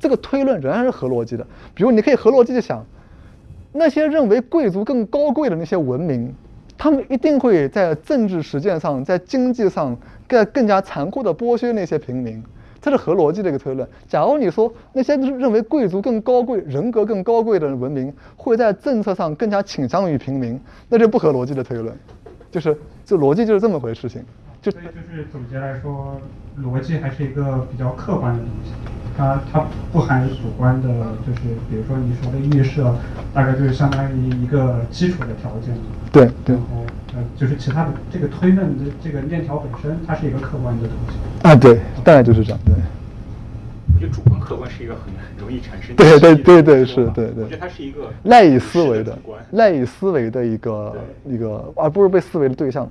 [0.00, 1.46] 这个推论仍然是合逻辑的。
[1.74, 2.84] 比如，你可以合逻辑的想，
[3.70, 6.34] 那些认为贵族更高贵的那些文明，
[6.82, 9.96] 他们一定会在政治实践上、在经济上
[10.26, 12.42] 更更加残酷的剥削那些平民，
[12.80, 13.88] 这是合逻辑的一个推论。
[14.08, 21.96] 假如你说那些认为贵族更高贵、人格更高贵的文明会在政策上更加倾向于平民，那就不合逻辑的推论。
[22.50, 22.76] 就是
[23.06, 24.20] 这逻辑就是这么回事情。
[24.60, 26.20] 就所以就是总结来说，
[26.60, 28.72] 逻辑还是一个比较客观的东西。
[29.14, 30.88] 它它不含主观的，
[31.26, 32.94] 就是比如说你说的预设，
[33.34, 35.76] 大概就是相当于一个基础的条件。
[36.10, 36.56] 对对。
[36.56, 41.46] 然后呃，就是其他的这个推论的这个链条本身，它是一个客观的东西。
[41.46, 42.58] 啊，对，大概就是这样。
[42.64, 42.74] 对。
[43.94, 45.94] 我觉得主观客观是一个很容易产生。
[45.94, 47.44] 对对对对是，对对。
[47.44, 49.18] 我觉得它是一个赖以思维的，
[49.50, 50.96] 赖以思维的一个
[51.26, 52.88] 一个，而不是被思维的对象。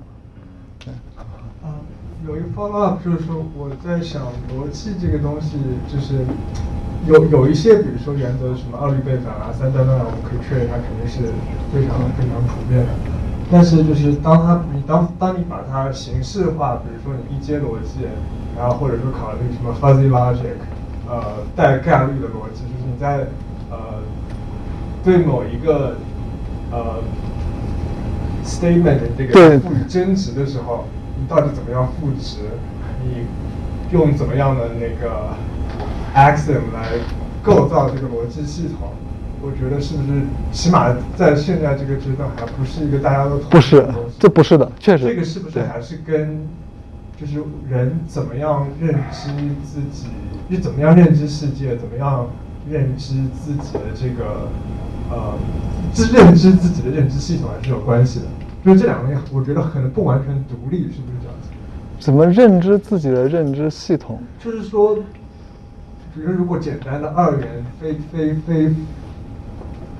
[2.27, 4.21] 有一个 follow up，就是说我在想
[4.53, 5.57] 逻辑这个东西，
[5.91, 6.23] 就是
[7.07, 11.33] 有有一些，比如说原则什么二律背反啊、三段论啊，我们可以确认它肯定是
[11.73, 12.93] 非常非常普遍的。
[13.49, 18.05] 但是就是当它你当当你把它形式化，比如说你一阶逻辑，
[18.55, 20.61] 然后或者说考虑什么 fuzzy logic，
[21.09, 23.27] 呃带概率的逻辑，就是你在
[23.71, 23.97] 呃
[25.03, 25.97] 对某一个
[26.71, 27.01] 呃
[28.45, 30.85] statement 这个赋予真值的时候。
[31.31, 32.39] 你到底怎么样赋值？
[33.05, 33.25] 你
[33.93, 35.29] 用怎么样的那个
[36.13, 36.99] axiom 来
[37.41, 38.89] 构造这个逻辑系统？
[39.41, 40.21] 我觉得是不是
[40.51, 43.87] 起码在现在这个阶段还不是一个大家都不是，
[44.19, 45.05] 这不是的，确实。
[45.05, 46.45] 这个是不是还是跟
[47.19, 49.29] 就是人怎么样认知
[49.63, 50.07] 自己，
[50.49, 52.27] 你怎么样认知世界，怎么样
[52.69, 54.49] 认知自己的这个
[55.09, 55.33] 呃，
[55.93, 58.25] 自认知自己的认知系统还是有关系的。
[58.63, 61.49] 就是这两个东西，我觉得可能不完全独立，是不是这样子？
[61.99, 64.19] 怎么认知自己的认知系统？
[64.43, 64.95] 就是说，
[66.13, 68.73] 比如如果简单的二元非非非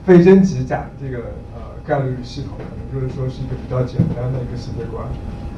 [0.06, 1.18] 非真即假这个
[1.56, 5.06] 呃概率系统，可能就是说是一个比较简单的一个世界观。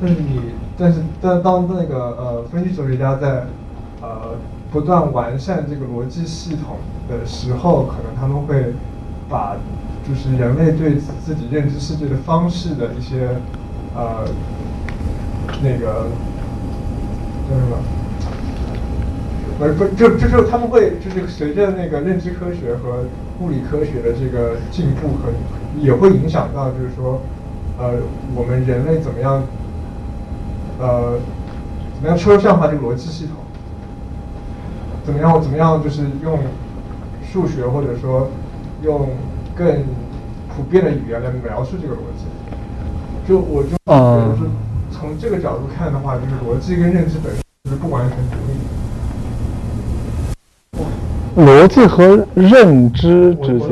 [0.01, 0.39] 但是你，
[0.77, 3.45] 但是但当那个呃分析哲学家在
[4.01, 4.35] 呃
[4.71, 6.77] 不断完善这个逻辑系统
[7.09, 8.73] 的时候，可能他们会
[9.27, 9.57] 把。
[10.07, 13.30] 就是人类对自己认知世界的方式的一些，
[13.95, 14.27] 呃，
[15.61, 16.07] 那个
[17.49, 17.77] 叫什么？
[19.57, 23.05] 不是不就就是他们会就是随着那个认知科学和
[23.39, 25.31] 物理科学的这个进步和
[25.80, 27.21] 也会影响到就是说，
[27.80, 27.93] 呃，
[28.35, 29.41] 我们人类怎么样，
[30.80, 31.17] 呃，
[31.95, 33.38] 怎么样抽象化这个逻辑系统？
[35.05, 36.39] 怎么样怎么样就是用
[37.31, 38.30] 数学或者说
[38.81, 39.07] 用。
[39.55, 39.84] 更
[40.55, 42.25] 普遍的语言来描述这个逻辑，
[43.27, 44.43] 就我就觉得是
[44.91, 48.53] 从这个角度看的话，就是逻辑跟认知本身是不完全独立。
[51.35, 53.69] 逻辑和认知之间，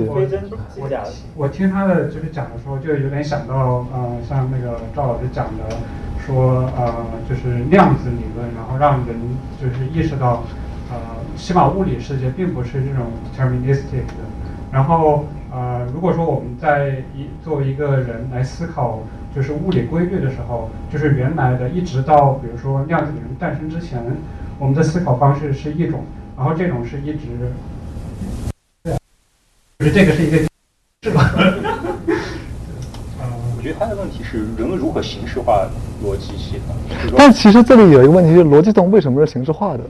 [0.76, 0.88] 我
[1.36, 5.78] 我听他的就是讲的时候，就有点想到，呃，像那个赵老师讲的，
[6.26, 9.16] 说呃，就是量子理论，然后让人
[9.62, 10.44] 就是意识到，
[10.92, 10.96] 呃，
[11.36, 13.06] 起码物理世界并不是这种
[13.36, 14.24] deterministic 的，
[14.72, 15.26] 然后。
[15.52, 19.00] 呃，如果说我们在一作为一个人来思考，
[19.36, 24.02] 就是物理规律的时候，就是原来的，一直到比如说量子理论诞生之前，
[24.58, 26.06] 我们的思考方式是一种，
[26.38, 27.52] 然后这种是一直，
[28.84, 28.94] 对，
[29.80, 30.38] 就是这个是一个，
[31.04, 31.30] 是吧？
[31.36, 31.66] 嗯，
[33.58, 35.68] 我觉得他的问题是人如何形式化
[36.02, 36.74] 逻辑系统。
[37.18, 39.84] 但其实这里有一个问题，就是逻辑系统为什么是形式化的？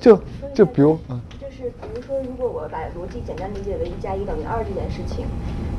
[0.00, 0.18] 就
[0.54, 1.20] 就比如，嗯。
[2.22, 5.24] 如果我把逻辑简单理解为一加一等于二这件事情，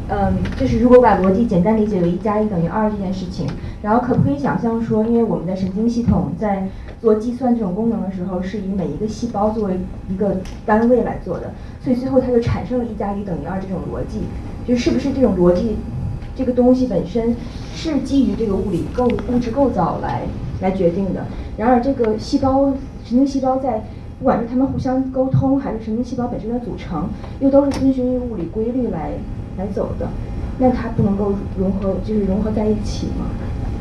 [0.10, 3.48] 嗯，就是如果把逻辑简单理解为一加一等于二这件事情，
[3.84, 6.68] 然后可不可以想象说，因为我们的神经系统在
[7.00, 11.54] 做计算这种功能的时候，是以每一个细胞作为一个单位来做的，
[11.84, 14.22] 所以最后它就产生了一加一等于二这种逻辑，
[14.66, 15.78] 就是不是这种逻辑，
[16.36, 17.36] 这个东西本身
[17.76, 20.24] 是基于这个物理构物质构造来
[20.62, 21.26] 来决定的。
[21.58, 22.74] 然而这个细胞
[23.04, 23.84] 神经细胞在
[24.22, 27.10] 不管是它们互相沟通，还是神经细胞本身的组成，
[27.42, 29.12] 又都是遵循于物理规律来。
[29.58, 30.08] 来走的，
[30.58, 33.26] 那它不能够融合，就是融合在一起吗？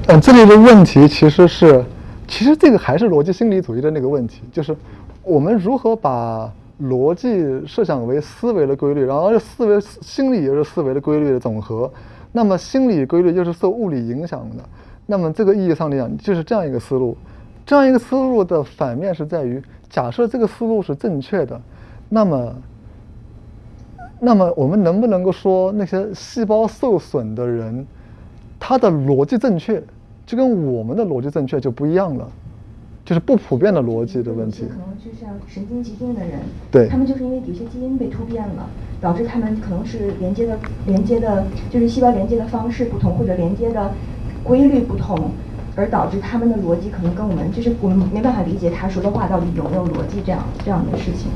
[0.08, 1.82] 嗯，这里的问题其实是，
[2.26, 4.76] 其实这个还是逻辑心理主义的那个问题，就是
[5.22, 6.52] 我们如何把
[6.82, 11.90] 逻辑设想为思维的规律，然后思维心理也是思维的规律的总和，
[12.32, 14.64] 那么心理规律又是受物理影响的，
[15.06, 17.16] 那么这个意义上来讲就是这样一个思路，
[17.64, 21.60] 这样一个思路的反面是在于，假设这个思路是正确的，
[22.08, 22.54] 那么。
[24.22, 27.86] 那么我们能不能够说那些细胞受损的人，
[28.58, 29.82] 他的逻辑正确，
[30.26, 32.28] 就跟我们的逻辑正确就不一样了，
[33.02, 34.64] 就是不普遍的逻辑的问题。
[34.64, 36.38] 可能就像神经疾病的人，
[36.70, 38.68] 对，他们就是因为有些基因被突变了，
[39.00, 43.90] 导致他们可能是连接的连接的，就是细胞连接的方式不同，或者连接的
[44.44, 45.30] 规律不同，
[45.76, 51.30] 而导致他们的逻辑可能跟我们就是我们没办法理解他说的话到底有没有逻辑这样这样的事情。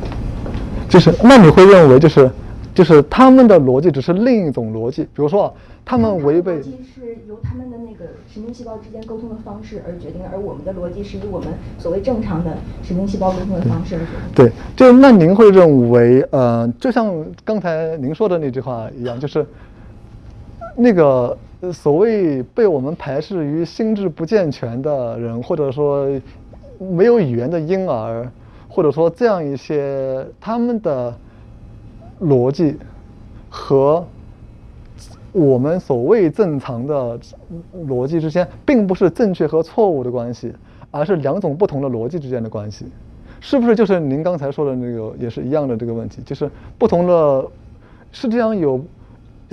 [0.88, 2.30] 就是那你会认为就是？
[2.74, 5.54] 就是他们的逻辑只是另一种逻辑，比如说，
[5.84, 6.54] 他们违背。
[6.54, 14.34] 逻辑是由他们的那个神经细胞之间沟通的方式而决定，而我们的逻辑是以我们所谓正常的神经细胞沟通的方式而决定。
[14.34, 19.46] 对，就那您会认为，呃，就像刚才您说的那句话一样，就是
[20.74, 21.38] 那个
[21.72, 26.08] 所谓被我们排斥于心智不健全的人，或者说
[26.78, 28.30] 没有语言的婴儿，
[28.68, 31.14] 或者说这样一些他们的。
[32.20, 32.76] 逻辑
[33.50, 34.02] 和
[35.32, 37.18] 我们所谓正常的
[37.88, 40.52] 逻辑之间，并不是正确和错误的关系，
[40.92, 42.86] 而是两种不同的逻辑之间的关系，
[43.40, 43.74] 是不是？
[43.74, 47.44] 就是您刚才说的那个也是一样的这个问题，就是不同的
[48.12, 48.80] 世界上有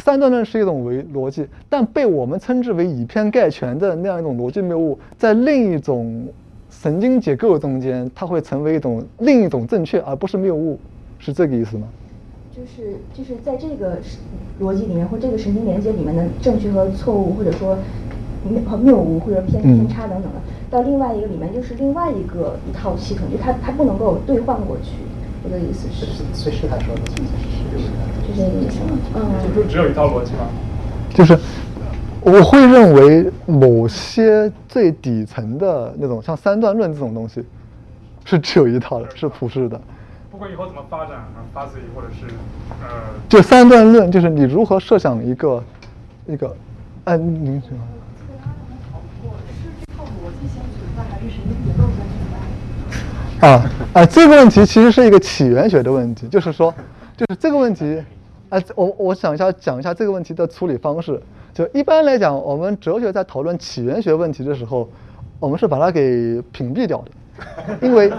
[0.04, 6.28] 三段论是一种为逻辑，但被我们称之为以偏概全的那样一种逻辑谬误，在另一种
[6.72, 10.80] 神经结构中间，它会成为一种另一种正确，而不是谬误，
[11.20, 11.88] 是这个意思吗？
[12.52, 14.00] 就是就是在这个
[14.60, 17.78] 逻辑里面或这个神经连接里面的正确和错误，或者说
[18.50, 20.42] 谬谬误或者偏偏差等等的，
[20.72, 24.94] 到另外一个里面就是另外一个一套系统，就它它不能够兑换过去。
[25.44, 27.24] 我的意思是，随时他说的，就
[27.72, 27.84] 这个
[28.32, 28.98] 意思吗？
[29.16, 30.48] 嗯，就只有一套逻辑吗？
[31.14, 31.38] 就是
[32.22, 37.44] 我会认为某些最底层的那种像三段论这种东西
[38.24, 39.80] 是只有一套的，是普世的。
[40.32, 41.18] 不管以后怎么发展，
[41.54, 42.26] 发自于或者是
[42.82, 42.88] 呃，
[43.28, 45.64] 就三段论，就是你如何设想一个
[46.26, 46.56] 一个，
[47.04, 47.70] 哎，您说。
[53.42, 56.72] 啊啊，这个问题其实是一个起源学的问题，就是说，
[57.18, 58.00] 就是这个问题，
[58.52, 61.20] 哎，我我想一下讲一下这个问题的处理方式。
[61.54, 64.90] 就一般来讲，我们哲学在讨论起源学问题的时候，
[65.40, 67.12] 我们是把它给屏蔽掉的。
[67.82, 68.12] 因为，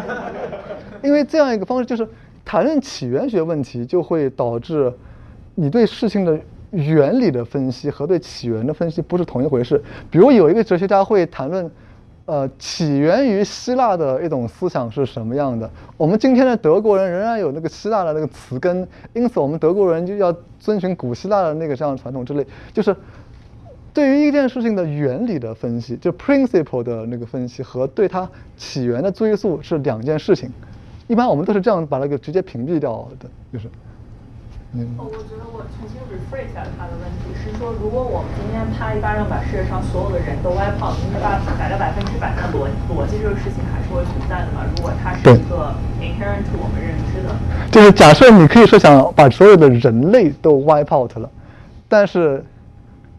[1.05, 2.09] 因为这样一个方式就是
[2.45, 4.91] 谈论起源学问题，就会导致
[5.55, 6.39] 你对事情的
[6.71, 9.83] 原理的分析和对起源的分析不是同一回事。
[10.11, 11.71] 比如有一个哲学家会谈论，
[12.25, 15.69] 呃，起源于希腊的一种思想是什么样的。
[15.97, 22.95] 我们今天的德国人仍然有那个希腊的那个词根，因此我们德国人就要遵循古希腊的那个这样的传统之类，就是。
[23.95, 28.27] 对于一件事情的原理的分析，就 principle 的那个分析和对它
[28.57, 30.51] 起源的追溯是两件事情。
[31.09, 33.69] 一般我们都是这样把那个直接屏蔽掉的，就是。
[34.75, 34.89] 嗯。
[34.99, 44.65] 我觉得我重新 rephrase 一下他的问题是说，如果我们今天啪一巴掌把世界上所有的人都 wipe out，那百百个百分之百的逻逻辑这个事情还是会存在的嘛？
[44.77, 47.35] 如果它是一个 inherent 我们认知的。
[47.71, 51.31] 就是假设你可以设想把所有的人类都 wipe out 了，
[51.89, 52.45] 但是。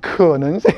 [0.06, 0.70] 可能性，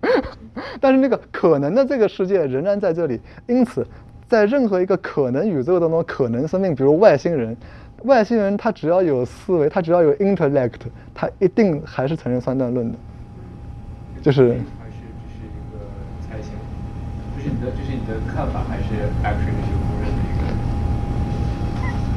[0.80, 3.86] 但是那个可能的这个世界仍然在这里，因此，
[4.28, 7.56] 在任何一个可能宇宙当中，可能生命，比如外星人，
[8.04, 10.72] 外星人他只要有思维，他只要有 intellect，
[11.14, 12.98] 他一定还是承认三段论的，
[14.22, 14.48] 就是。
[14.48, 15.78] 还是只是一个
[16.28, 16.50] 猜想，
[17.36, 18.84] 就是你的，就是你的看法，还是
[19.22, 20.28] actually 是公认的一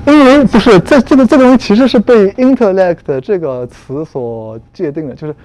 [0.06, 0.12] 个？
[0.12, 5.36] 因为不是这这个这个东西其实是被 intellect 这个词所界定的，就是。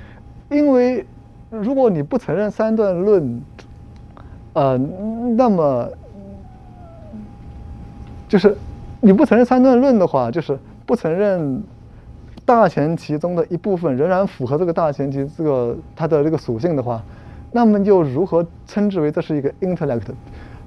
[0.50, 1.04] 因为
[1.50, 3.42] 如果你不承认三段论，
[4.52, 4.78] 呃，
[5.36, 5.88] 那么
[8.34, 8.52] 就是
[9.00, 11.62] 你不承认三段论的话，就是不承认
[12.44, 17.00] 大前提中的一部分仍然符合这个大前提这个它的这个属性的话，
[17.52, 20.08] 那么又如何称之为这是一个 intellect？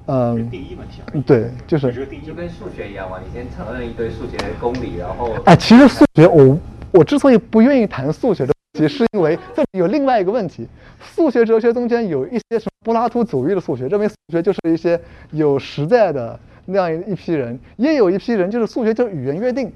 [0.06, 1.02] 嗯，定义问题。
[1.23, 1.91] 对，就是
[2.26, 6.57] 就跟数学一样嘛，你先承认一堆数学公理，然后哎，其实数学我
[6.94, 10.65] 我之所以不愿意谈数学的问题，是因为这里有另外一个问题，
[11.02, 14.98] 数学哲学中间有一些什么柏拉图主义的数学，认为数学就是一些
[15.31, 19.72] 有实在的那样一批人，也有一批人就是数学就是语言约定，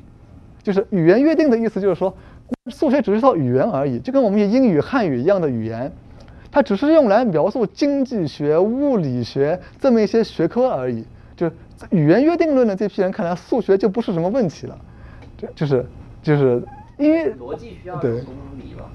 [0.62, 2.16] 就是语言约定的意思就是说，
[2.68, 5.92] 数学只是套语言而已，就跟我们英语、汉语一样的语言。
[6.52, 11.06] 它只是用来描述经济学、物理学这么一些学科而已。
[11.38, 11.50] 就
[11.92, 14.78] 语言约定论的这批人看来，数学就不是什么问题了。
[15.38, 15.86] 就就是
[16.22, 16.62] 就是
[16.98, 18.92] 因为逻辑需要公理吧？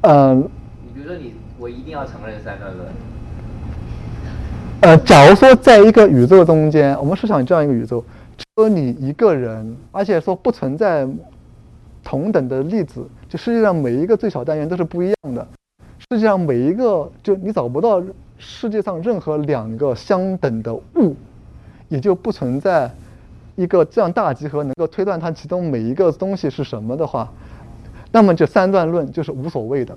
[0.00, 0.50] 嗯。
[0.82, 2.88] 你比如说，你我一定要承认三段论。
[4.82, 8.02] 呃，假如说在一个宇宙中间，我们设想这样一个宇宙，
[8.38, 11.06] 只有你一个人，而且说不存在
[12.02, 15.46] 同等的粒子，就世界上每一个最小单元都是不一样的。
[15.98, 18.02] 世界上每一个，就你找不到
[18.38, 21.14] 世界上任何两个相等的物，
[21.90, 22.90] 也就不存在
[23.56, 27.30] 一个这样大集合能够推断它其中每一个东西是什么的话，
[28.10, 29.94] 那么这三段论就是无所谓的。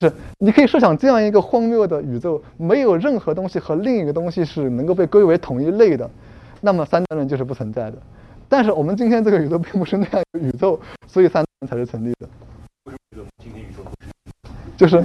[0.00, 6.08] 是，你可以设想这样一个荒谬的宇宙，没有任何东西和另一个东西是能够被归为同一类的，
[6.60, 7.98] 那么三段论就是不存在的。
[8.48, 12.28] 但是我们今天这个宇宙并不是那样一个宇宙，所以三段论才是成立的。
[12.84, 14.08] 为什么今天宇宙不是？
[14.76, 15.04] 就是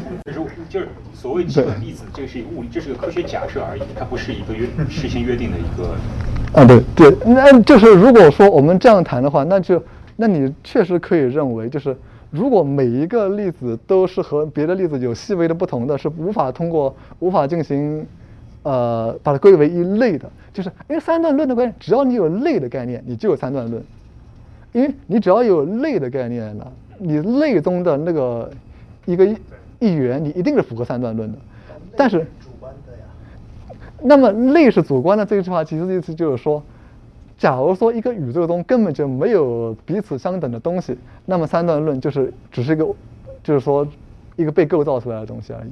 [0.70, 5.95] 就是所谓基本粒子，这是一个物理，这是个科学假设而已，它不是一个约事先约定的一个。
[6.53, 9.84] 啊，对对，那就是如果说我们这样谈的话，那就
[10.15, 11.98] 那你确实可以认为，就是
[12.34, 18.03] 如果每一个粒子都是和别的粒子有细微的不同的，是无法通过无法进行
[18.64, 23.84] 呃把它归为一类的，就是因为三段论的观念，只要你有类的概念，你就有三段论，
[24.72, 28.51] 因为你只要有类的概念了，你类中的那个
[29.05, 29.27] 一个。
[29.80, 31.38] 一元，你一定是符合三段论的，
[31.97, 32.26] 但是。
[34.01, 36.64] 那么类是主观的这句话，其实意思就是说，
[37.44, 42.88] 假如说一个宇宙中根本就没有彼此相等的东西，那么三段论就是只是一个，
[43.44, 43.86] 就是说
[44.38, 45.72] 一个被构造出来的东西而已。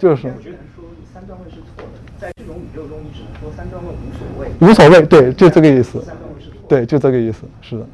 [0.00, 0.26] 就是。
[0.26, 4.50] 我觉得说三段论是错的，在这种宇宙中，你只能说三段论无所谓。
[4.68, 6.04] 无所谓，对，就这个意思。
[6.66, 7.86] 对，就这个意思，是的。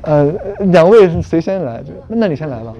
[0.00, 0.32] 呃，
[0.72, 1.82] 两位谁先来？
[1.82, 2.72] 就那你先来吧。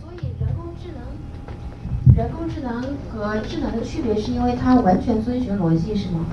[0.00, 6.26] 所以人工智能，人工智能和智能的区别是因为它完全遵循逻辑，是吗？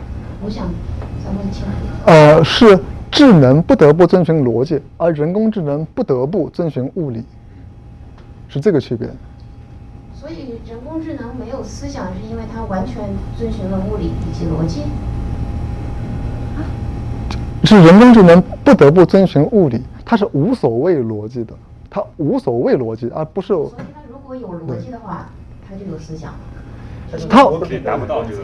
[0.45, 0.67] 我想
[1.23, 1.69] 再问清楚。
[2.05, 2.79] 呃，是
[3.09, 7.23] 智能不得不遵循逻辑，而人工智能不得不遵循物理，
[8.49, 9.07] 是这个区别。
[10.13, 13.03] 所以人工智能没有思想，是因为它完全
[13.37, 14.81] 遵循了物理以及逻辑。
[17.65, 21.53] 是人工智能不得不遵循物理，它是无所谓逻辑的，
[21.89, 23.47] 它无所谓逻辑，而不是。
[23.47, 25.29] 所以它如果有逻辑的话，
[25.67, 26.33] 它就有思想。
[27.29, 27.47] 它
[27.85, 28.43] 达不到这个逻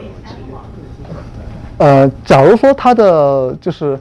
[1.80, 3.98] 呃，假如说它的就是，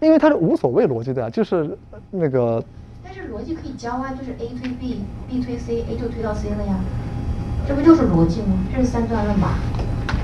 [0.00, 1.76] 因为它是无所谓逻辑的呀，就是
[2.10, 2.64] 那个。
[3.04, 6.80] 但是逻辑可以教啊，就是 A 推 B，B 推 C，A 就推到 C 了呀，
[7.68, 8.56] 这不就是逻辑吗？
[8.74, 9.58] 这是三段论吧？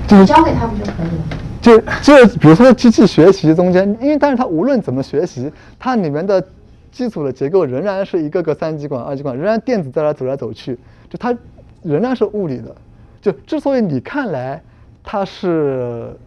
[0.07, 1.23] 就教给他不就可以了？
[1.61, 6.43] 就就比如说机器学习中间，因为但是它无论怎么学习，它里面的
[6.91, 10.79] 基础的结构仍然是一个个三极管、二极管，仍然电子在那走来走去，
[11.11, 11.37] 就它
[11.83, 12.75] 仍然是物理的。
[13.21, 14.59] 就之所以你看来
[15.03, 16.17] 它是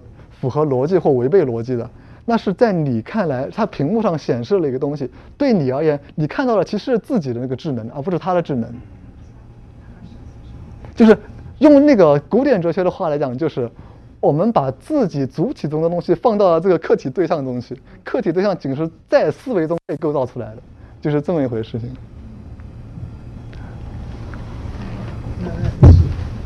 [0.44, 1.88] 符合逻辑或违背逻辑的，
[2.26, 8.70] 那是在你看来，它屏幕上显示了一个东西，对你而言，你看到的其实是自己的那个智能，而不是它的智能。
[10.94, 11.16] 就是
[11.60, 13.70] 用那个古典哲学的话来讲，就是。
[14.20, 20.62] 我们把自己主体中的东西放到了这个客体对象中去，客体对象仅是在思维中被构造出来的，
[21.02, 21.94] 就是这么一回事情。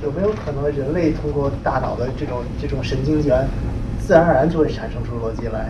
[0.02, 3.46] 有没有可能人类通过大脑的这种这种神经元，
[4.08, 5.68] 自然而然就会产生出逻辑来？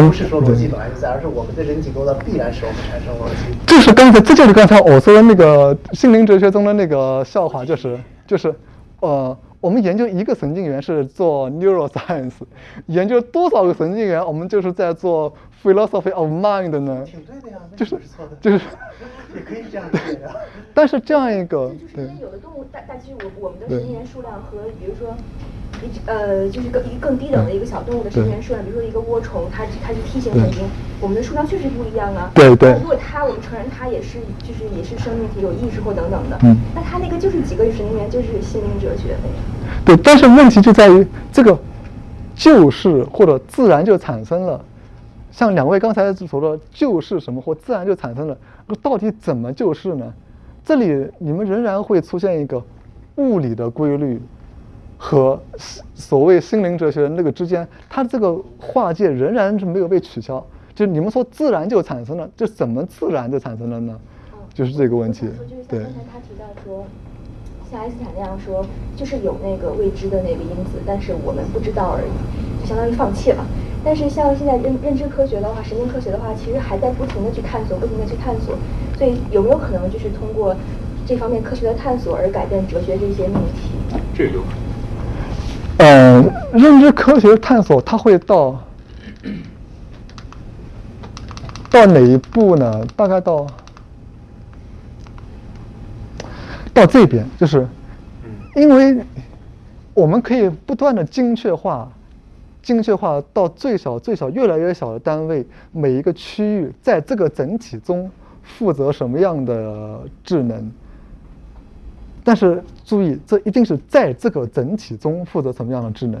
[0.00, 3.54] 不是说逻辑本来就在，而是我们的人体构造必然使我们产生逻辑。
[3.66, 8.54] 这是刚才，这就是刚才我说的那个心灵哲学中的那个笑话，就是就是
[9.00, 9.36] 呃。
[9.60, 12.30] 我们研究一个神经元是做 neuroscience，
[12.86, 17.04] 研究多少个神经元，我们就是在做 philosophy of mind 呢？
[17.04, 18.60] 挺对的呀，就是错的，就是
[19.34, 20.30] 也可以这样理解呀。
[20.74, 25.16] 但是这样一个，对，有的动物大大其实我我们的神经元数量和比如说。
[25.80, 30.68] 一呃，就是更一个更低等的一个小动物的神经元数量，比如说一个涡虫，它它是 T 型神经，
[31.00, 32.32] 我们的数量确实不一样啊。
[32.34, 32.72] 对对。
[32.72, 36.36] 如果它，我们承认它也是，就是也是生命体，有意识或等等的。
[36.42, 36.56] 嗯。
[36.74, 39.40] 那它那个就是几个神经元，就是心灵哲学的呀。
[39.84, 41.56] 对，但是问题就在于这个，
[42.34, 44.60] 就是或者自然就产生了。
[45.38, 48.36] 像两位刚才所说的，就是什么或自然就产生了，
[48.66, 50.12] 那到底怎么就是呢？
[50.64, 52.60] 这里你们仍然会出现一个
[53.14, 54.20] 物理的规律
[54.96, 55.40] 和
[55.94, 60.44] 所谓心灵哲学的那个之间，它这个划界仍然是没有被取消。
[60.74, 63.96] 就你们说自然就产生了，就怎么自然就产生了呢？
[64.52, 65.28] 就是这个问题。
[65.68, 65.84] 对。
[65.84, 66.84] 刚才他提到说，
[67.70, 68.64] 像爱因斯坦那样说，
[68.96, 73.44] 就是有那个未知的那个因子，但是我们不知道而已，就相当于放弃了。
[73.84, 78.56] 但是像现在认认知科学的话，神经科学的话，其实还在不停的去探索，不停的去探索。
[78.96, 80.56] 所以有没有可能就是通过
[81.06, 83.70] 这方面科学的探索而改变哲学这些命题？
[84.16, 84.42] 这有。
[85.78, 88.58] 嗯，认知科学探索它会到
[91.70, 92.84] 到哪一步呢？
[92.96, 93.46] 大概到
[96.78, 97.66] 到这边，就是
[98.54, 99.04] 因为
[99.94, 101.90] 我们可以不断的精确化。
[102.60, 108.10] 精确化到最小、最小、越来越小的单位，每一个区域在这个整体中
[108.42, 110.70] 负责什么样的智能？
[112.22, 116.20] 但是注意，这一定是在这个整体中负责什么样的智能？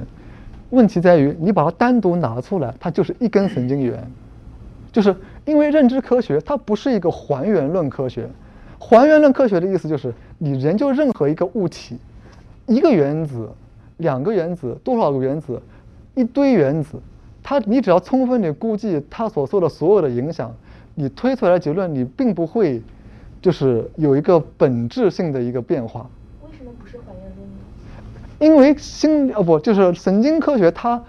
[0.70, 4.02] 问题在于，你把它单独拿出来，它就是一根神经元。
[4.90, 5.14] 就是
[5.44, 8.26] 因为认知科学它不是一个还原论科学，
[8.78, 11.98] 还原论科学的意思就是你研究任何一个物体，
[12.66, 13.50] 一个原子、
[13.98, 15.60] 两个原子、多少个原子。
[16.14, 16.98] 一堆原子，
[17.44, 20.52] 它你只要充分的估计它所受的所有的影响，
[20.96, 22.82] 你推出来的结论你并不会，
[23.40, 26.10] 就是有一个本质性的一个变化。
[26.42, 27.54] 为什么不是还原论呢？
[28.40, 31.00] 因为心哦不就是神经科学它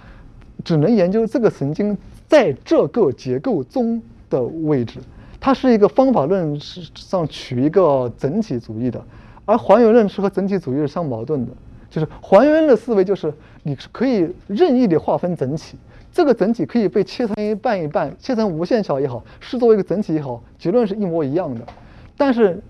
[0.64, 1.97] 只能研究这个神经
[2.27, 3.99] 在这个结构中
[4.30, 4.99] 的位置，
[5.39, 9.03] 它是一个方法论上取一个整体主义的，
[9.49, 11.51] 而还原论是和整体主义是相矛盾的。
[11.89, 15.76] 就是还原的思维，就是你是可以任意的划分整体，
[16.13, 21.61] 这个整体可以被切成一半一半，切成无限小也好，视作为一个整体也好，结论是一模一样的。
[22.15, 22.61] 但是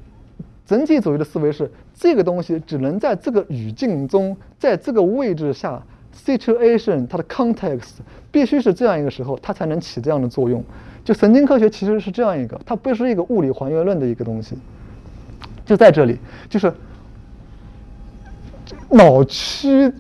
[0.66, 5.84] 整体主义的思维是，这个东西只能在这个语境中，在这个位置下
[6.16, 7.96] ，situation 它的 context
[8.32, 10.64] 必须是这样一个时候，它才能起这样的作用。
[11.04, 14.56] 就神经科学其实是这样一个，它不是一个物理还原论的一个东西，
[15.70, 16.18] 就在这里，
[16.50, 16.74] 就是。
[18.92, 19.92] 脑区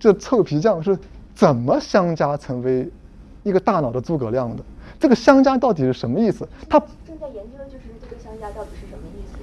[0.00, 0.98] 这臭皮匠是
[1.34, 2.90] 怎么相加成为
[3.42, 4.62] 一个大脑的诸葛亮的？
[4.98, 6.48] 这个相加到底是什么意思？
[6.66, 9.36] 他正在研究的就是这个相加到底是什么意思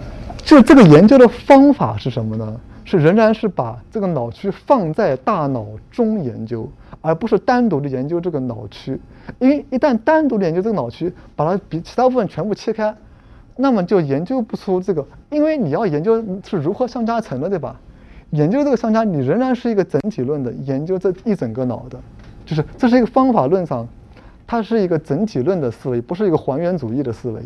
[0.00, 0.04] 呀？
[0.44, 2.60] 就这个研究的方法是什么呢？
[2.84, 6.68] 是仍然是把这个脑区放在大脑中研究，
[7.00, 9.00] 而不是单独的研究这个脑区。
[9.38, 12.92] 因为一旦单独的研究这个脑区，把它比其他部分全部切开。
[13.60, 17.74] 那么就研究不出这个，因为你要研究是如何相加成的，对吧？
[18.30, 21.98] 研究这个相加，你仍然是一个整体论的研究，这一整个脑的，
[22.46, 23.88] 就是这是一个方法论上，
[24.46, 27.40] 它是一个整体论的思维，不是一个还原主义的思维。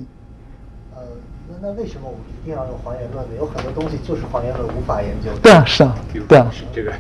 [0.95, 1.01] 呃，
[1.49, 3.31] 那那为什么我们一定要用还原论呢？
[3.39, 5.31] 有很多东西就是还原论无法研究。
[5.43, 5.95] 对啊，是啊，
[6.29, 6.93] 对啊，是这个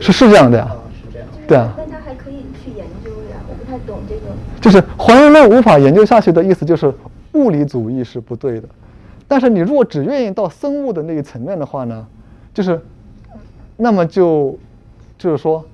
[0.00, 1.72] 是是这样的呀，是这样，对啊。
[1.78, 4.20] 但他还可以去研究呀，我不太懂这个。
[4.60, 6.92] 就是还原论无法研究下去的意思就是。
[7.36, 8.68] 物理主义是不对的，
[9.28, 12.06] 但是你如果只愿意到生物的那一层面的话呢，
[12.54, 12.80] 就是，
[13.76, 14.58] 那么就，
[15.18, 15.64] 就是说，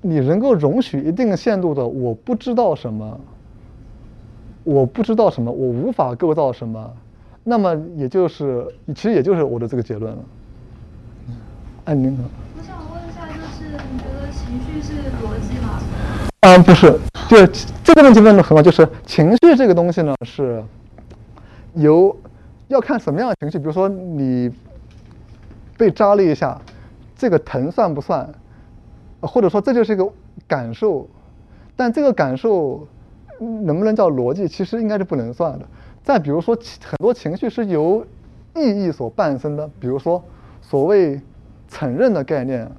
[0.00, 3.20] 你能够容许一定限度的我不知道什么，
[4.64, 6.92] 我不知道什么，我无法构造什么，
[7.44, 10.18] 那么也就是，其实也就是我的这个结论了。
[11.84, 12.24] 哎，您好。
[12.56, 14.92] 我想问一下，就是你觉得情绪是？
[16.46, 17.46] 嗯，不是，就
[17.82, 20.62] 这个问题问的很好，就是情绪这个东西呢，是
[21.72, 22.14] 由
[22.68, 24.52] 要看什么样的情绪，比如说你
[25.78, 26.60] 被扎了一下，
[27.16, 28.30] 这个疼算不算？
[29.22, 30.06] 或者说这就是一个
[30.46, 31.08] 感受，
[31.76, 32.86] 但这个感受
[33.40, 34.46] 能不能叫逻辑？
[34.46, 35.66] 其实应该是不能算的。
[36.02, 38.04] 再比如说，很多情绪是由
[38.54, 40.22] 意义所伴生的，比如说
[40.60, 41.18] 所谓
[41.68, 42.70] 承认的概念，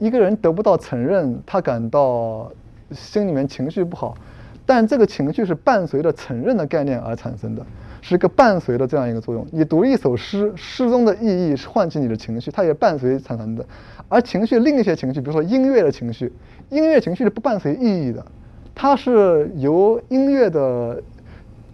[0.00, 2.50] 一个人得不到承认，他感到。
[2.92, 4.16] 心里面情绪不好，
[4.64, 7.64] 但这个情绪是伴随着承认的概念而产生的，
[8.00, 9.46] 是一个伴随的这样一个作用。
[9.50, 13.64] 你读一首诗，诗中的意义是唤起你的情绪，它也伴随产生的。
[14.08, 16.32] 而情绪另一些情绪，比如说音乐的情绪，
[16.68, 18.24] 音乐情绪是不伴随意义的，
[18.74, 21.02] 它是由音乐的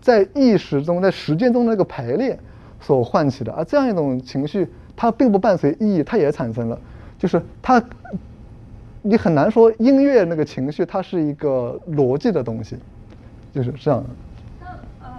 [0.01, 2.39] 在意识中、在时间中的那个排列
[2.81, 3.53] 所唤起的。
[3.53, 4.67] 而这样一种情绪，
[4.97, 6.79] 它并不伴随意义，它也产生了，
[7.19, 7.83] 就是它。
[9.05, 12.77] 你很难说音乐那个情绪它是一个逻辑的东西
[13.53, 14.01] 就是这样。
[14.61, 14.67] 那
[15.03, 15.11] 呃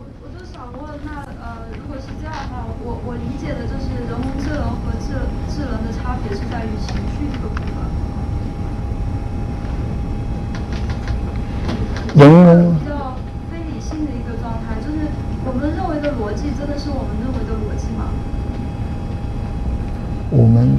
[0.00, 5.14] 我我就想问那呃如果是这样的话我我理解的就是人工智能和智
[5.54, 7.78] 智能的差别是在于情绪这个部分。
[12.18, 13.14] 人工比较
[13.52, 15.06] 非理性的一个状态就是
[15.46, 18.10] 我们认为的逻辑真的是我们认为的逻辑吗？
[20.30, 20.76] 我们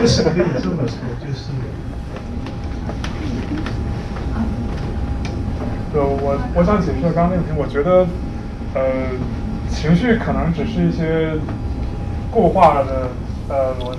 [0.00, 1.50] 其实可以这么说，就是。
[5.92, 8.06] 对，我我想解释刚刚那个题，我觉得，
[8.74, 8.80] 呃，
[9.68, 11.34] 情绪可能只是一些
[12.30, 13.08] 固化的
[13.50, 13.98] 呃逻辑。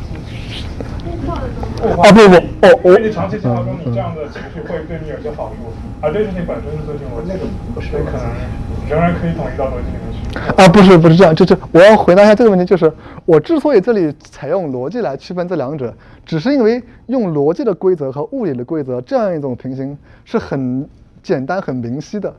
[2.01, 2.97] 啊不不哦，我。
[2.97, 5.55] 你长期生活中，你这样的情绪会对你有些好处，
[5.99, 7.29] 而这事情本身是最近逻辑，
[7.89, 8.25] 所以可能
[8.89, 10.17] 仍然可以统一到逻辑里面去。
[10.55, 12.91] 啊不是不是这样，就是我要回答一下这个问题，就是
[13.25, 15.93] 我之所以这里采用逻辑来区分这两者，
[16.25, 20.87] 只是因为用逻辑的规则和物理的规则这样一种平行是很。
[21.23, 22.33] 简单很明晰的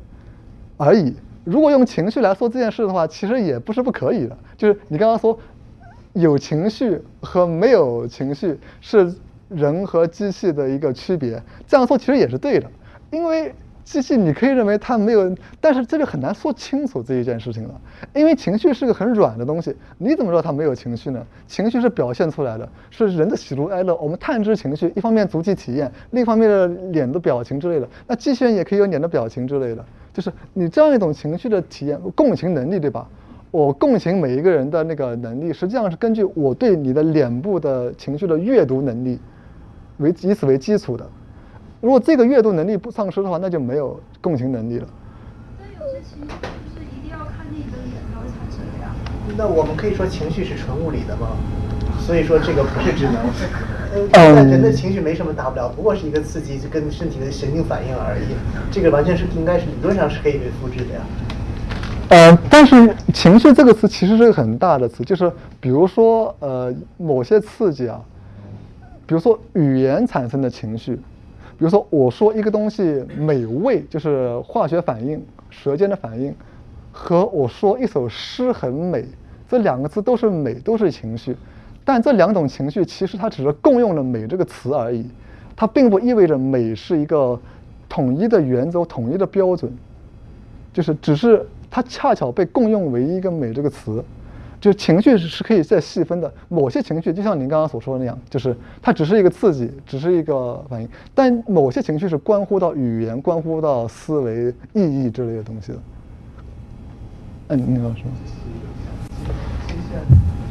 [0.76, 1.14] 而已。
[1.44, 4.36] 如果用情绪来说这件事的话，其实也不是不可以的。
[4.56, 5.38] 就是你刚刚说
[6.12, 9.14] 有情绪和没有情绪是
[9.48, 12.70] 人和机器的一个区别，这样说其实也是对的，
[13.10, 13.54] 因为。
[13.84, 17.80] 机器你可以认为它没有，但是这就很难说清楚这一件事情了，
[18.14, 21.26] 因为情绪是个很软的东西，你怎么知道它没有情绪呢？
[21.48, 27.88] 情绪是表现出来的，是人的喜怒哀乐，我们探知情绪，一方面足迹体验，另一方面的脸的表情之类的。
[28.06, 29.84] 那机器人也可以有脸的表情之类的，
[30.14, 33.06] 就是你这样一种情绪的体验，共情能力，对吧？
[33.52, 39.20] 我共情每一个人的那个能力，实际上是根据我对你的脸部的情绪的阅读能力
[39.98, 41.06] 为以此为基础的。
[41.82, 44.88] 如果这个阅读能力不丧失的话，那就没有共情能力了。
[45.58, 48.94] 但有些情绪就是一定要看见你的脸才会产生的呀。
[49.36, 51.36] 那我们可以说情绪是纯物理的吗？
[52.00, 53.16] 所以说这个不是智能。
[54.12, 58.32] 呃，人的情绪没什么大不了，不过是一个刺激，就跟身体的神经反应而已。
[58.70, 61.02] 这个完全是应该是理论上是可以被复制的呀。
[62.12, 67.98] 呃，但是情绪这个词其实是个很大的词，就是比如说呃某些刺激啊，
[69.06, 71.00] 比如说语言产生的情绪。
[71.56, 76.34] 比如说，我说一个东西美味，就是化学反应、舌尖的反应，
[76.90, 79.06] 和我说一首诗很美，
[79.48, 81.34] 这两个字都是美，都是情绪。
[81.84, 85.06] 但这两种情绪其实它只是共用了“美”这个词而已，
[85.56, 87.40] 它并不意味着美是一个
[87.88, 89.72] 统一的原则、统一的标准，
[90.72, 94.04] 就是只是它恰巧被共用为一个“美”这个词。
[94.60, 105.78] 就情绪是是可以再细分的，某些情绪就像您刚刚所说的那样，就是它只是一个刺激，只是一个反应，但某些情绪是关乎到语言、关乎到思维、意义之类的东西的。
[107.48, 108.12] 嗯，你说什么？
[109.66, 110.04] 接下来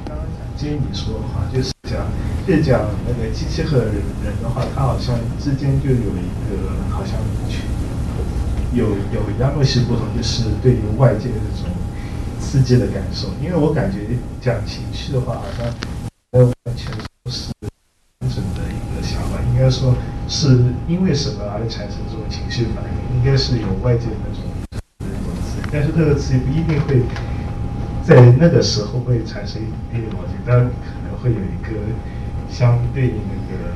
[0.03, 2.05] 刚刚想接你说的话，就是讲，
[2.45, 3.93] 就讲那个机器和人
[4.25, 7.15] 人的话，它好像之间就有一个好像
[8.73, 11.71] 有有一样东西不同，就是对于外界的这种。
[12.41, 13.99] 刺激的感受，因为我感觉
[14.41, 15.65] 讲情绪的话，好像
[16.31, 16.91] 呃完全
[17.23, 17.49] 不是
[18.19, 19.95] 单纯的一个想法，应该说
[20.27, 24.43] 是因为什么而产生这种情绪反应，应该是有外界的那种
[24.99, 27.03] 那种刺激，但是这个刺激不一定会
[28.03, 31.79] 在那个时候会产生一定逻辑，但可能会有一个
[32.49, 33.71] 相对应那个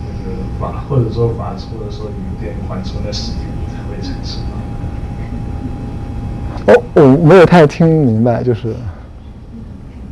[0.00, 3.40] 那个法，或者说法，或者说有点缓冲的时间。
[6.66, 8.74] 哦，我没有太听明白，就是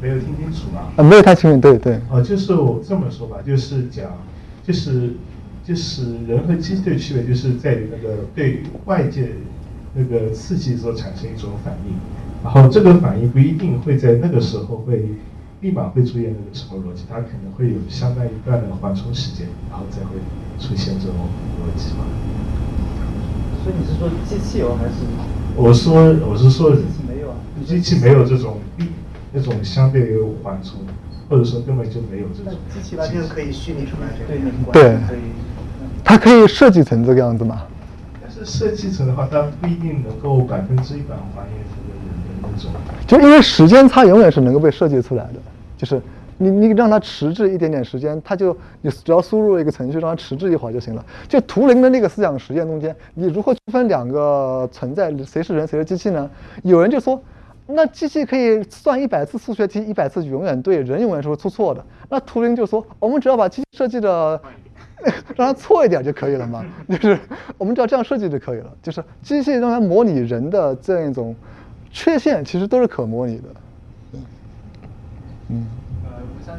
[0.01, 0.93] 没有听清楚吗？
[0.97, 2.01] 啊，没有太清楚，对对。
[2.11, 4.11] 哦，就是我这么说吧，就是讲，
[4.67, 5.15] 就是
[5.65, 9.29] 就是人和机器的区别，就是在于那个对外界
[9.95, 11.95] 那个刺激所产生一种反应，
[12.43, 15.05] 然后这个反应不一定会在那个时候会
[15.61, 20.19] 立马会出现那个什么逻辑，它可能会有相当一段的缓冲时间，然后再会
[20.59, 22.05] 出现这种逻辑嘛。
[23.63, 24.95] 所以你是说机器有还是？
[25.55, 28.89] 我说，我是说，机器没有啊，机器没有这种必
[29.33, 30.81] 那种相对有缓冲，
[31.29, 32.59] 或者说根本就没有这种。
[32.75, 34.97] 机器完全可以虚拟出来这个对，
[36.03, 37.63] 它可以设计成这个样子嘛？
[38.21, 42.73] 但是设计成的话，它不一定能够百分之一百还原这个人的那种。
[43.07, 45.41] 就因为时间差永远是能够被设计出来的，
[45.77, 46.03] 就是。
[46.43, 51.05] 你你让它迟滞一点点时间，它就你只要输入一个程序让它迟滞一会儿就行了。
[51.29, 56.29] 就图灵的那个思想实验中间，你如何区分两个存在，谁是人谁是机器呢？
[56.63, 57.23] 有人就说，
[57.67, 61.85] 那机器可以算一百次数学题，一百次永远对，人永远是会出错的。
[62.09, 64.41] 那图灵就说，我们只要把机器设计的
[65.37, 67.19] 让它错一点就可以了嘛，就是
[67.57, 68.73] 我们只要这样设计就可以了。
[68.83, 71.35] 就是机器让它模拟人的这样一种
[71.91, 73.45] 缺陷，其实都是可模拟的。
[75.49, 75.67] 嗯。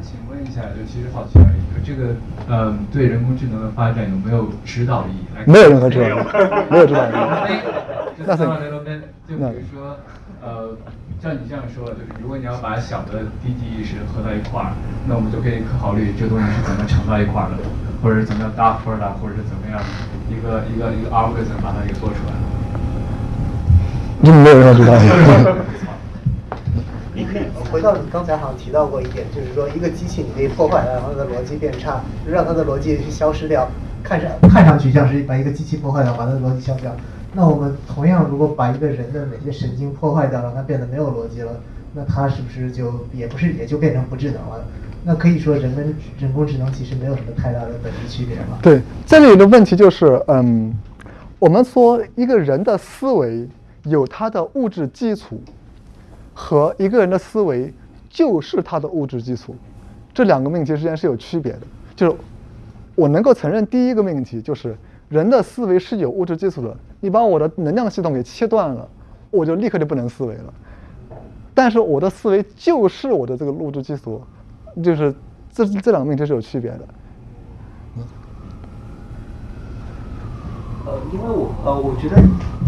[0.04, 2.14] 想请问一下，就其实好奇而已，就这个，
[2.48, 5.24] 嗯，对人工智能的发展有没有指导意义？
[5.50, 6.14] 没有任何指导，意义
[6.70, 7.14] 没有指导意义。
[8.26, 8.44] 那就
[9.26, 9.96] 比如说，
[10.42, 10.76] 呃，
[11.22, 14.72] 像你这样说，就是如果你要把小的低级意识合到一块儿，
[15.08, 17.56] 那我们就可以考虑这东西是怎么乘到一块儿的。
[18.02, 19.80] 或者是怎么样 dark product，或者是怎么样
[20.28, 22.34] 一个一个一个 algorithm 把它给做出来。
[24.20, 24.92] 你没有人知道。
[27.14, 33.68] 你可以回到你刚才好像提到过一点，就是说一个机器你可以破坏它，让它的逻辑变差，让它的逻辑去消失掉，
[34.02, 36.90] 看上看上去像是把一个机器破坏掉，把它的逻辑消掉。
[37.32, 41.52] 那我们同样如果把一个人的哪些神经破坏掉，让它变得没有逻辑了，
[41.94, 44.64] 那它是不是就也不是也就变成不智能了？
[45.04, 48.58] 那可以说人跟人工智能其实没有什么太大的本质区别吗？
[48.60, 50.74] 对，这里的问题就是，嗯，
[51.38, 53.48] 我们说一个人的思维
[53.84, 55.40] 有它的物质基础。
[56.34, 57.72] 和一个人的思维
[58.10, 59.54] 就是他的物质基础，
[60.12, 61.60] 这两个命题之间是有区别的。
[61.96, 62.16] 就是
[62.94, 64.76] 我能够承认第一个命题，就是
[65.08, 66.76] 人的思维是有物质基础的。
[67.00, 68.88] 你把我的能量系统给切断了，
[69.30, 70.52] 我就立刻就不能思维了。
[71.54, 74.20] 但是我的思维就是我的这个物质基础，
[74.82, 75.14] 就是
[75.52, 76.80] 这这两个命题是有区别的。
[80.86, 82.16] 呃，因为我呃，我觉得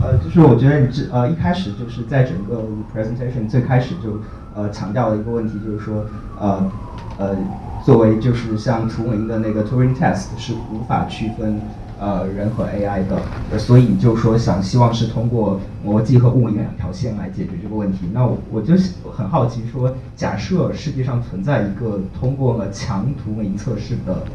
[0.03, 2.63] 呃，就是我觉得你这呃一开始就是在整个
[2.95, 4.21] presentation 最开始就
[4.55, 6.73] 呃强调了一个问题，就是说呃
[7.19, 7.37] 呃，
[7.79, 11.61] 作为就是像图灵的那个 Turing test 是无法区分
[11.99, 18.09] 呃人和 AI 的，所以就说想希望是通过逻辑和物理两条线来解决这个问题。
[18.15, 18.75] 那我我就
[19.13, 24.27] 很好奇说，假设世界上存在一个通过了强图灵测试的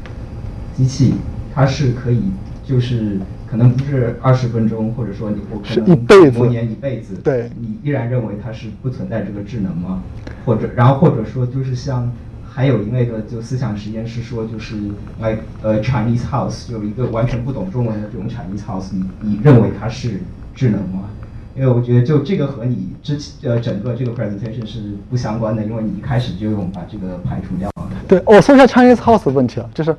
[0.72, 1.16] 机器，
[1.50, 2.32] 它是可以
[2.64, 3.20] 就是。
[3.52, 10.02] 可能不是二十分钟，或者说你我可能磨年一辈子，对，你依然认为它是不存在这个智能吗？
[10.46, 12.10] 或者，然后或者说就是像
[12.50, 14.78] 还有一类的就思想实验是说就是
[15.20, 20.22] like 呃 Chinese house 有一个完全不懂中文的这种 Chinese house，你你认为它是
[20.56, 21.10] 智能吗？
[21.54, 27.90] 因为我觉得就这个和你之前呃整个这个 presentation 是不相关的，因为你一开始就用把这个排除掉了。
[28.08, 29.94] 对，我说一下 Chinese house 的问题啊，就是。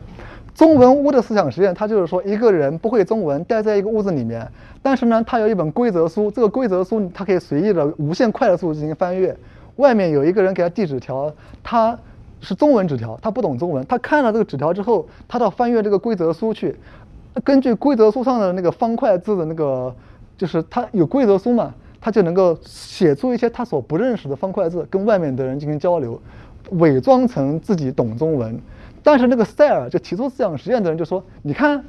[0.55, 4.47] 中文屋的思想实验，它就是说，一个人不会中文，待在一个屋子里面，
[4.83, 9.35] 但是呢，他有一本规则书，这个规则书他可以随意的无限快速进行翻阅。
[9.77, 11.99] 外面有一个人给他递纸条，他
[12.43, 16.77] 是中文纸条，他不懂中文，他看了这个纸条之后，他到翻阅这个规则书去，
[17.43, 19.95] 根据规则书上的那个方块字的那个，
[20.37, 26.21] 就是他有规则书嘛，他就能够写出一些他所不认识的方块字，跟外面的人进行交流，
[26.73, 28.61] 伪装成自己懂中文。
[29.05, 31.85] 但是那个塞尔就提出思想实验的人就说：“你看，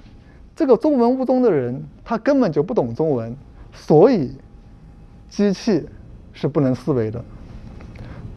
[0.56, 3.36] 这个中文屋中的人，他根本就不懂中文，
[3.72, 4.32] 所以
[5.30, 5.86] 机器
[6.34, 7.24] 是不能思维的。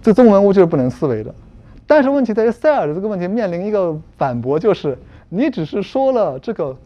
[0.02, 1.34] 这中文屋就是不能思维的。
[1.86, 4.98] 但是问题在于，塞尔的这个问题面临一个反驳，就是
[5.30, 6.76] 你只是说了这个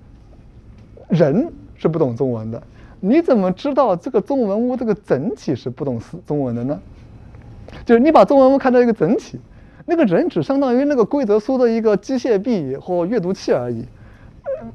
[1.08, 2.62] 人是不懂中文的，
[3.00, 6.80] 你怎么知道这个中文屋这个整体是不懂思中文的呢？
[7.84, 9.40] 就是你把中文屋看到一个整体。”
[9.90, 13.84] 那个人只相当于那个规则书的一个机械臂或阅读器而已，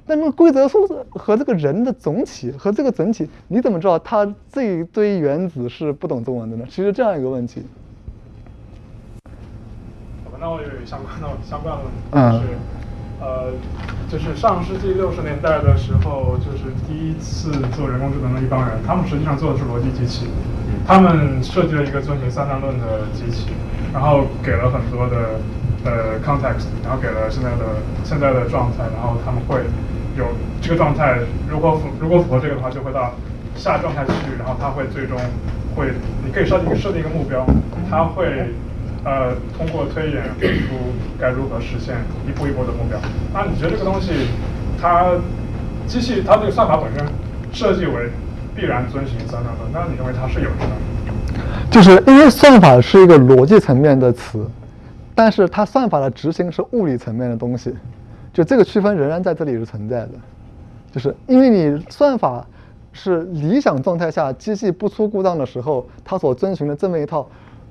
[0.06, 6.66] 但那个规则书和这个人的总体和这个整体，你怎么知道他这一堆原子是不懂中文的呢？
[6.70, 7.64] 其实这样一个问题。
[10.26, 11.82] 好吧，那我有相关的相关的
[12.12, 12.60] 问题，就是
[13.20, 13.54] 呃，
[14.10, 20.28] 就是上世纪六十年代的时候，就是第一次做人工智能的一帮人，他们实际上做的是逻辑机器，
[20.86, 23.48] 他们设计了一个遵循三段论的机器。
[23.94, 25.40] 然后给了很多的
[25.86, 29.64] 呃 context，然后给了现在的现在的状态，然后他们会
[30.18, 30.26] 有
[30.62, 31.20] 这个状态，
[31.50, 33.14] 如果符如果符合这个的话，就会到
[33.56, 35.18] 下状态去，然后它会最终
[35.74, 35.94] 会，
[36.26, 37.46] 你可以设定设定一个目标，
[37.90, 38.52] 它会
[39.06, 40.74] 呃通过推演给出
[41.18, 41.96] 该如何实现
[42.28, 43.00] 一步一步的目标。
[43.32, 44.12] 那你觉得这个东西，
[44.82, 45.14] 它
[45.88, 47.08] 机器它这个算法本身
[47.54, 48.10] 设计为
[48.56, 51.70] 必然遵循三段论，那你认为它是有智能？
[51.70, 54.46] 就是因为算法是一个逻辑层面的词，
[55.14, 57.76] 但是它算法的执行是物理层面的东西，
[58.34, 60.12] 就这个区分仍然在这里是存在的。
[60.92, 62.46] 就是因为你算法
[62.94, 67.28] 是理想状态下机器不出故障的时候，它所遵循的这么一套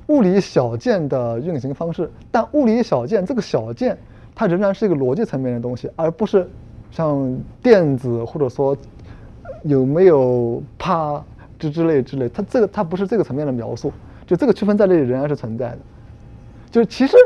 [0.08, 3.96] 物理小件的运行方式，但物理小件这个小件
[4.34, 6.48] 它仍然是一个逻辑层面的东西，而不是
[6.90, 8.76] 像电子或者说
[9.62, 11.22] 有没有啪。
[11.56, 13.90] 之之类之类，它这个它不是这个层面的描述，
[14.26, 15.78] 就这个区分在这里仍然是存在的。
[16.70, 17.16] 就是其实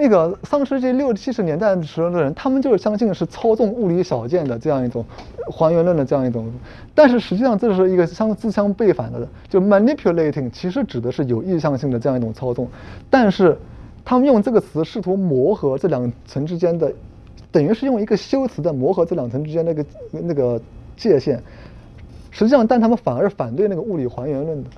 [0.00, 5.04] 那个上世纪六七十年代的时候的人，他们就是相信是操纵物理小件的这样一种
[5.50, 6.48] 还原论的这样一种，
[6.94, 12.68] 但是实际上这是一个相自相背反的，就 manipulating 其实指的是有意向性的这样一种操纵，
[13.10, 13.58] 但是
[14.04, 16.92] 他们用这个词试图磨合这两层之间的，
[17.50, 20.60] 等于是用一个修辞在磨合这两层之间那个那个
[20.96, 21.42] 界限。
[22.30, 24.70] 实际上，但他们反而反对那个物理还原论的，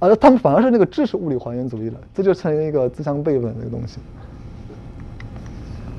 [0.00, 3.98] 而他们反而是那个知识物理还原主义了，这就成为一个自相悖论的东西。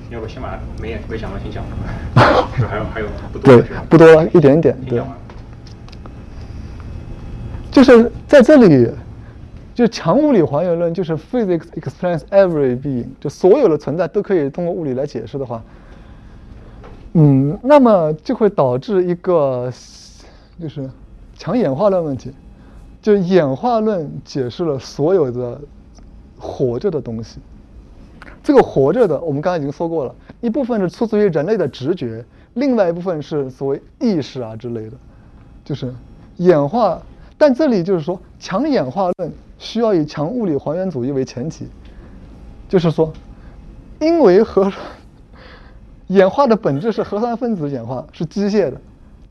[0.10, 1.64] 要不先把没没讲完先讲
[2.14, 5.02] 还有还有不多对，不多一点点，对。
[7.72, 8.90] 就是在这里，
[9.73, 15.64] 就强物理还原论，就是 physics explains every being，就所有的存在都可以通过物理来解释的话，
[17.14, 19.72] 嗯，那么就会导致一个
[20.60, 20.90] 就是
[21.38, 22.34] 强演化论问题，
[23.02, 25.60] 就演化论解释了所有的
[26.38, 27.40] 活着的东西。
[28.44, 32.23] 这个活着的，我们刚才已经说过了，一部分是出自于人类的直觉，
[32.56, 34.98] 另外一部分是所谓意识啊之类的，
[35.64, 35.94] 就是
[36.38, 37.02] 演化。
[37.38, 41.68] 但这里就是说，强演化论需要以强物理还原主义为前提，
[42.69, 43.11] 就是说，
[43.99, 44.72] 因为核
[46.07, 48.80] 演化的本质是核酸分子演化，是机械的，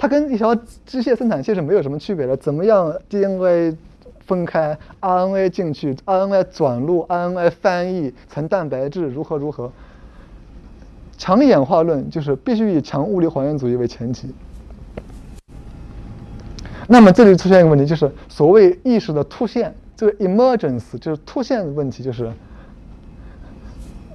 [0.01, 2.35] 它跟一条机械生产线是没有什么区别的。
[2.35, 3.77] 怎么样，DNA？
[4.24, 9.70] 分开 RNA 进去，RNA 转录，RNA 翻译成蛋白质，如何如何？
[11.18, 14.32] 强演化论就是必须以强物理还原主义为前提。
[16.86, 22.31] 那么这里出现一个问题，就是所谓意识的突现，这个 emergence 就是突现的问题，就是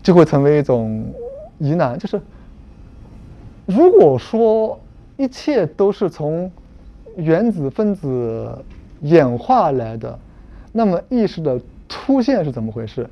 [0.02, 1.14] 就会成为一种
[1.60, 2.00] 疑难。
[2.00, 2.22] 就是
[3.66, 4.80] 如果说
[5.18, 6.52] 一切都是从
[7.16, 8.64] 原子分子。
[9.02, 10.18] 演化来的，
[10.72, 13.08] 那么意识的出现是怎么回事？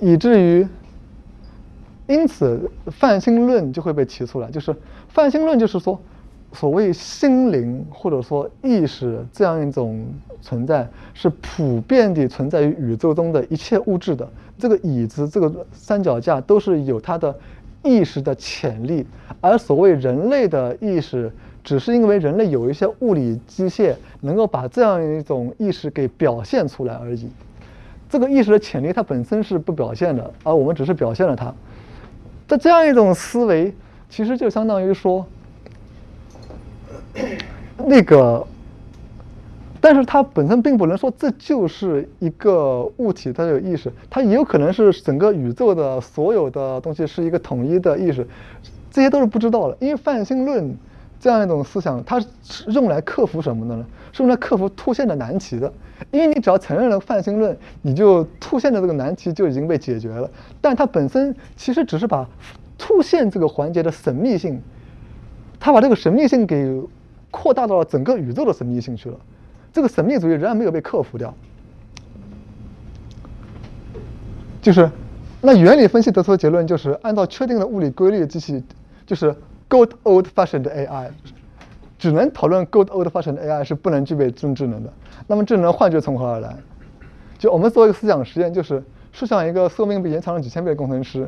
[0.00, 0.66] 以至于，
[2.06, 4.50] 因此泛心论就会被提出来。
[4.50, 4.74] 就是
[5.08, 5.98] 泛心论就是说，
[6.52, 10.04] 所谓心灵或者说意识这样一种
[10.42, 14.28] 存在，是普遍地存在于宇宙中的一切物质的。
[14.58, 17.34] 这个椅子、这个三脚架都是有它的
[17.82, 19.06] 意识的潜力，
[19.40, 21.30] 而所谓人类的意识。
[21.64, 27.30] 只是因为人类有一些物理机械能够把这样一种意识给表现出来而已。
[28.10, 31.54] 这个意识的潜力它本身是不表现的，而我们只是表现了它。
[32.48, 33.72] 在这样一种思维，
[34.10, 35.24] 其实就相当于说，
[37.76, 38.44] 那个，
[39.82, 48.26] 但是它本身并不能说这就是一个物体它有意识，它也有可能是整个宇宙的所有的东西是一个统一的意识，
[48.90, 50.74] 这些都是不知道的，因为泛心论。
[51.20, 53.86] 这样一种思想，它是用来克服什么的呢？
[54.10, 55.72] 是用来克服突现的难题的。
[56.10, 60.28] 因为你只要承认了泛心论，你就突现的这个难题就已经被解决了。
[60.60, 62.28] 但它本身其实只是把
[62.76, 64.60] 突现这个环节的神秘性，
[65.60, 66.82] 它把这个神秘性给
[67.30, 69.16] 扩大到了整个宇宙的神秘性去了。
[69.72, 71.34] 这个神秘主义仍然没有被克服掉。
[74.60, 74.90] 就是，
[75.40, 78.62] 那原理分析得出的结论就是，按照确定的物理规律，机器
[79.06, 79.34] 就是。
[79.68, 81.08] Good old-fashioned AI，
[81.98, 84.92] 只能讨论 Good old-fashioned AI 是不能具备真智能的。
[85.26, 86.54] 那么智能幻觉从何而来？
[87.38, 91.26] 就我们做一个思想实验，就是设想一个寿命被延长了几千倍的工程师，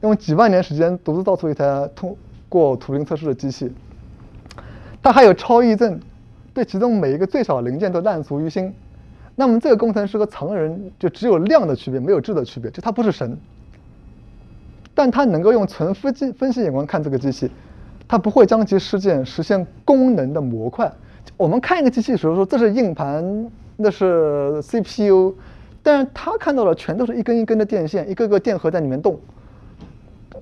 [0.00, 2.16] 用几万年时间独自造出一台通
[2.48, 3.70] 过图灵测试的机器。
[5.02, 6.00] 它还有超忆症，
[6.54, 8.72] 对其中每一个最小零件都烂熟于心。
[9.34, 13.36] 那么这个工程师和常人就只有量的区别，没有质的区别，就他不是神，
[14.94, 17.50] 但他能够用纯分析分析眼光看这个机器。
[18.08, 20.92] 它不会将其事件实现功能的模块。
[21.38, 25.34] 我们看一个机器的时候说这是硬盘，那是 CPU，
[25.82, 29.18] 但是它看到的全都是一根一根的电线，一个个电荷在里面动，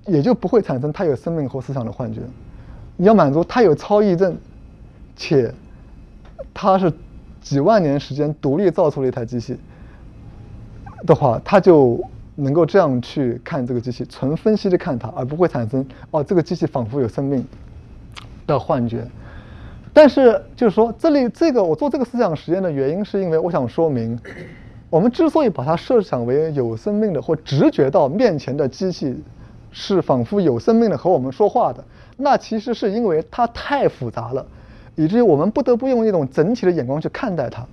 [0.07, 2.23] 也就不会产生它有生命或思想的幻觉。
[2.97, 4.37] 你要满足它有超忆症，
[5.15, 5.55] 且
[6.53, 6.93] 它是
[7.41, 9.57] 几万年时间独立造出了一台机器
[11.07, 12.03] 的话，它就。
[12.37, 17.45] 能够这样去看这个机器，纯分析的看它，而不会产生哦这个机器仿佛有生命
[18.47, 19.07] 的幻觉。
[19.93, 24.19] 但是就是说，这里这个我做这个思想实验的原因，是因为我想说明，
[24.89, 29.23] 我们之所以把它设想为有生命的或直觉到面前的机器
[29.71, 31.85] 是仿佛有生命的和我们说话的，
[32.17, 34.47] 那其实是因为它太复杂了，
[35.01, 37.65] 以至于我们不得不用一种整体的眼光去看待它。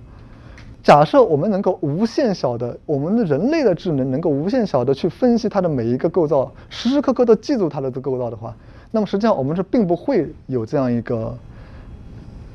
[0.82, 8.56] 假设我们能够无限小的，我们的人类的智能能够无限小的去分析它的每一个构造，时时刻刻都记住它的这构造的话，
[8.90, 11.36] 那么实际上我们是并不会有这样一个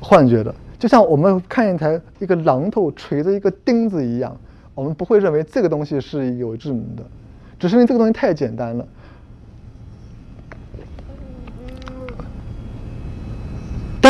[0.00, 0.52] 幻觉的。
[0.76, 4.36] 就像我们看一台一个榔头锤着一个钉子一样，
[4.74, 7.04] 我们不会认为这个东西是有智能的，
[7.60, 8.84] 只是因为这个东西太简单了。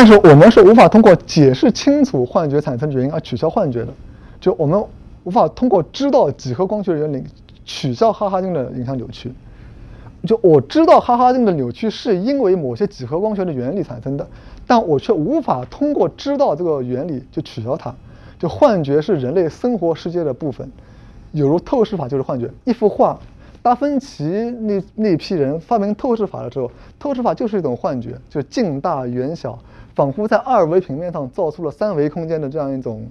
[0.07, 3.89] 但是我们是无法通过解释清楚幻觉产生的原因而取消幻觉的。
[4.39, 4.85] 就我们
[5.23, 7.25] 无法通过知道几何光学原理
[7.65, 9.33] 取消哈哈镜的影响扭曲。
[10.27, 14.29] 就我知道哈哈镜的扭曲是因为某些几何光学的原理产生的，
[14.67, 17.95] 但我却无法通过知道这个原理就取消它。
[18.39, 20.71] 就幻觉是人类生活世界的部分，
[21.33, 22.51] 有如透视法就是幻觉。
[22.65, 23.19] 一幅画
[23.63, 24.25] 达芬奇
[24.61, 29.59] 那那批人发明透视法的时候，透视法就是一种幻觉，就近大远小，
[29.95, 33.07] 仿佛在二维平面上造出了三维空间的这样一种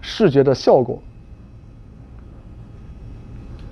[0.00, 0.98] 视觉的效果。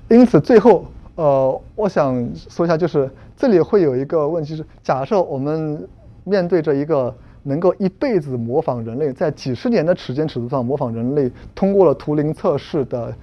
[0.09, 0.85] 因此，最后，
[1.15, 5.87] 呃，我想说一下，就是这里会有一个问题是：假设我们
[6.25, 13.13] 面对着一个能够一辈子模仿人类，在几十年的时间尺度上模仿人类，通过了图灵测试的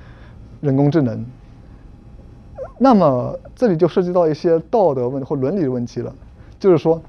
[0.61, 1.25] 人工智能。
[2.79, 6.15] 那么这里就涉及到一些道德问或伦理问题了，
[6.59, 7.03] 就是说，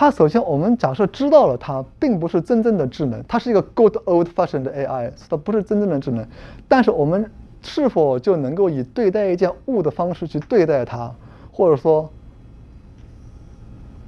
[0.00, 6.26] 它首先我们假设知道了它并不是真正的智能，它是一个 good old-fashioned AI，它不是真正的智能，
[6.66, 11.12] 但是我们是否就能够以对待一件物的方式去对待它，
[11.52, 12.08] 或者说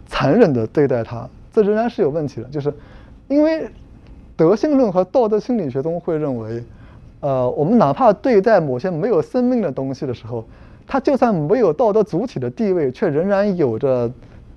[0.06, 2.72] 残忍的对待它，这仍然是有问题的，就是
[3.28, 3.68] 因为
[4.34, 6.64] 德性论和道德心理学中会认为。
[7.20, 10.42] 呃，我们哪怕对待某些没有生命的东西的时候，
[10.86, 14.10] 它就算没有道德主体的地位，却仍然有着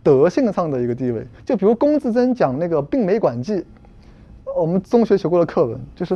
[0.06, 1.26] 德性上的一个地位。
[1.44, 3.65] 就比如龚自珍讲那个病媒管剂，
[4.56, 6.15] 我们中学学过的课文，就是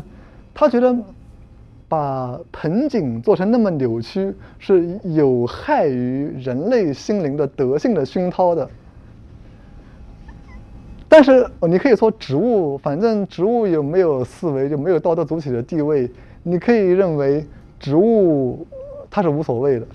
[0.53, 0.95] 他觉得
[1.87, 8.69] 把盆景做成那么扭曲，是有害于人类心灵的德性的熏陶的。
[11.07, 16.07] 但是你可以说植物，反正植物有没有思维，就没有道德主体的地位。
[16.43, 17.43] 你可以认为
[17.79, 18.67] 植物
[19.09, 19.87] 它是无所谓的，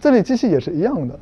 [0.00, 1.16] 这里机器也是一样的，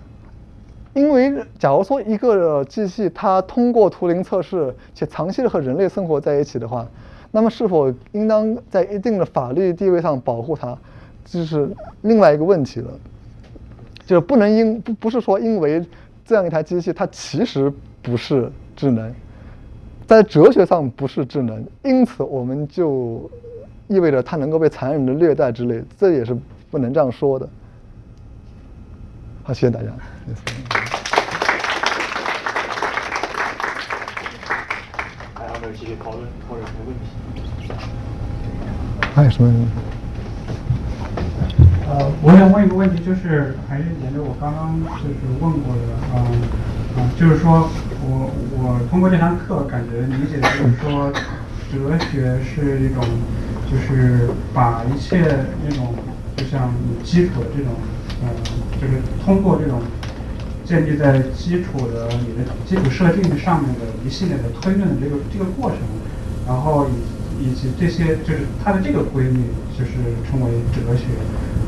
[0.93, 6.87] 因为假如说一个机器它通过图灵测试且长期的和人类生活在一起的话，
[7.31, 10.77] 那么是否应当在一定的法律地位上保护它，
[11.25, 11.69] 这是
[12.03, 12.91] 另外一个问题了。
[14.07, 15.85] 就是不能因不不是说因为
[16.25, 17.73] 这样一台机器它其实
[18.03, 19.15] 不是智能，
[20.07, 23.31] 在哲学上不是智能，因此我们就。
[23.89, 26.33] 意味着它能够被残忍的虐待之类，这也是
[26.71, 27.49] 不能这样说的。
[29.43, 30.80] 好，谢谢大家。
[35.71, 37.03] 有没有继续讨论或者什么问题？
[39.15, 39.63] 还有什么问题？
[41.89, 45.83] 呃，我想问一个问题，就是还是沿着我刚刚就是问过的，
[46.17, 46.27] 嗯
[46.99, 47.69] 嗯，就是说
[48.03, 51.13] 我我通过这堂课感觉理解就是说，
[51.71, 53.05] 哲学是一种。
[53.71, 55.95] 就是把一切那种
[56.37, 56.75] 就像
[57.05, 57.73] 基础的这种，
[58.21, 58.27] 嗯，
[58.81, 58.95] 就是
[59.25, 59.81] 通过这种
[60.71, 65.79] 建立在基础的你的基础设定上面的一系列的推论的这个这个过程，
[66.47, 69.41] 然后以以及这些就是它的这个规律，
[69.77, 69.91] 就是
[70.31, 71.07] 称为哲学。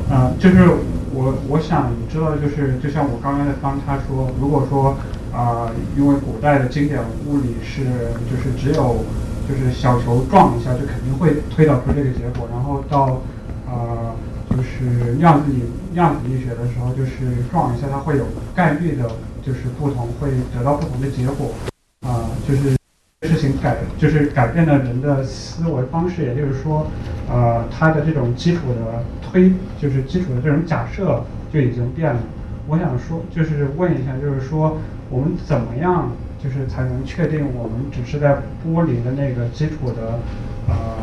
[0.09, 0.69] 啊，就是
[1.12, 4.97] 我我想知道，就是就像我刚才刚他说，如果说
[5.35, 7.83] 啊，因为古代的经典物理是
[8.31, 9.05] 就是只有。
[9.49, 12.49] 就是小球撞一下，就肯定会推导出这个结果。
[12.53, 13.20] 然后到，
[13.66, 14.15] 呃，
[14.49, 19.10] 就是量子力量子力学的时候，就是撞一下，它会有概率的，
[19.43, 21.52] 就是不同，会得到不同的结果。
[22.01, 22.77] 啊，就是
[23.23, 26.23] 事情改，就是改变了人的思维方式。
[26.23, 26.90] 也就是说，
[27.28, 32.20] 呃，它的这种基础的推，就是基础的这种假设就已经变了。
[32.66, 34.78] 我想说，就是问一下，就是说，
[35.10, 36.10] 我们怎么样？
[36.43, 40.19] 就是才能确定我们只是在剥离的那个基础的
[40.66, 40.98] 呃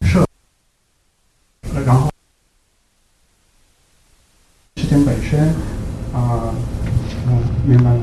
[0.00, 0.26] 设，
[1.86, 2.10] 然后
[5.04, 5.40] 本身
[6.12, 6.54] 啊，
[7.26, 8.00] 嗯，明白了。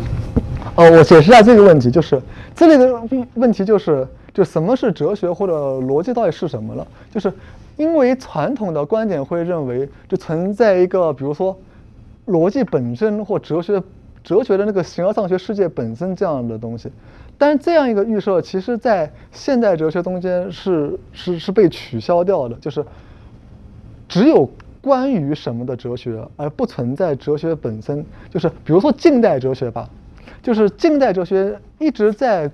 [0.76, 2.22] 哦，我解释一下这个问题，就是
[2.56, 3.02] 这里的
[3.36, 6.88] 问题就是，就什么是哲学或者逻辑到底是什么了？
[7.11, 7.32] 就是
[7.78, 11.57] 因为传统的观点会认为，就存在一个，比如说
[12.28, 13.82] 逻辑本身或哲学。
[14.24, 16.90] 哲学的那个形而上学世界本身这样的东西，
[17.38, 22.86] 但是这样一个预设，其实在现代哲学中间是是是被取消掉的，就是
[24.07, 24.49] 只有
[24.84, 28.05] 关于什么的哲学，而不存在哲学本身。
[28.30, 29.89] 就是比如说近代哲学吧，
[30.43, 32.51] 就是近代哲学一直在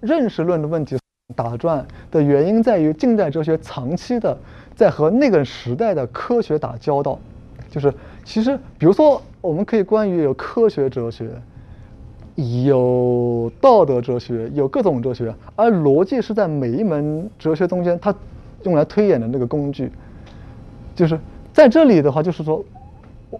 [0.00, 0.98] 认识论的问题
[1.34, 4.36] 打转的原因在于近代哲学长期的
[4.74, 7.18] 在和那个时代的科学打交道，
[7.70, 7.94] 就是
[8.24, 9.22] 其实比如说。
[9.42, 11.30] 我们可以关于有科学哲学，
[12.62, 18.14] 有道德哲学，有各种哲学，而逻辑是在每一门哲学中间，它
[18.64, 19.90] 用来推演的那个工具。
[20.94, 21.18] 就是
[21.52, 22.64] 在这里的话，就是说，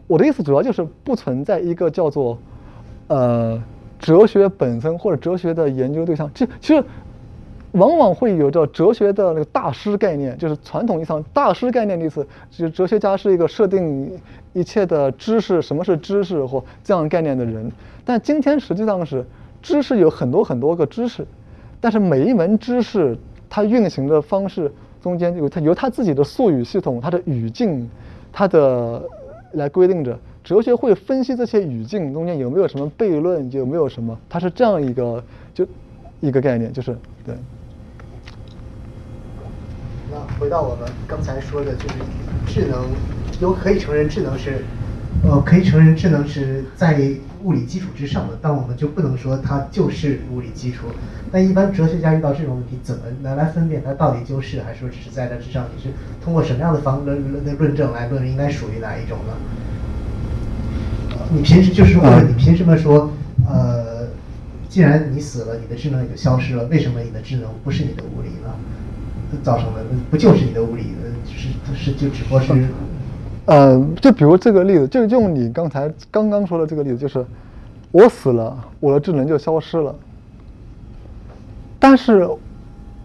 [0.06, 2.38] 我的意思主要就是不存在一个叫做
[3.08, 3.62] 呃
[3.98, 6.30] 哲学本身或者哲学的研究对象。
[6.34, 6.84] 其其实。
[7.74, 14.18] 往往会有着哲学的那个大师概念，就是传统意义上大师概念的意思，就是哲学家是一个设定
[14.52, 17.70] 一切的知识，什么是知识或这样概念的人。
[18.04, 19.24] 但今天实际上是
[19.62, 21.24] 知识有很多很多个知识，
[21.80, 23.16] 但是每一门知识
[23.48, 27.88] 它运行的方式中间有他由他自己的术语系统，他的语境
[28.32, 29.02] 他的
[29.52, 30.18] 来规定着。
[30.42, 35.22] 哲学会分析这些语境中间有没有什么悖论，有没有什么，它是这样一个
[35.52, 35.66] 就
[36.20, 36.96] 一个概念，就是
[37.26, 37.34] 对。
[40.10, 41.94] 那回到我们刚才说的，就是
[42.46, 42.86] 智能，
[43.40, 44.64] 有可以承认智能是，
[45.22, 46.98] 呃，可以承认智能是在
[47.42, 50.86] 物理基础之上的，但我们就不能说它就是物理基础。
[51.32, 55.66] 那一般哲学家遇到这种问题，怎么来来分辨它到底就是还是说只是在它之上？
[55.76, 55.90] 你是
[56.24, 59.34] 通过什么样的方论论论证来论应该属于哪一种呢？
[61.32, 63.12] 你平时就是或者你凭什么说，
[63.48, 64.08] 呃，
[64.68, 68.50] 既然你死了，你的智能也就消失了，为什么你的智能不是你的物理呢？
[69.44, 70.94] 造成的不就是你的物理？
[71.26, 72.48] 是是就只不过是，
[73.50, 77.26] 呃，就比如这个例子，就用你刚才刚刚说的这个例子，就是
[77.90, 79.92] 我死了，我的智能就消失了。
[81.80, 82.28] 但是，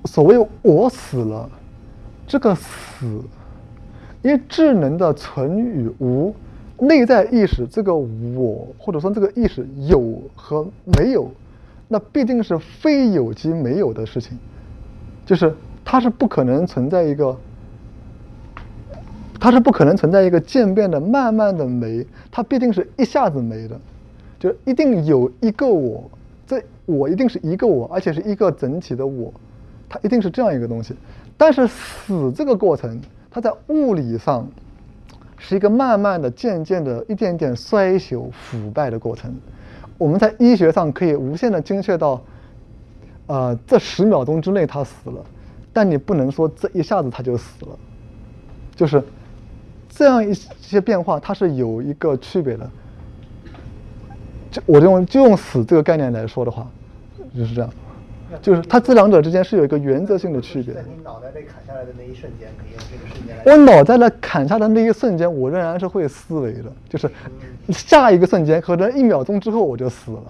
[0.03, 1.49] 所谓我死了，
[2.27, 3.07] 这个死，
[4.21, 6.31] 因为智能的存与无。
[6.77, 11.31] 内在意识这个我，或者说这个意识有和没有，
[11.87, 14.37] 那必定是非有即没有的事情，
[15.25, 17.35] 就是它是不可能存在一个，
[19.39, 23.79] 它是不可能存在一个渐变的、慢慢的没，它必定是一下子没的，
[24.39, 26.09] 就一定有一个我，
[26.47, 29.33] 这我一定是一个我，而且是一个整体的我，
[29.87, 30.95] 它一定是这样一个东西。
[31.37, 32.99] 但是死这个过程，
[33.29, 34.47] 它在物理上。
[35.37, 39.31] 是一个慢慢的、渐渐的、一点点衰朽、腐败的过程。
[39.97, 42.19] 我们在医学上可以无限的精确到，
[43.27, 45.23] 呃，这十秒钟之内他死了，
[45.71, 47.77] 但你不能说这一下子他就死了。
[48.75, 49.03] 就是
[49.95, 52.69] 这样一些变化，它是有一个区别的。
[54.51, 56.67] 就我用就用死这个概念来说的话，
[57.33, 57.69] 就是这样。
[58.41, 60.73] 就是它这两者之间是有一个原则性的区别。
[60.73, 63.43] 在你脑袋被砍下来的那一瞬间，可以用这个瞬间来。
[63.45, 67.09] 我脑袋在砍下的那一瞬间，我仍然是会思维的，就是
[67.69, 70.21] 下一个瞬间，可能一秒钟之后我就死了。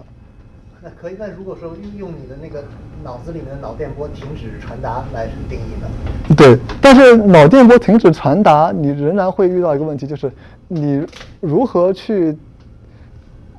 [0.86, 2.64] 那可以，那如果说用你的那个
[3.04, 5.88] 脑子里面的脑电波停止传达来定义呢？
[6.38, 10.32] 对，但是脑电波停止传达，你仍然会遇到一个问题，就是
[10.68, 11.04] 你
[11.42, 12.38] 如何去。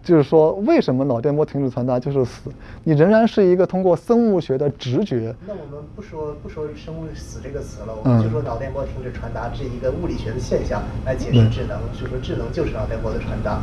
[0.04, 2.48] 就是说，为什么脑电波停止传达就是死？
[2.84, 5.34] 你仍然是一个通过生物学的直觉。
[5.48, 13.60] 那我们不说不说生物死这个词了，我们就说脑电波停止传达这一个物理学的现象来解释智能，就说智能就是脑电波的传达，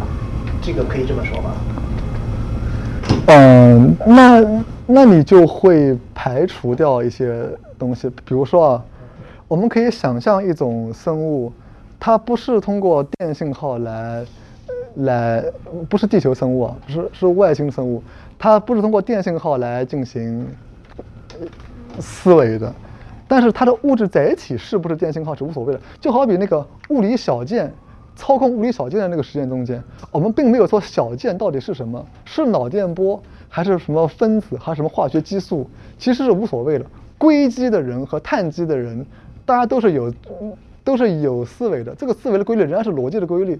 [0.62, 1.56] 这个可以这么说吗？
[3.28, 7.48] 嗯，那那你就会排除掉一些
[7.80, 8.86] 东西，比如说啊，
[9.48, 11.52] 我们可以想象一种生物，
[12.00, 14.26] 它不是通过电信号来。
[14.98, 15.44] 来，
[15.90, 18.04] 不是地球生物啊，是是外星生物，
[18.38, 20.48] 它不是通过电信号来进行
[22.00, 22.72] 思维的，
[23.28, 27.74] 但是它的物质载体是不是电信号是无所谓的，就好比那个物理小件
[28.16, 36.86] 操控物理小件的那个实验中间，我们并没有说小件到底是什么，是脑电波还是什么分子还是什么化学激素，其实是无所谓的。
[37.18, 39.06] 硅基的人和碳基的人，
[39.46, 40.14] 大家都是有
[40.84, 43.60] 都是有思维的，这个思维的规律仍然是逻辑的规律。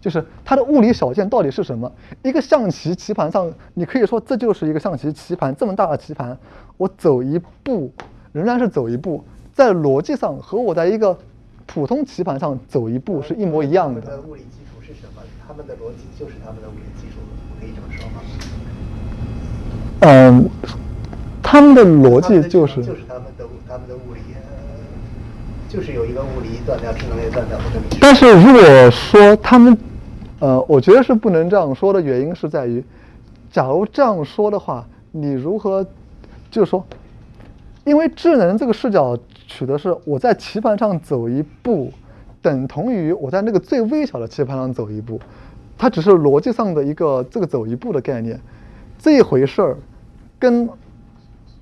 [0.00, 1.90] 就是它的物理小件到底是什么？
[2.22, 6.36] 一个象棋棋盘上，你可以说这就是一个象棋棋盘，这么大的棋盘，
[6.76, 7.90] 我走一步
[8.32, 9.24] 仍然是走一步，
[9.54, 11.16] 在逻辑上和我在一个
[11.66, 14.00] 普通棋盘上走一步是一模一样的。
[14.26, 15.22] 物理基础是什么？
[15.46, 17.20] 他们的逻辑就是他们的物理基础，
[17.60, 18.20] 可以这么说吗？
[20.00, 20.48] 嗯，
[21.42, 24.20] 他们的逻辑就是就是他们的他们的物理，
[25.68, 27.58] 就是有一个物理断掉，智能也断掉，
[28.00, 29.76] 但是如果说他们。
[30.40, 32.84] 呃，我觉得是不能这样说的原因是在于，
[33.50, 35.86] 假如这样说的话，你如何，
[36.50, 36.84] 就是说，
[37.84, 39.16] 因为智能这个视角
[39.54, 41.92] 取的是我在棋盘上走一步，
[42.42, 45.20] 等同于我在那个最微小的棋盘上走一步，
[45.78, 48.40] 它只是逻辑上的一个这个走一步的概念，
[48.98, 49.76] 这一回事儿，
[50.40, 50.68] 跟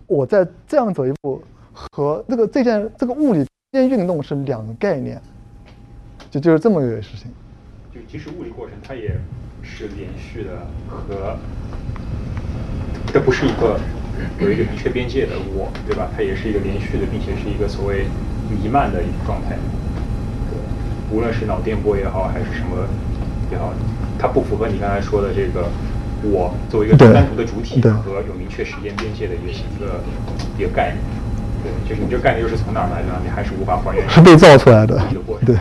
[0.06, 1.42] 我在这样走一步
[1.72, 5.20] 和这个这件这个物理间运动是两个概念，
[6.30, 7.30] 就就是这么一个事情。
[7.94, 9.14] 就即使物理过程，它也
[9.62, 11.36] 是连续的和，
[13.12, 13.78] 这不是一个
[14.40, 16.08] 有一个明确边界的我，对吧？
[16.16, 18.06] 它也是一个连续的，并且是一个所谓
[18.50, 19.56] 弥漫的一个状态。
[20.50, 20.58] 对，
[21.10, 22.86] 无论是脑电波也好，还是什么
[23.50, 23.72] 也好，
[24.18, 25.68] 它不符合你刚才说的这个
[26.22, 30.00] 我作为一个单独的主体和有明确时间边界的一个一个
[30.58, 30.98] 一个概念。
[31.62, 33.08] 对，就是你这个概念又是从哪儿来的？
[33.22, 34.08] 你还是无法还原。
[34.08, 35.00] 是被造出来的。
[35.46, 35.54] 对。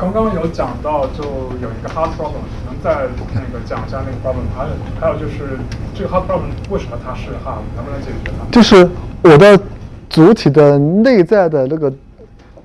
[0.00, 1.22] 刚刚有讲到，就
[1.60, 4.48] 有一个 hard problem，能再那个讲一下那个 problem？
[4.56, 5.58] 还有还有就是
[5.94, 7.60] 这个 hard problem 为什么它是 hard？
[7.76, 8.50] 能不能解决它？
[8.50, 8.88] 就是
[9.22, 9.60] 我的
[10.08, 11.92] 主体的内在的那个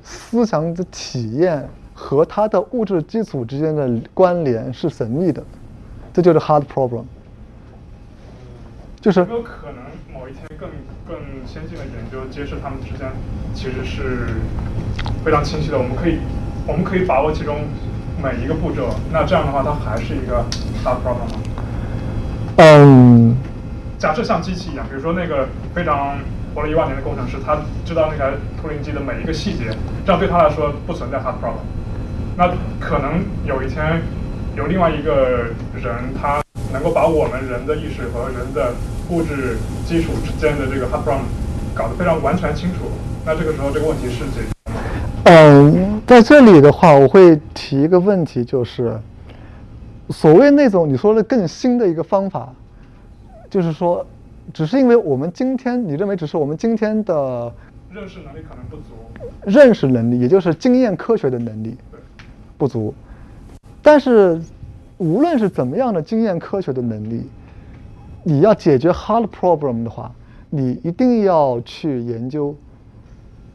[0.02, 5.44] 思想的体验和它的物质基础之间的关联是神秘的，
[6.14, 7.04] 这就是 hard problem。
[9.02, 9.76] 就是有没有可能
[10.14, 10.70] 某一天更
[11.06, 13.12] 更先进的研究揭示它们之间
[13.54, 14.30] 其实是
[15.24, 15.78] 非常清晰的？
[15.78, 16.18] 我们可以
[16.68, 17.58] 我们可以把握其中
[18.22, 20.44] 每一个步骤，那这样的话，它还是一个
[20.84, 21.40] hard problem 吗？
[22.58, 23.36] 嗯。
[23.98, 26.18] 假设像机器一样，比如说那个非常
[26.54, 28.32] 活了一万年的工程师，他知道那台
[28.62, 29.66] 图灵机的每一个细节，
[30.06, 31.64] 这样对他来说不存在 hard problem。
[32.38, 34.02] 那可能有一天
[34.56, 36.42] 有另外一个人，他
[36.74, 38.74] 能够把我们人的意识和人的
[39.10, 41.26] 物质基础之间的这个 hard problem
[41.74, 42.92] 搞得非常完全清楚。
[43.26, 44.82] 那这个时候这个问题是解决吗？
[45.24, 49.00] 嗯，在这里的话，我会提一个问题，就是
[50.10, 52.54] 所谓那种你说的更新的一个方法。
[53.50, 54.06] 就是说，
[54.54, 57.52] 只是因为我们今天，你认为只是我们今天的
[57.92, 58.94] 认识能力可能不足，
[59.46, 61.78] 认识能力，也就是经验科学的能力
[62.58, 62.94] 不足。
[63.82, 64.40] 但是，
[64.98, 67.28] 无论是怎么样的经验科学的能力，
[68.24, 70.12] 你要解决 hard problem 的话，
[70.50, 72.54] 你一定要去研究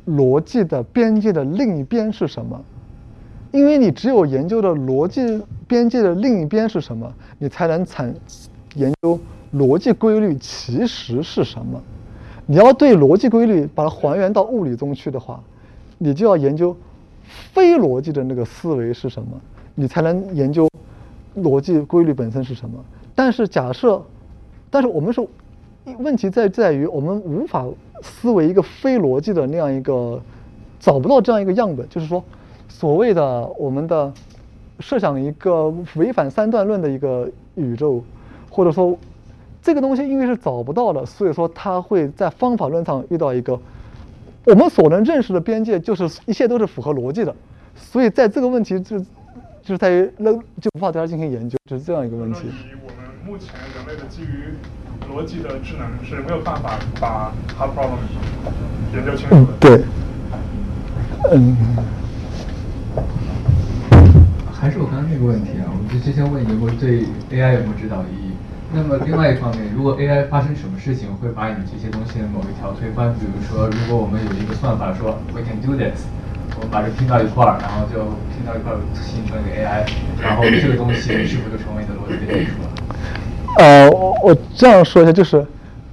[0.06, 2.60] 逻辑的边界的另一边是什么。
[3.52, 8.14] 因为你只有研究的逻辑边界的另一边是什么，你才能产
[8.74, 9.18] 研究。
[9.52, 11.82] 逻辑规律其实是什么？
[12.46, 15.42] 你要对逻辑规律把它还原到物理中去的话，
[15.98, 16.76] 你就要研究
[17.52, 19.30] 非逻辑的那个思维是什么，
[19.74, 20.68] 你才能研究
[21.38, 22.78] 逻辑规律本身是什么。
[23.12, 24.00] 但是假设，
[24.70, 25.26] 但是我们说，
[25.98, 27.66] 问题在在于我们无法
[28.02, 30.20] 思维一个非逻辑的那样一个，
[30.78, 31.88] 找不到这样一个样本。
[31.88, 32.22] 就是说，
[32.68, 34.12] 所谓的我们的
[34.78, 38.02] 设想一个违反三段论的一个宇宙，
[38.50, 38.98] 或者说。
[39.62, 43.60] 这个东西因为是找不到的，所以说它会在方法论上遇到一个
[44.46, 47.36] 我们所能认识的边界，就是一切都是符合逻辑的。
[47.74, 49.04] 所以在这个问题就就
[49.66, 52.46] 是在于那就无法对它进行研究，就是这样一个问题。
[52.46, 54.54] 以我们目前人类的基于
[55.10, 57.98] 逻辑的智能是没有办法把 hard problem
[58.94, 59.52] 研究清楚的。
[59.58, 59.82] 对，
[61.32, 61.56] 嗯，
[64.52, 68.30] 还是我刚刚那个问题啊，我们就先问一个，对 AI 有没有指导意义？
[68.72, 76.06] 那么另外一方面，如果 AI 发生什么事情会把你这些东西的某一条推翻，比如说，如果我们有一个算法说 we can do this，
[76.54, 79.82] 我们把这拼到一块儿，然后就拼到一块儿形成一个 AI，
[80.22, 82.70] 然后这个东西是不是就成为你的逻辑基础了？
[83.58, 85.46] 呃，我我这样说一下，就是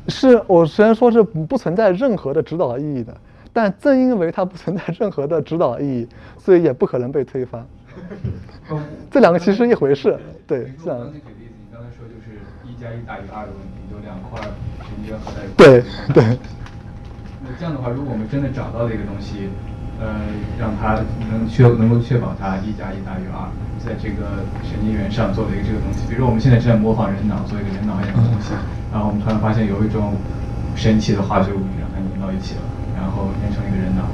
[0.08, 3.16] 是我虽然说是不存在任何的指导意义的，
[3.52, 6.08] 但正因为它不存在任何的指导意义，
[6.38, 7.66] 所以也不可能被推翻。
[9.10, 11.00] 这两个其实是一回事，对，这样。
[12.80, 14.40] 加一大于二的问题，有两块
[14.86, 15.58] 直接合在一块。
[15.58, 16.38] 对对。
[17.42, 19.50] 那这样的话，如果我们真的找到了一个东西，
[20.00, 20.16] 呃，
[20.60, 21.00] 让它
[21.30, 23.50] 能确能够确保它一加一大于二，
[23.80, 28.54] 在这个神经元上做了一个这个东西，比如说我们现在正在模仿人脑做一个人脑一样的东西，
[28.92, 30.14] 然后我们突然发现有一种
[30.76, 32.66] 神奇的化学物质让它拧到一起了，
[32.96, 34.06] 然后变成一个人脑，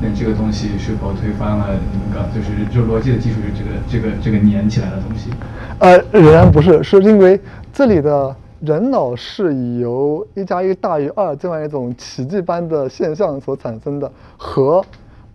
[0.00, 5.30] 那这个东西是否推翻了你们刚就是就逻辑的基础是这个这个这个粘起来的东西？
[5.78, 7.38] 呃，仍然不是，是因为。
[7.76, 14.82] 这里的人脑是由一加一大于二这样一种奇迹般的现象所产生的，和，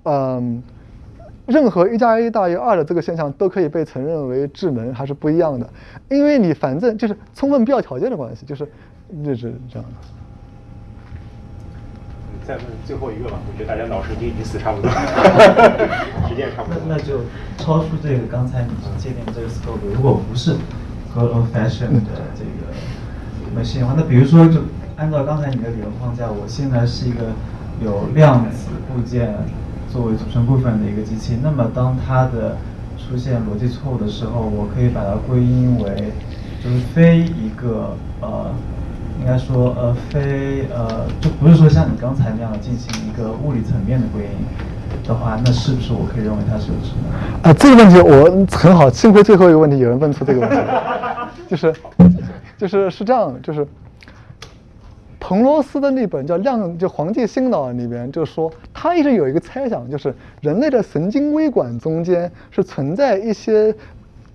[0.04, 0.62] 嗯，
[1.46, 5.70] 任何一加一大于二的这个现象都可以被承认为智能，还是不一样的。
[6.10, 8.68] 因为你反正就是充分必要条件的关系，就是
[9.24, 10.08] 就是这样的。
[12.46, 14.90] 再问最后一个吧，我觉得大家脑神经已经死差不多，
[16.28, 16.82] 时间差不多。
[16.88, 17.22] 那就
[17.58, 20.56] 超出这个刚才你界定这个 scope，如果不是。
[21.14, 22.72] 和 old fashion 的这个
[23.54, 24.62] machine 化，那比如说，就
[24.96, 27.34] 按照刚才你的理论框架，我现在是一个
[27.84, 29.36] 有量子部件
[29.92, 32.58] 作为组成部分的一个机器，那么当它的
[32.98, 36.12] 出现逻辑错误的时候，我可以把它归因为
[36.64, 38.52] 就是非一个呃，
[39.20, 44.46] 应该说呃非呃，就不是说像你刚才那样进行一个物理层面的归因。
[45.08, 47.50] 的话，那是不是我可以认为它是有智能？
[47.50, 50.58] 啊，这个问题我很好，幸亏最后一个问题有人问出这个问题，
[51.50, 51.74] 就是
[52.58, 53.66] 就是是这样，就是
[55.24, 63.74] 彭罗斯的那本叫《量就黄帝心脑》里边就说，他一直有一个猜想，就是人类的神经微管中间是存在一些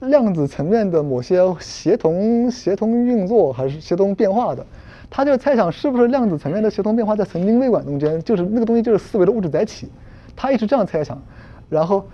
[0.01, 4.65] 量子层面的某些协同协同运作还是协同变化的，
[5.11, 9.91] 他就猜想是不是量子层面的协同变化在神经微管中间，就是那个东西就是思维的物质载体。
[10.37, 11.21] 他一直这样猜想，
[11.69, 12.07] 然后，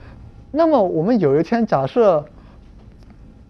[0.51, 2.24] 那么我们有一天假设，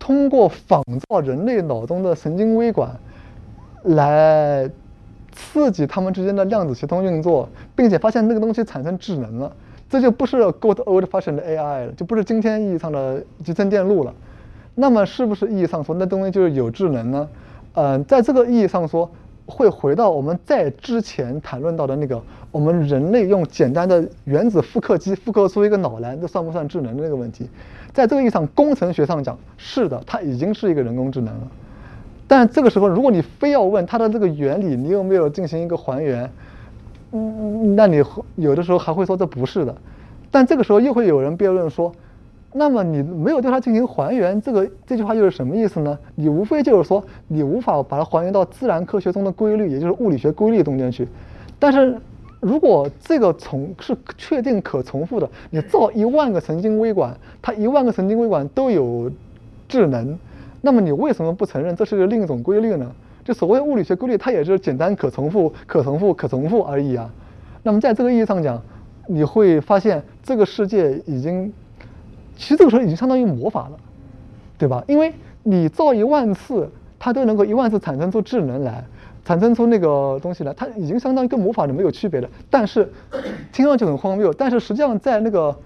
[0.01, 2.99] 通过仿造人类脑中的神经微管，
[3.85, 4.69] 来
[5.33, 9.53] 刺激它们之间的量子协同运作，并且发现那个东西产生智能了，
[9.89, 14.15] 这就不是 good old fashioned AI 了，就不是今天意义上的集成电路了。
[14.75, 17.29] 那么是不是意义上说那东西就是有智能呢？
[17.75, 19.11] 嗯，在这个意义上说，
[19.47, 27.49] 会回到我们在之前谈论到的那个，我们人类用简单的原子复刻机复刻出一个脑来，这算不算智能的那个问题？
[27.93, 31.49] 在这个意义上，工程学上讲，是的，它已经是一个人工智能了。
[32.33, 36.31] 但这个时候，如果你非要问它的这个原理，你有没有进行一个还原？
[37.11, 38.03] 嗯，那你
[38.37, 39.77] 有的时候还会说这不是的。
[40.31, 41.93] 但这个时候又会有人辩论说，
[42.55, 45.99] 那么你没有对它进行还原，这个这句话又是什么意思呢？
[46.15, 51.07] 你无非就是说你无法把它还原到自然科学中的规律，也就是物理学规律中间去。
[51.59, 51.95] 但是
[52.41, 59.13] 如果这个重是确定可重复的，你造一万个神经微管，它一万个神经微管都有
[59.69, 60.19] 智能。
[60.65, 62.91] 那么你为什么不承认这是另一种规律呢？
[63.25, 67.11] 就所谓物理学规律，它也是简单可重复、可重复、可重复而已啊。
[67.63, 68.63] 那么在这个意义上讲，
[69.07, 71.53] 你会发现这个世界已经，
[72.37, 73.77] 其实这个时候已经相当于魔法了，
[74.57, 74.83] 对吧？
[74.87, 75.13] 因为
[75.43, 78.85] 你造一万次，它都能够一万次产生出智能来，
[79.25, 82.29] 产生出那个东西来，它已经相当于跟魔法是没有区别的。
[82.49, 82.89] 但是
[83.53, 85.57] 听上去很荒谬，但是实际上在那个。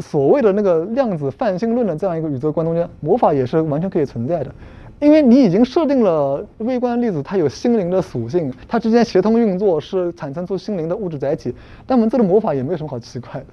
[0.00, 4.54] 所谓的那个量子泛心论的这样一个宇宙观中间，魔法也是完全可以存在的，
[4.98, 11.54] 因为你已经设定了微观粒子它有心灵的属性，它之间协同运作是产生出心灵的物质载体，
[11.86, 13.46] 那么这个魔法也没有什么好奇怪的，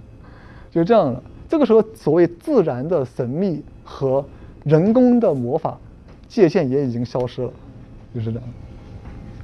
[0.72, 1.22] 就是这样了。
[1.49, 4.26] 这个时候，所谓自然的神秘和
[4.64, 5.78] 人工的魔法
[6.28, 7.49] 界限也已经消失了，
[8.14, 8.48] 就是这样。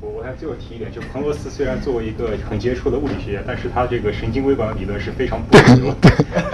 [0.04, 5.96] 我我还最后提一点，就彭罗斯虽然作为一个很杰出的物理学家，但是他这个神经微管理论是非常不主流，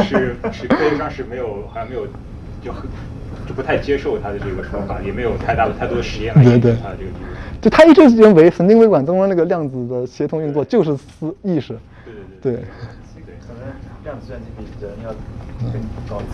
[0.03, 2.05] 是是科学上是没有好像没有
[2.63, 2.83] 就很
[3.47, 7.31] 就不太接受他的这个说法，也没有太大的太多的实验来验证他的这个理论。
[7.59, 11.75] 就他一直认为神经微管中的那个量子的协同运作就是思意识。
[12.05, 12.61] 对对对。
[12.61, 12.63] 对，
[14.03, 15.09] 可能量子计算机比人要
[15.71, 16.27] 更高级。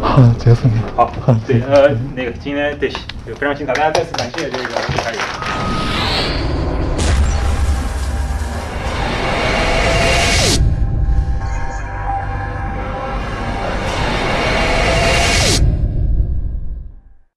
[0.00, 0.68] 好，结束。
[0.96, 1.12] 好，
[1.46, 2.90] 对，呃，那个今天对，
[3.26, 5.85] 就非常精彩，大家再次感谢这个吴凯宇。